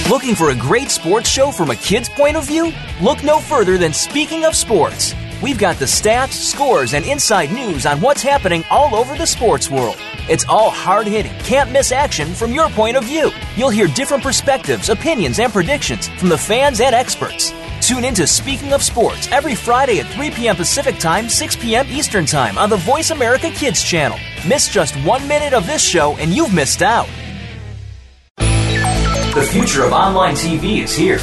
Looking 0.09 0.35
for 0.35 0.51
a 0.51 0.55
great 0.55 0.91
sports 0.91 1.29
show 1.29 1.51
from 1.51 1.71
a 1.71 1.75
kid's 1.75 2.09
point 2.09 2.37
of 2.37 2.45
view? 2.45 2.71
Look 3.01 3.23
no 3.23 3.39
further 3.39 3.77
than 3.77 3.91
Speaking 3.91 4.45
of 4.45 4.55
Sports. 4.55 5.15
We've 5.41 5.57
got 5.57 5.77
the 5.77 5.85
stats, 5.85 6.33
scores, 6.33 6.93
and 6.93 7.05
inside 7.05 7.51
news 7.51 7.85
on 7.85 7.99
what's 8.01 8.21
happening 8.21 8.63
all 8.69 8.95
over 8.95 9.15
the 9.15 9.25
sports 9.25 9.69
world. 9.69 9.97
It's 10.29 10.45
all 10.45 10.69
hard 10.69 11.07
hitting, 11.07 11.33
can't 11.39 11.71
miss 11.71 11.91
action 11.91 12.33
from 12.33 12.53
your 12.53 12.69
point 12.69 12.97
of 12.97 13.03
view. 13.03 13.31
You'll 13.55 13.69
hear 13.69 13.87
different 13.87 14.23
perspectives, 14.23 14.89
opinions, 14.89 15.39
and 15.39 15.51
predictions 15.51 16.07
from 16.07 16.29
the 16.29 16.37
fans 16.37 16.79
and 16.81 16.95
experts. 16.95 17.51
Tune 17.85 18.03
into 18.03 18.25
Speaking 18.25 18.73
of 18.73 18.81
Sports 18.81 19.31
every 19.31 19.53
Friday 19.53 19.99
at 19.99 20.07
3 20.07 20.31
p.m. 20.31 20.55
Pacific 20.55 20.97
Time, 20.97 21.29
6 21.29 21.55
p.m. 21.57 21.85
Eastern 21.87 22.25
Time 22.25 22.57
on 22.57 22.67
the 22.67 22.77
Voice 22.77 23.11
America 23.11 23.51
Kids 23.51 23.83
channel. 23.83 24.17
Miss 24.47 24.67
just 24.67 24.95
one 25.05 25.27
minute 25.27 25.53
of 25.53 25.67
this 25.67 25.87
show 25.87 26.17
and 26.17 26.31
you've 26.31 26.51
missed 26.51 26.81
out. 26.81 27.07
The 28.37 29.47
future 29.51 29.83
of 29.83 29.93
online 29.93 30.33
TV 30.33 30.81
is 30.81 30.95
here. 30.95 31.19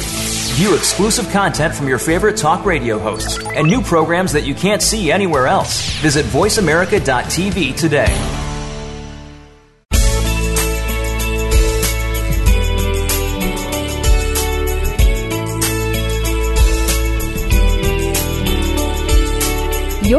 View 0.55 0.73
exclusive 0.73 1.29
content 1.31 1.75
from 1.75 1.89
your 1.89 1.99
favorite 1.99 2.37
talk 2.37 2.63
radio 2.63 2.97
hosts 2.97 3.39
and 3.45 3.67
new 3.67 3.81
programs 3.81 4.31
that 4.31 4.45
you 4.45 4.55
can't 4.55 4.81
see 4.81 5.11
anywhere 5.11 5.47
else. 5.47 5.81
Visit 5.99 6.25
VoiceAmerica.tv 6.27 7.75
today. 7.75 8.42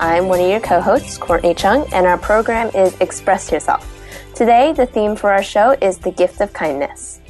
I'm 0.00 0.28
one 0.28 0.40
of 0.40 0.48
your 0.48 0.60
co 0.60 0.80
hosts, 0.80 1.18
Courtney 1.18 1.52
Cheng, 1.52 1.84
and 1.92 2.06
our 2.06 2.16
program 2.16 2.70
is 2.74 2.98
Express 3.00 3.52
Yourself. 3.52 3.86
Today, 4.34 4.72
the 4.72 4.86
theme 4.86 5.14
for 5.14 5.30
our 5.30 5.42
show 5.42 5.72
is 5.82 5.98
the 5.98 6.10
gift 6.10 6.40
of 6.40 6.54
kindness. 6.54 7.20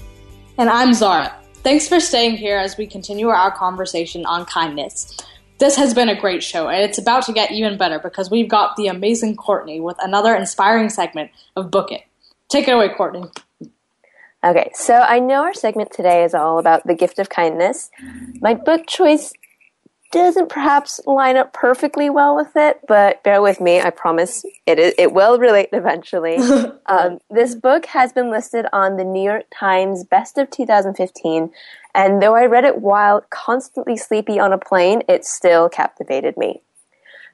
And 0.56 0.70
I'm 0.70 0.94
Zahra. 0.94 1.34
Thanks 1.64 1.88
for 1.88 1.98
staying 1.98 2.36
here 2.36 2.58
as 2.58 2.78
we 2.78 2.86
continue 2.86 3.26
our 3.26 3.50
conversation 3.50 4.24
on 4.24 4.44
kindness. 4.44 5.16
This 5.58 5.74
has 5.74 5.94
been 5.94 6.08
a 6.08 6.14
great 6.14 6.44
show, 6.44 6.68
and 6.68 6.80
it's 6.80 6.96
about 6.96 7.26
to 7.26 7.32
get 7.32 7.50
even 7.50 7.76
better 7.76 7.98
because 7.98 8.30
we've 8.30 8.48
got 8.48 8.76
the 8.76 8.86
amazing 8.86 9.34
Courtney 9.34 9.80
with 9.80 9.96
another 10.00 10.36
inspiring 10.36 10.90
segment 10.90 11.32
of 11.56 11.72
Book 11.72 11.90
It. 11.90 12.02
Take 12.48 12.68
it 12.68 12.70
away, 12.70 12.90
Courtney. 12.90 13.24
Okay, 14.44 14.70
so 14.74 14.94
I 14.94 15.18
know 15.18 15.42
our 15.42 15.54
segment 15.54 15.90
today 15.90 16.22
is 16.22 16.34
all 16.34 16.60
about 16.60 16.86
the 16.86 16.94
gift 16.94 17.18
of 17.18 17.28
kindness. 17.28 17.90
My 18.40 18.54
book 18.54 18.86
choice 18.86 19.32
doesn't 20.10 20.48
perhaps 20.48 21.00
line 21.06 21.36
up 21.36 21.52
perfectly 21.52 22.10
well 22.10 22.34
with 22.34 22.56
it, 22.56 22.80
but 22.88 23.22
bear 23.22 23.40
with 23.40 23.60
me. 23.60 23.80
I 23.80 23.90
promise 23.90 24.44
it 24.66 24.78
is, 24.78 24.94
it 24.98 25.12
will 25.12 25.38
relate 25.38 25.68
eventually. 25.72 26.36
um, 26.86 27.18
this 27.30 27.54
book 27.54 27.86
has 27.86 28.12
been 28.12 28.30
listed 28.30 28.66
on 28.72 28.96
the 28.96 29.04
New 29.04 29.22
York 29.22 29.44
Times 29.54 30.04
Best 30.04 30.36
of 30.36 30.50
2015, 30.50 31.50
and 31.94 32.22
though 32.22 32.34
I 32.34 32.46
read 32.46 32.64
it 32.64 32.80
while 32.80 33.24
constantly 33.30 33.96
sleepy 33.96 34.38
on 34.40 34.52
a 34.52 34.58
plane, 34.58 35.02
it 35.08 35.24
still 35.24 35.68
captivated 35.68 36.36
me. 36.36 36.62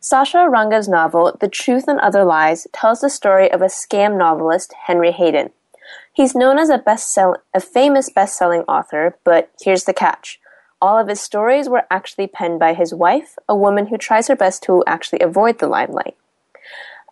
Sascha 0.03 0.47
Arango's 0.47 0.89
novel, 0.89 1.37
The 1.41 1.49
Truth 1.49 1.89
and 1.89 1.99
Other 2.01 2.25
Lies, 2.25 2.67
tells 2.73 3.01
the 3.01 3.11
story 3.11 3.51
of 3.51 3.63
a 3.63 3.67
scam 3.67 4.19
novelist, 4.19 4.75
Henry 4.87 5.13
Hayden. 5.13 5.51
He's 6.13 6.35
known 6.35 6.59
as 6.59 6.69
a, 6.69 6.79
best-sell- 6.79 7.43
a 7.55 7.61
famous 7.61 8.11
best-selling 8.11 8.63
author, 8.63 9.19
but 9.25 9.51
here's 9.61 9.85
the 9.85 9.95
catch. 9.95 10.39
All 10.81 10.99
of 10.99 11.09
his 11.09 11.21
stories 11.21 11.69
were 11.69 11.87
actually 11.91 12.27
penned 12.27 12.61
by 12.61 12.75
his 12.75 12.93
wife, 12.93 13.39
a 13.49 13.57
woman 13.57 13.87
who 13.87 13.97
tries 13.97 14.29
her 14.29 14.37
best 14.37 14.63
to 14.65 14.85
actually 14.87 15.21
avoid 15.21 15.59
the 15.59 15.69
limelight. 15.69 16.17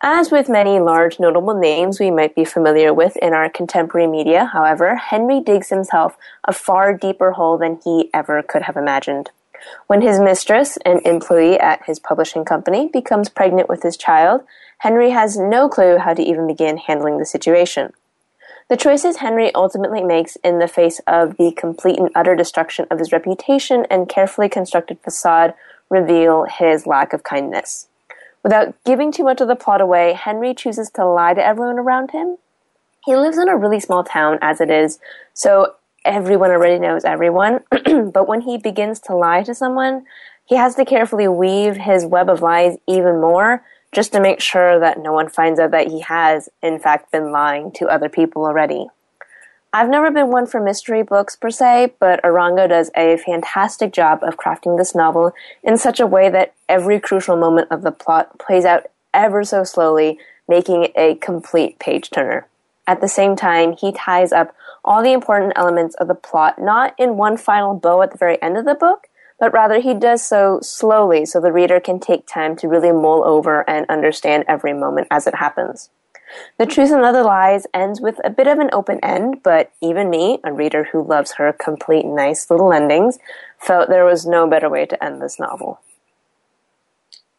As 0.03 0.29
with 0.29 0.49
many 0.49 0.79
large 0.79 1.19
notable 1.19 1.59
names 1.59 1.99
we 1.99 2.11
might 2.11 2.35
be 2.35 2.45
familiar 2.45 2.93
with 2.93 3.17
in 3.17 3.33
our 3.33 3.49
contemporary 3.49 4.07
media, 4.07 4.45
however, 4.45 4.95
Henry 4.97 5.39
digs 5.39 5.69
himself 5.69 6.15
a 6.43 6.53
far 6.53 6.93
deeper 6.93 7.31
hole 7.31 7.57
than 7.57 7.79
he 7.83 8.11
ever 8.13 8.43
could 8.43 8.63
have 8.63 8.77
imagined. 8.77 9.31
When 9.87 10.01
his 10.01 10.19
mistress, 10.19 10.77
an 10.85 10.99
employee 11.03 11.59
at 11.59 11.85
his 11.85 11.97
publishing 11.97 12.45
company, 12.45 12.89
becomes 12.93 13.29
pregnant 13.29 13.67
with 13.67 13.81
his 13.81 13.97
child, 13.97 14.41
Henry 14.79 15.09
has 15.09 15.37
no 15.37 15.69
clue 15.69 15.97
how 15.97 16.13
to 16.13 16.21
even 16.21 16.45
begin 16.45 16.77
handling 16.77 17.17
the 17.17 17.25
situation. 17.25 17.93
The 18.67 18.77
choices 18.77 19.17
Henry 19.17 19.53
ultimately 19.53 20.03
makes 20.03 20.37
in 20.37 20.57
the 20.57 20.67
face 20.67 20.99
of 21.05 21.37
the 21.37 21.51
complete 21.51 21.99
and 21.99 22.09
utter 22.15 22.35
destruction 22.35 22.87
of 22.89 22.97
his 22.97 23.11
reputation 23.11 23.85
and 23.91 24.09
carefully 24.09 24.49
constructed 24.49 24.99
facade 25.03 25.53
reveal 25.89 26.45
his 26.45 26.87
lack 26.87 27.13
of 27.13 27.23
kindness. 27.23 27.87
Without 28.43 28.73
giving 28.83 29.11
too 29.11 29.23
much 29.23 29.39
of 29.39 29.47
the 29.47 29.55
plot 29.55 29.81
away, 29.81 30.13
Henry 30.13 30.55
chooses 30.55 30.89
to 30.91 31.05
lie 31.05 31.35
to 31.35 31.45
everyone 31.45 31.77
around 31.77 32.11
him. 32.11 32.37
He 33.05 33.15
lives 33.15 33.37
in 33.37 33.49
a 33.49 33.55
really 33.55 33.79
small 33.79 34.03
town 34.03 34.39
as 34.41 34.59
it 34.59 34.71
is, 34.71 34.97
so 35.35 35.75
everyone 36.03 36.49
already 36.49 36.79
knows 36.79 37.05
everyone. 37.05 37.59
but 38.11 38.27
when 38.27 38.41
he 38.41 38.57
begins 38.57 38.99
to 39.01 39.15
lie 39.15 39.43
to 39.43 39.53
someone, 39.53 40.05
he 40.43 40.55
has 40.55 40.73
to 40.75 40.85
carefully 40.85 41.27
weave 41.27 41.77
his 41.77 42.03
web 42.03 42.29
of 42.29 42.41
lies 42.41 42.77
even 42.87 43.21
more 43.21 43.63
just 43.95 44.11
to 44.11 44.19
make 44.19 44.41
sure 44.41 44.77
that 44.77 44.99
no 44.99 45.13
one 45.13 45.29
finds 45.29 45.57
out 45.57 45.71
that 45.71 45.87
he 45.87 46.01
has, 46.01 46.49
in 46.61 46.77
fact, 46.77 47.13
been 47.13 47.31
lying 47.31 47.71
to 47.71 47.87
other 47.87 48.09
people 48.09 48.43
already. 48.43 48.87
I've 49.71 49.89
never 49.89 50.11
been 50.11 50.27
one 50.27 50.47
for 50.47 50.61
mystery 50.61 51.01
books 51.01 51.37
per 51.37 51.49
se, 51.49 51.93
but 51.97 52.21
Arango 52.21 52.67
does 52.67 52.91
a 52.95 53.15
fantastic 53.17 53.93
job 53.93 54.19
of 54.21 54.35
crafting 54.35 54.77
this 54.77 54.95
novel 54.95 55.31
in 55.63 55.77
such 55.77 56.01
a 56.01 56.05
way 56.05 56.29
that 56.29 56.53
every 56.67 56.99
crucial 56.99 57.37
moment 57.37 57.69
of 57.71 57.83
the 57.83 57.91
plot 57.91 58.37
plays 58.37 58.65
out 58.65 58.83
ever 59.13 59.45
so 59.45 59.63
slowly, 59.63 60.19
making 60.45 60.83
it 60.83 60.93
a 60.97 61.15
complete 61.15 61.79
page 61.79 62.09
turner. 62.09 62.47
At 62.85 62.99
the 62.99 63.07
same 63.07 63.37
time, 63.37 63.77
he 63.77 63.93
ties 63.93 64.33
up 64.33 64.53
all 64.83 65.01
the 65.01 65.13
important 65.13 65.53
elements 65.55 65.95
of 65.95 66.09
the 66.09 66.15
plot 66.15 66.59
not 66.59 66.93
in 66.97 67.15
one 67.15 67.37
final 67.37 67.73
bow 67.73 68.01
at 68.01 68.11
the 68.11 68.17
very 68.17 68.41
end 68.41 68.57
of 68.57 68.65
the 68.65 68.75
book, 68.75 69.07
but 69.39 69.53
rather 69.53 69.79
he 69.79 69.93
does 69.93 70.27
so 70.27 70.59
slowly 70.61 71.25
so 71.25 71.39
the 71.39 71.51
reader 71.51 71.79
can 71.79 71.99
take 71.99 72.25
time 72.25 72.55
to 72.57 72.67
really 72.67 72.91
mull 72.91 73.23
over 73.25 73.67
and 73.69 73.85
understand 73.89 74.45
every 74.47 74.73
moment 74.73 75.07
as 75.11 75.27
it 75.27 75.35
happens. 75.35 75.89
The 76.57 76.65
Truth 76.65 76.91
and 76.91 77.03
Other 77.03 77.23
Lies 77.23 77.67
ends 77.73 78.01
with 78.01 78.19
a 78.23 78.29
bit 78.29 78.47
of 78.47 78.59
an 78.59 78.69
open 78.73 78.99
end, 79.03 79.43
but 79.43 79.71
even 79.81 80.09
me, 80.09 80.39
a 80.43 80.51
reader 80.51 80.85
who 80.91 81.03
loves 81.03 81.33
her 81.33 81.53
complete 81.53 82.05
nice 82.05 82.49
little 82.49 82.73
endings, 82.73 83.19
felt 83.59 83.89
there 83.89 84.05
was 84.05 84.25
no 84.25 84.47
better 84.47 84.69
way 84.69 84.85
to 84.85 85.03
end 85.03 85.21
this 85.21 85.39
novel. 85.39 85.79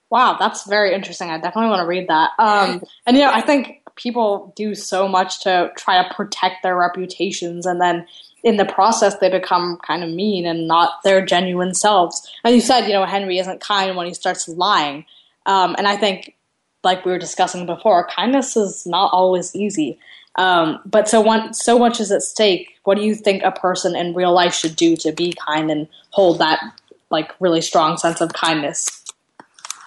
Wow, 0.09 0.37
that's 0.39 0.67
very 0.69 0.95
interesting. 0.95 1.31
I 1.31 1.39
definitely 1.39 1.71
want 1.71 1.81
to 1.81 1.87
read 1.87 2.09
that. 2.09 2.31
Um, 2.39 2.83
and 3.07 3.17
you 3.17 3.25
know, 3.25 3.33
I 3.33 3.41
think 3.41 3.83
people 3.97 4.53
do 4.57 4.75
so 4.75 5.09
much 5.09 5.43
to 5.43 5.73
try 5.77 6.03
to 6.03 6.15
protect 6.15 6.63
their 6.63 6.77
reputations, 6.77 7.67
and 7.67 7.81
then 7.81 8.07
in 8.43 8.57
the 8.57 8.65
process, 8.65 9.17
they 9.19 9.31
become 9.31 9.79
kind 9.87 10.05
of 10.05 10.11
mean 10.11 10.47
and 10.47 10.69
not 10.69 11.03
their 11.03 11.25
genuine 11.25 11.75
selves. 11.75 12.29
As 12.45 12.55
you 12.55 12.61
said, 12.61 12.87
you 12.87 12.93
know, 12.93 13.05
Henry 13.05 13.39
isn't 13.39 13.61
kind 13.61 13.97
when 13.97 14.07
he 14.07 14.15
starts 14.15 14.49
lying, 14.49 15.05
um, 15.47 15.75
and 15.79 15.89
I 15.89 15.97
think 15.97 16.37
like 16.85 17.05
we 17.05 17.11
were 17.11 17.19
discussing 17.19 17.67
before, 17.67 18.07
kindness 18.07 18.57
is 18.57 18.87
not 18.87 19.13
always 19.13 19.55
easy. 19.55 19.99
Um, 20.37 20.81
but 20.85 21.09
so 21.09 21.51
so 21.53 21.79
much 21.79 21.99
is 21.99 22.13
at 22.13 22.23
stake. 22.23 22.79
What 22.85 22.97
do 22.97 23.03
you 23.03 23.15
think 23.15 23.43
a 23.43 23.51
person 23.51 23.97
in 23.97 24.15
real 24.15 24.33
life 24.33 24.55
should 24.55 24.77
do 24.77 24.97
to 24.97 25.13
be 25.13 25.33
kind 25.33 25.71
and 25.71 25.89
hold 26.11 26.39
that 26.39 26.63
like 27.11 27.33
really 27.41 27.61
strong 27.61 27.97
sense 27.97 28.21
of 28.21 28.33
kindness? 28.33 29.05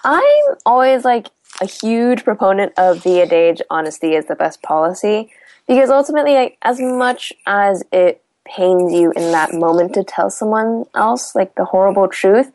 I'm 0.04 0.54
always 0.66 1.04
like 1.04 1.28
a 1.60 1.66
huge 1.66 2.24
proponent 2.24 2.72
of 2.76 3.02
the 3.02 3.20
adage 3.22 3.60
honesty 3.70 4.14
is 4.14 4.26
the 4.26 4.34
best 4.34 4.62
policy 4.62 5.30
because 5.66 5.90
ultimately 5.90 6.34
like, 6.34 6.58
as 6.62 6.80
much 6.80 7.32
as 7.46 7.84
it 7.92 8.22
pains 8.54 8.92
you 8.92 9.12
in 9.12 9.32
that 9.32 9.54
moment 9.54 9.94
to 9.94 10.04
tell 10.04 10.30
someone 10.30 10.84
else 10.94 11.34
like 11.34 11.54
the 11.54 11.66
horrible 11.66 12.08
truth, 12.08 12.52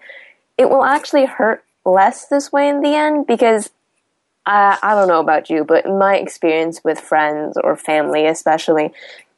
it 0.57 0.69
will 0.69 0.83
actually 0.83 1.25
hurt 1.25 1.63
less 1.85 2.27
this 2.27 2.51
way 2.51 2.67
in 2.67 2.81
the 2.81 2.95
end 2.95 3.27
because 3.27 3.69
I, 4.45 4.77
I 4.81 4.95
don't 4.95 5.07
know 5.07 5.19
about 5.19 5.49
you, 5.49 5.63
but 5.63 5.85
in 5.85 5.97
my 5.97 6.17
experience 6.17 6.83
with 6.83 6.99
friends 6.99 7.57
or 7.63 7.75
family, 7.75 8.25
especially, 8.27 8.91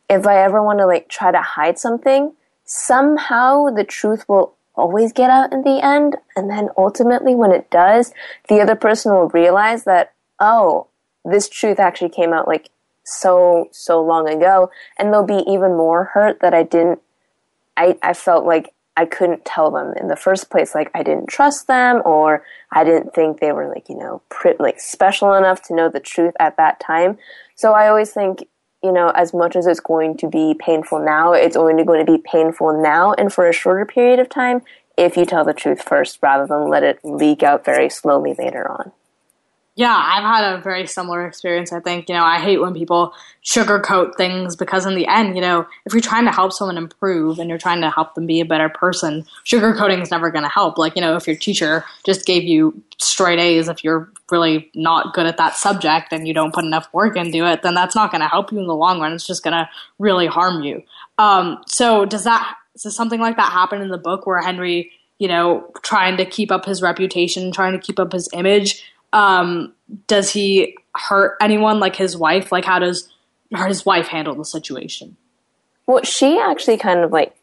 if 0.09 0.25
I 0.25 0.43
ever 0.43 0.63
want 0.63 0.79
to 0.79 0.85
like 0.85 1.09
try 1.09 1.31
to 1.31 1.41
hide 1.41 1.77
something, 1.77 2.33
somehow 2.65 3.69
the 3.69 3.83
truth 3.83 4.27
will 4.27 4.53
always 4.75 5.11
get 5.11 5.29
out 5.29 5.53
in 5.53 5.63
the 5.63 5.83
end. 5.83 6.17
And 6.35 6.49
then 6.49 6.69
ultimately, 6.77 7.35
when 7.35 7.51
it 7.51 7.69
does, 7.69 8.13
the 8.47 8.59
other 8.61 8.75
person 8.75 9.11
will 9.11 9.29
realize 9.29 9.83
that, 9.85 10.13
oh, 10.39 10.87
this 11.25 11.49
truth 11.49 11.79
actually 11.79 12.09
came 12.09 12.31
out 12.31 12.47
like 12.47 12.69
so, 13.07 13.69
so 13.71 14.01
long 14.01 14.29
ago. 14.29 14.69
And 14.97 15.11
they'll 15.11 15.23
be 15.23 15.43
even 15.47 15.71
more 15.77 16.05
hurt 16.05 16.39
that 16.41 16.53
I 16.53 16.63
didn't, 16.63 16.99
I, 17.75 17.97
I 18.03 18.13
felt 18.13 18.45
like 18.45 18.73
I 18.97 19.05
couldn't 19.05 19.45
tell 19.45 19.69
them 19.69 19.93
in 19.95 20.07
the 20.07 20.15
first 20.15 20.49
place. 20.49 20.73
Like 20.73 20.89
I 20.95 21.03
didn't 21.03 21.27
trust 21.27 21.67
them, 21.67 22.01
or 22.03 22.43
I 22.71 22.83
didn't 22.83 23.13
think 23.13 23.39
they 23.39 23.51
were 23.51 23.69
like 23.69 23.87
you 23.89 23.95
know 23.95 24.23
pretty, 24.29 24.57
like 24.61 24.79
special 24.79 25.35
enough 25.35 25.61
to 25.63 25.75
know 25.75 25.87
the 25.87 25.99
truth 25.99 26.33
at 26.39 26.57
that 26.57 26.79
time. 26.79 27.19
So 27.55 27.73
I 27.73 27.87
always 27.87 28.11
think 28.11 28.47
you 28.83 28.91
know 28.91 29.09
as 29.09 29.35
much 29.35 29.55
as 29.55 29.67
it's 29.67 29.79
going 29.79 30.17
to 30.17 30.27
be 30.27 30.55
painful 30.59 30.97
now, 31.05 31.33
it's 31.33 31.55
only 31.55 31.83
going 31.85 32.03
to 32.03 32.11
be 32.11 32.23
painful 32.25 32.81
now 32.81 33.13
and 33.13 33.31
for 33.31 33.47
a 33.47 33.53
shorter 33.53 33.85
period 33.85 34.19
of 34.19 34.29
time 34.29 34.63
if 34.97 35.15
you 35.15 35.25
tell 35.25 35.45
the 35.45 35.53
truth 35.53 35.83
first 35.83 36.17
rather 36.23 36.47
than 36.47 36.67
let 36.67 36.81
it 36.81 36.99
leak 37.03 37.43
out 37.43 37.63
very 37.63 37.89
slowly 37.91 38.33
later 38.39 38.69
on. 38.69 38.91
Yeah, 39.77 39.95
I've 39.95 40.23
had 40.23 40.55
a 40.55 40.61
very 40.61 40.87
similar 40.87 41.27
experience. 41.27 41.71
I 41.71 41.79
think, 41.79 42.09
you 42.09 42.15
know, 42.15 42.23
I 42.23 42.39
hate 42.39 42.57
when 42.57 42.73
people 42.73 43.13
sugarcoat 43.45 44.15
things 44.15 44.55
because, 44.55 44.87
in 44.87 44.95
the 44.95 45.05
end, 45.05 45.35
you 45.35 45.41
know, 45.41 45.67
if 45.85 45.93
you're 45.93 46.01
trying 46.01 46.25
to 46.25 46.31
help 46.31 46.51
someone 46.51 46.79
improve 46.79 47.37
and 47.37 47.47
you're 47.47 47.59
trying 47.59 47.81
to 47.81 47.91
help 47.91 48.15
them 48.15 48.25
be 48.25 48.39
a 48.39 48.45
better 48.45 48.69
person, 48.69 49.23
sugarcoating 49.45 50.01
is 50.01 50.09
never 50.09 50.31
going 50.31 50.43
to 50.43 50.49
help. 50.49 50.79
Like, 50.79 50.95
you 50.95 51.01
know, 51.03 51.15
if 51.15 51.27
your 51.27 51.35
teacher 51.35 51.85
just 52.03 52.25
gave 52.25 52.43
you 52.43 52.81
straight 52.97 53.37
A's, 53.37 53.67
if 53.67 53.83
you're 53.83 54.11
really 54.31 54.71
not 54.73 55.13
good 55.13 55.27
at 55.27 55.37
that 55.37 55.55
subject 55.55 56.11
and 56.11 56.27
you 56.27 56.33
don't 56.33 56.55
put 56.55 56.65
enough 56.65 56.91
work 56.91 57.15
into 57.15 57.45
it, 57.45 57.61
then 57.61 57.75
that's 57.75 57.95
not 57.95 58.09
going 58.09 58.21
to 58.21 58.27
help 58.27 58.51
you 58.51 58.57
in 58.57 58.65
the 58.65 58.75
long 58.75 58.99
run. 58.99 59.13
It's 59.13 59.27
just 59.27 59.43
going 59.43 59.53
to 59.53 59.69
really 59.99 60.25
harm 60.25 60.63
you. 60.63 60.81
Um, 61.19 61.61
so, 61.67 62.03
does 62.03 62.23
that, 62.23 62.55
does 62.81 62.95
something 62.95 63.19
like 63.19 63.37
that 63.37 63.51
happen 63.51 63.83
in 63.83 63.89
the 63.89 63.99
book 63.99 64.25
where 64.25 64.41
Henry, 64.41 64.91
you 65.19 65.27
know, 65.27 65.71
trying 65.83 66.17
to 66.17 66.25
keep 66.25 66.51
up 66.51 66.65
his 66.65 66.81
reputation, 66.81 67.51
trying 67.51 67.73
to 67.73 67.79
keep 67.79 67.99
up 67.99 68.11
his 68.11 68.27
image? 68.33 68.83
Um, 69.13 69.73
does 70.07 70.31
he 70.31 70.77
hurt 70.95 71.37
anyone 71.41 71.79
like 71.79 71.95
his 71.95 72.17
wife? 72.17 72.51
Like, 72.51 72.65
how 72.65 72.79
does 72.79 73.09
his 73.67 73.85
wife 73.85 74.07
handle 74.07 74.35
the 74.35 74.45
situation? 74.45 75.17
Well, 75.85 76.03
she 76.03 76.39
actually 76.39 76.77
kind 76.77 76.99
of 76.99 77.11
like 77.11 77.35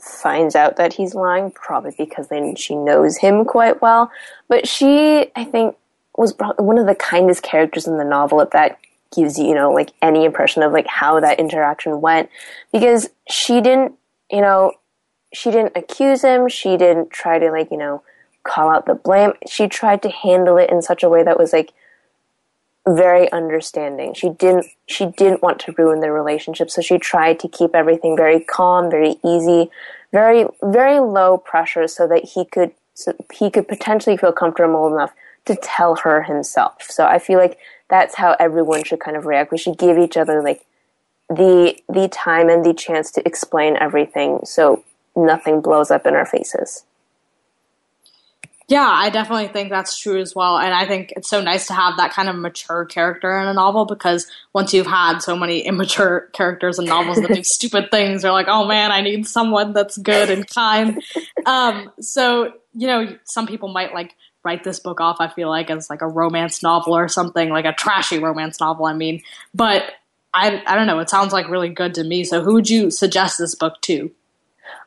finds 0.00 0.56
out 0.56 0.76
that 0.76 0.94
he's 0.94 1.14
lying, 1.14 1.50
probably 1.50 1.94
because 1.98 2.28
then 2.28 2.56
she 2.56 2.74
knows 2.74 3.18
him 3.18 3.44
quite 3.44 3.82
well. 3.82 4.10
But 4.48 4.66
she, 4.66 5.30
I 5.36 5.44
think, 5.44 5.76
was 6.16 6.34
one 6.58 6.78
of 6.78 6.86
the 6.86 6.94
kindest 6.94 7.42
characters 7.42 7.86
in 7.86 7.98
the 7.98 8.04
novel. 8.04 8.40
If 8.40 8.50
that 8.50 8.78
gives 9.14 9.38
you, 9.38 9.46
you 9.48 9.54
know, 9.54 9.72
like 9.72 9.90
any 10.00 10.24
impression 10.24 10.62
of 10.62 10.72
like 10.72 10.86
how 10.86 11.20
that 11.20 11.38
interaction 11.38 12.00
went, 12.00 12.30
because 12.72 13.10
she 13.28 13.60
didn't, 13.60 13.92
you 14.30 14.40
know, 14.40 14.72
she 15.34 15.50
didn't 15.50 15.76
accuse 15.76 16.22
him. 16.22 16.48
She 16.48 16.76
didn't 16.76 17.10
try 17.10 17.38
to 17.38 17.50
like, 17.50 17.70
you 17.70 17.76
know, 17.76 18.02
call 18.44 18.70
out 18.70 18.86
the 18.86 18.94
blame. 18.94 19.32
She 19.48 19.68
tried 19.68 20.02
to 20.02 20.10
handle 20.10 20.56
it 20.56 20.70
in 20.70 20.82
such 20.82 21.02
a 21.02 21.08
way 21.08 21.22
that 21.22 21.38
was 21.38 21.52
like 21.52 21.72
very 22.88 23.30
understanding. 23.32 24.14
She 24.14 24.30
didn't 24.30 24.66
she 24.86 25.06
didn't 25.06 25.42
want 25.42 25.60
to 25.60 25.74
ruin 25.76 26.00
their 26.00 26.12
relationship, 26.12 26.70
so 26.70 26.80
she 26.80 26.98
tried 26.98 27.38
to 27.40 27.48
keep 27.48 27.74
everything 27.74 28.16
very 28.16 28.40
calm, 28.40 28.90
very 28.90 29.16
easy, 29.24 29.70
very 30.12 30.46
very 30.62 30.98
low 30.98 31.38
pressure 31.38 31.86
so 31.86 32.06
that 32.08 32.24
he 32.24 32.44
could 32.44 32.72
so 32.94 33.14
he 33.32 33.50
could 33.50 33.68
potentially 33.68 34.16
feel 34.16 34.32
comfortable 34.32 34.92
enough 34.92 35.12
to 35.46 35.56
tell 35.56 35.96
her 35.96 36.22
himself. 36.22 36.86
So 36.88 37.06
I 37.06 37.18
feel 37.18 37.38
like 37.38 37.58
that's 37.88 38.16
how 38.16 38.36
everyone 38.38 38.84
should 38.84 39.00
kind 39.00 39.16
of 39.16 39.26
react. 39.26 39.52
We 39.52 39.58
should 39.58 39.78
give 39.78 39.98
each 39.98 40.16
other 40.16 40.42
like 40.42 40.64
the 41.28 41.76
the 41.88 42.08
time 42.08 42.48
and 42.48 42.64
the 42.64 42.74
chance 42.74 43.10
to 43.12 43.26
explain 43.26 43.76
everything 43.76 44.40
so 44.44 44.84
nothing 45.16 45.60
blows 45.60 45.90
up 45.90 46.06
in 46.06 46.14
our 46.14 46.26
faces. 46.26 46.84
Yeah, 48.70 48.88
I 48.88 49.10
definitely 49.10 49.48
think 49.48 49.68
that's 49.68 49.98
true 49.98 50.20
as 50.20 50.32
well. 50.32 50.56
And 50.56 50.72
I 50.72 50.86
think 50.86 51.12
it's 51.16 51.28
so 51.28 51.40
nice 51.40 51.66
to 51.66 51.74
have 51.74 51.96
that 51.96 52.12
kind 52.12 52.28
of 52.28 52.36
mature 52.36 52.84
character 52.84 53.36
in 53.40 53.48
a 53.48 53.52
novel 53.52 53.84
because 53.84 54.28
once 54.52 54.72
you've 54.72 54.86
had 54.86 55.18
so 55.18 55.34
many 55.34 55.58
immature 55.66 56.28
characters 56.34 56.78
in 56.78 56.84
novels 56.84 57.20
that 57.20 57.34
do 57.34 57.42
stupid 57.42 57.90
things, 57.90 58.22
you're 58.22 58.30
like, 58.30 58.46
oh 58.48 58.68
man, 58.68 58.92
I 58.92 59.00
need 59.00 59.26
someone 59.26 59.72
that's 59.72 59.98
good 59.98 60.30
and 60.30 60.48
kind. 60.48 61.02
Um, 61.46 61.90
so, 62.00 62.52
you 62.72 62.86
know, 62.86 63.18
some 63.24 63.48
people 63.48 63.72
might 63.72 63.92
like 63.92 64.14
write 64.44 64.62
this 64.62 64.78
book 64.78 65.00
off, 65.00 65.16
I 65.18 65.26
feel 65.26 65.48
like, 65.48 65.68
as 65.68 65.90
like 65.90 66.02
a 66.02 66.08
romance 66.08 66.62
novel 66.62 66.96
or 66.96 67.08
something, 67.08 67.48
like 67.48 67.64
a 67.64 67.72
trashy 67.72 68.20
romance 68.20 68.60
novel, 68.60 68.86
I 68.86 68.92
mean. 68.92 69.20
But 69.52 69.82
I, 70.32 70.62
I 70.64 70.76
don't 70.76 70.86
know, 70.86 71.00
it 71.00 71.10
sounds 71.10 71.32
like 71.32 71.48
really 71.48 71.70
good 71.70 71.96
to 71.96 72.04
me. 72.04 72.22
So, 72.22 72.40
who 72.40 72.54
would 72.54 72.70
you 72.70 72.92
suggest 72.92 73.36
this 73.36 73.56
book 73.56 73.80
to? 73.82 74.12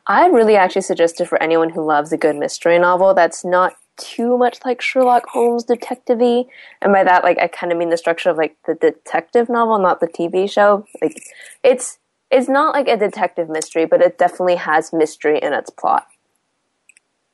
I 0.06 0.26
really 0.26 0.56
actually 0.56 0.82
suggest 0.82 1.20
it 1.20 1.28
for 1.28 1.42
anyone 1.42 1.70
who 1.70 1.84
loves 1.84 2.12
a 2.12 2.16
good 2.16 2.36
mystery 2.36 2.78
novel 2.78 3.14
that's 3.14 3.44
not 3.44 3.74
too 3.96 4.36
much 4.36 4.58
like 4.64 4.80
Sherlock 4.80 5.26
Holmes 5.26 5.64
detective 5.64 6.20
And 6.20 6.92
by 6.92 7.04
that, 7.04 7.24
like, 7.24 7.38
I 7.38 7.46
kind 7.46 7.72
of 7.72 7.78
mean 7.78 7.90
the 7.90 7.96
structure 7.96 8.30
of 8.30 8.36
like 8.36 8.56
the 8.66 8.74
detective 8.74 9.48
novel, 9.48 9.78
not 9.78 10.00
the 10.00 10.08
TV 10.08 10.50
show. 10.50 10.86
Like, 11.00 11.22
it's, 11.62 11.98
it's 12.30 12.48
not 12.48 12.74
like 12.74 12.88
a 12.88 12.96
detective 12.96 13.48
mystery, 13.48 13.86
but 13.86 14.00
it 14.00 14.18
definitely 14.18 14.56
has 14.56 14.92
mystery 14.92 15.38
in 15.40 15.52
its 15.52 15.70
plot. 15.70 16.06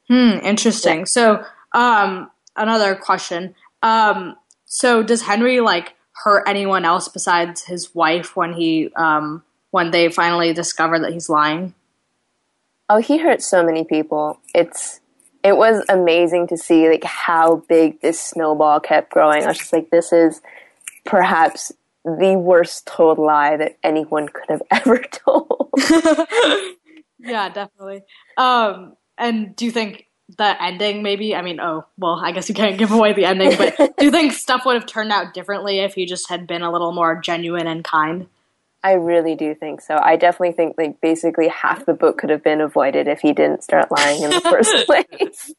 Hmm, 0.08 0.38
interesting. 0.42 1.00
Yeah. 1.00 1.04
So, 1.06 1.44
um, 1.72 2.30
another 2.56 2.94
question. 2.94 3.54
Um, 3.82 4.36
so 4.66 5.02
does 5.02 5.22
Henry 5.22 5.60
like 5.60 5.94
hurt 6.24 6.44
anyone 6.46 6.84
else 6.84 7.08
besides 7.08 7.64
his 7.64 7.94
wife 7.94 8.36
when 8.36 8.52
he, 8.52 8.90
um, 8.96 9.42
when 9.70 9.90
they 9.92 10.10
finally 10.10 10.52
discover 10.52 10.98
that 10.98 11.12
he's 11.12 11.28
lying? 11.28 11.74
Oh, 12.90 12.98
he 12.98 13.18
hurt 13.18 13.40
so 13.40 13.64
many 13.64 13.84
people. 13.84 14.40
It's 14.52 15.00
it 15.44 15.56
was 15.56 15.84
amazing 15.88 16.48
to 16.48 16.56
see 16.56 16.88
like 16.88 17.04
how 17.04 17.62
big 17.68 18.00
this 18.00 18.20
snowball 18.20 18.80
kept 18.80 19.12
growing. 19.12 19.44
I 19.44 19.46
was 19.46 19.58
just 19.58 19.72
like, 19.72 19.90
this 19.90 20.12
is 20.12 20.42
perhaps 21.06 21.70
the 22.04 22.36
worst 22.36 22.86
told 22.86 23.18
lie 23.18 23.56
that 23.56 23.78
anyone 23.84 24.28
could 24.28 24.46
have 24.48 24.62
ever 24.72 24.98
told. 24.98 25.70
yeah, 27.20 27.48
definitely. 27.48 28.02
Um, 28.36 28.96
and 29.16 29.54
do 29.54 29.66
you 29.66 29.70
think 29.70 30.06
the 30.38 30.62
ending 30.62 31.02
maybe 31.02 31.34
i 31.34 31.42
mean 31.42 31.58
oh 31.58 31.84
well 31.98 32.20
i 32.24 32.30
guess 32.30 32.48
you 32.48 32.54
can't 32.54 32.78
give 32.78 32.92
away 32.92 33.12
the 33.12 33.24
ending 33.24 33.52
but 33.56 33.76
do 33.98 34.04
you 34.04 34.10
think 34.12 34.32
stuff 34.32 34.64
would 34.64 34.74
have 34.74 34.86
turned 34.86 35.10
out 35.10 35.34
differently 35.34 35.80
if 35.80 35.94
he 35.94 36.06
just 36.06 36.28
had 36.28 36.46
been 36.46 36.62
a 36.62 36.70
little 36.70 36.92
more 36.92 37.20
genuine 37.20 37.66
and 37.66 37.82
kind 37.82 38.28
I 38.82 38.92
really 38.92 39.34
do 39.34 39.54
think 39.54 39.82
so. 39.82 39.98
I 40.02 40.16
definitely 40.16 40.52
think 40.52 40.76
like 40.78 41.00
basically 41.00 41.48
half 41.48 41.84
the 41.84 41.92
book 41.92 42.18
could 42.18 42.30
have 42.30 42.42
been 42.42 42.60
avoided 42.60 43.08
if 43.08 43.20
he 43.20 43.32
didn't 43.32 43.62
start 43.62 43.90
lying 43.90 44.22
in 44.22 44.30
the 44.30 44.40
first 44.40 44.74
place. 44.86 45.52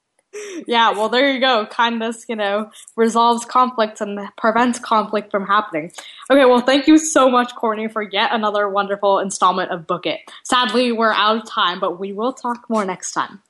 yeah, 0.68 0.92
well, 0.92 1.10
there 1.10 1.32
you 1.32 1.40
go. 1.40 1.68
Kindness, 1.68 2.26
you 2.28 2.36
know, 2.36 2.72
resolves 2.96 3.46
conflicts 3.46 4.02
and 4.02 4.20
prevents 4.38 4.80
conflict 4.80 5.30
from 5.30 5.46
happening. 5.46 5.92
Okay, 6.32 6.46
well, 6.46 6.62
thank 6.62 6.88
you 6.88 6.98
so 6.98 7.30
much, 7.30 7.54
Courtney, 7.56 7.88
for 7.88 8.02
yet 8.02 8.32
another 8.34 8.68
wonderful 8.68 9.20
installment 9.20 9.72
of 9.72 9.86
Book 9.86 10.06
It. 10.06 10.22
Sadly, 10.44 10.92
we're 10.92 11.14
out 11.14 11.38
of 11.38 11.50
time, 11.50 11.80
but 11.80 12.00
we 12.00 12.14
will 12.14 12.34
talk 12.34 12.70
more 12.70 12.86
next 12.86 13.12
time. 13.12 13.42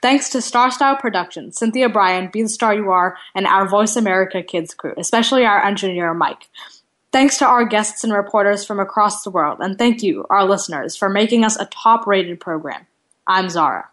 Thanks 0.00 0.30
to 0.30 0.42
Star 0.42 0.72
Style 0.72 0.96
Productions, 0.96 1.56
Cynthia 1.56 1.88
Brian, 1.88 2.28
Be 2.32 2.42
the 2.42 2.48
Star 2.48 2.74
You 2.74 2.90
Are, 2.90 3.16
and 3.36 3.46
our 3.46 3.68
Voice 3.68 3.94
America 3.94 4.42
Kids 4.42 4.74
crew, 4.74 4.94
especially 4.96 5.44
our 5.44 5.64
engineer, 5.64 6.12
Mike. 6.12 6.48
Thanks 7.12 7.36
to 7.38 7.46
our 7.46 7.64
guests 7.66 8.02
and 8.04 8.12
reporters 8.12 8.64
from 8.64 8.80
across 8.80 9.22
the 9.22 9.28
world, 9.28 9.58
and 9.60 9.76
thank 9.76 10.02
you, 10.02 10.24
our 10.30 10.46
listeners, 10.46 10.96
for 10.96 11.10
making 11.10 11.44
us 11.44 11.58
a 11.58 11.66
top 11.66 12.06
rated 12.06 12.40
program. 12.40 12.86
I'm 13.26 13.50
Zahra. 13.50 13.90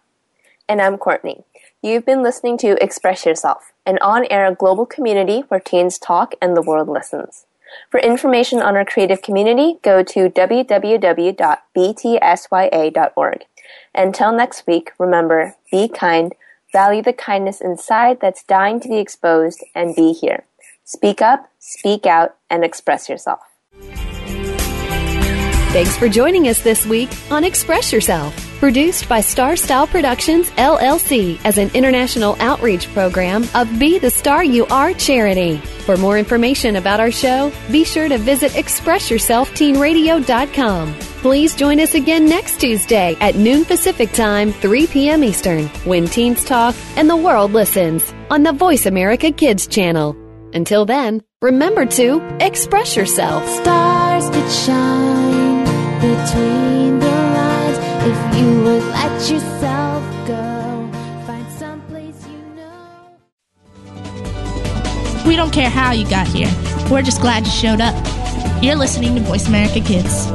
And 0.69 0.81
I'm 0.81 0.97
Courtney. 0.97 1.43
You've 1.81 2.05
been 2.05 2.23
listening 2.23 2.57
to 2.59 2.81
Express 2.81 3.25
Yourself, 3.25 3.73
an 3.85 3.97
on 4.01 4.25
air 4.29 4.55
global 4.55 4.85
community 4.85 5.41
where 5.49 5.59
teens 5.59 5.99
talk 5.99 6.33
and 6.41 6.55
the 6.55 6.61
world 6.61 6.87
listens. 6.87 7.45
For 7.89 7.99
information 7.99 8.61
on 8.61 8.77
our 8.77 8.85
creative 8.85 9.21
community, 9.21 9.79
go 9.81 10.01
to 10.01 10.29
www.btsya.org. 10.29 11.35
Until 13.93 14.31
next 14.31 14.65
week, 14.65 14.91
remember 14.97 15.57
be 15.69 15.89
kind, 15.89 16.33
value 16.71 17.01
the 17.01 17.11
kindness 17.11 17.59
inside 17.59 18.21
that's 18.21 18.45
dying 18.45 18.79
to 18.79 18.87
be 18.87 18.99
exposed, 18.99 19.61
and 19.75 19.93
be 19.93 20.13
here. 20.13 20.45
Speak 20.91 21.21
up, 21.21 21.47
speak 21.59 22.07
out, 22.07 22.35
and 22.49 22.63
express 22.63 23.09
yourself. 23.09 23.41
Thanks 25.71 25.95
for 25.95 26.09
joining 26.09 26.47
us 26.47 26.63
this 26.63 26.87
week 26.87 27.11
on 27.29 27.43
Express 27.43 27.93
Yourself, 27.93 28.35
produced 28.57 29.07
by 29.07 29.21
Star 29.21 29.55
Style 29.55 29.85
Productions 29.85 30.49
LLC 30.51 31.39
as 31.45 31.59
an 31.59 31.69
international 31.75 32.35
outreach 32.39 32.87
program 32.87 33.45
of 33.53 33.69
Be 33.77 33.99
the 33.99 34.09
Star 34.09 34.43
You 34.43 34.65
Are 34.65 34.93
charity. 34.93 35.57
For 35.57 35.95
more 35.95 36.17
information 36.17 36.77
about 36.77 36.99
our 36.99 37.11
show, 37.11 37.51
be 37.71 37.83
sure 37.83 38.09
to 38.09 38.17
visit 38.17 38.53
ExpressYourselfTeenRadio.com. 38.53 40.95
Please 41.21 41.53
join 41.53 41.79
us 41.79 41.93
again 41.93 42.25
next 42.25 42.59
Tuesday 42.59 43.15
at 43.21 43.35
noon 43.35 43.63
Pacific 43.63 44.11
Time, 44.13 44.51
3 44.53 44.87
p.m. 44.87 45.23
Eastern, 45.23 45.67
when 45.85 46.07
teens 46.07 46.43
talk 46.43 46.73
and 46.95 47.07
the 47.07 47.15
world 47.15 47.53
listens 47.53 48.11
on 48.31 48.41
the 48.41 48.53
Voice 48.53 48.87
America 48.87 49.31
Kids 49.31 49.67
channel. 49.67 50.15
Until 50.53 50.85
then, 50.85 51.21
remember 51.41 51.85
to 51.85 52.21
express 52.39 52.95
yourself. 52.95 53.47
Stars 53.47 54.29
could 54.29 54.51
shine 54.51 55.63
between 55.99 56.99
the 56.99 57.05
lines 57.05 57.77
if 58.07 58.37
you 58.39 58.63
would 58.63 58.83
let 58.83 59.29
yourself 59.29 60.03
go. 60.27 60.89
Find 61.27 61.51
someplace 61.51 62.25
you 62.27 62.41
know. 62.55 63.17
We 65.27 65.35
don't 65.35 65.51
care 65.53 65.69
how 65.69 65.91
you 65.91 66.09
got 66.09 66.27
here. 66.27 66.51
We're 66.89 67.03
just 67.03 67.21
glad 67.21 67.45
you 67.45 67.51
showed 67.51 67.81
up. 67.81 67.95
You're 68.63 68.75
listening 68.75 69.15
to 69.15 69.21
Voice 69.21 69.47
America 69.47 69.81
Kids. 69.81 70.25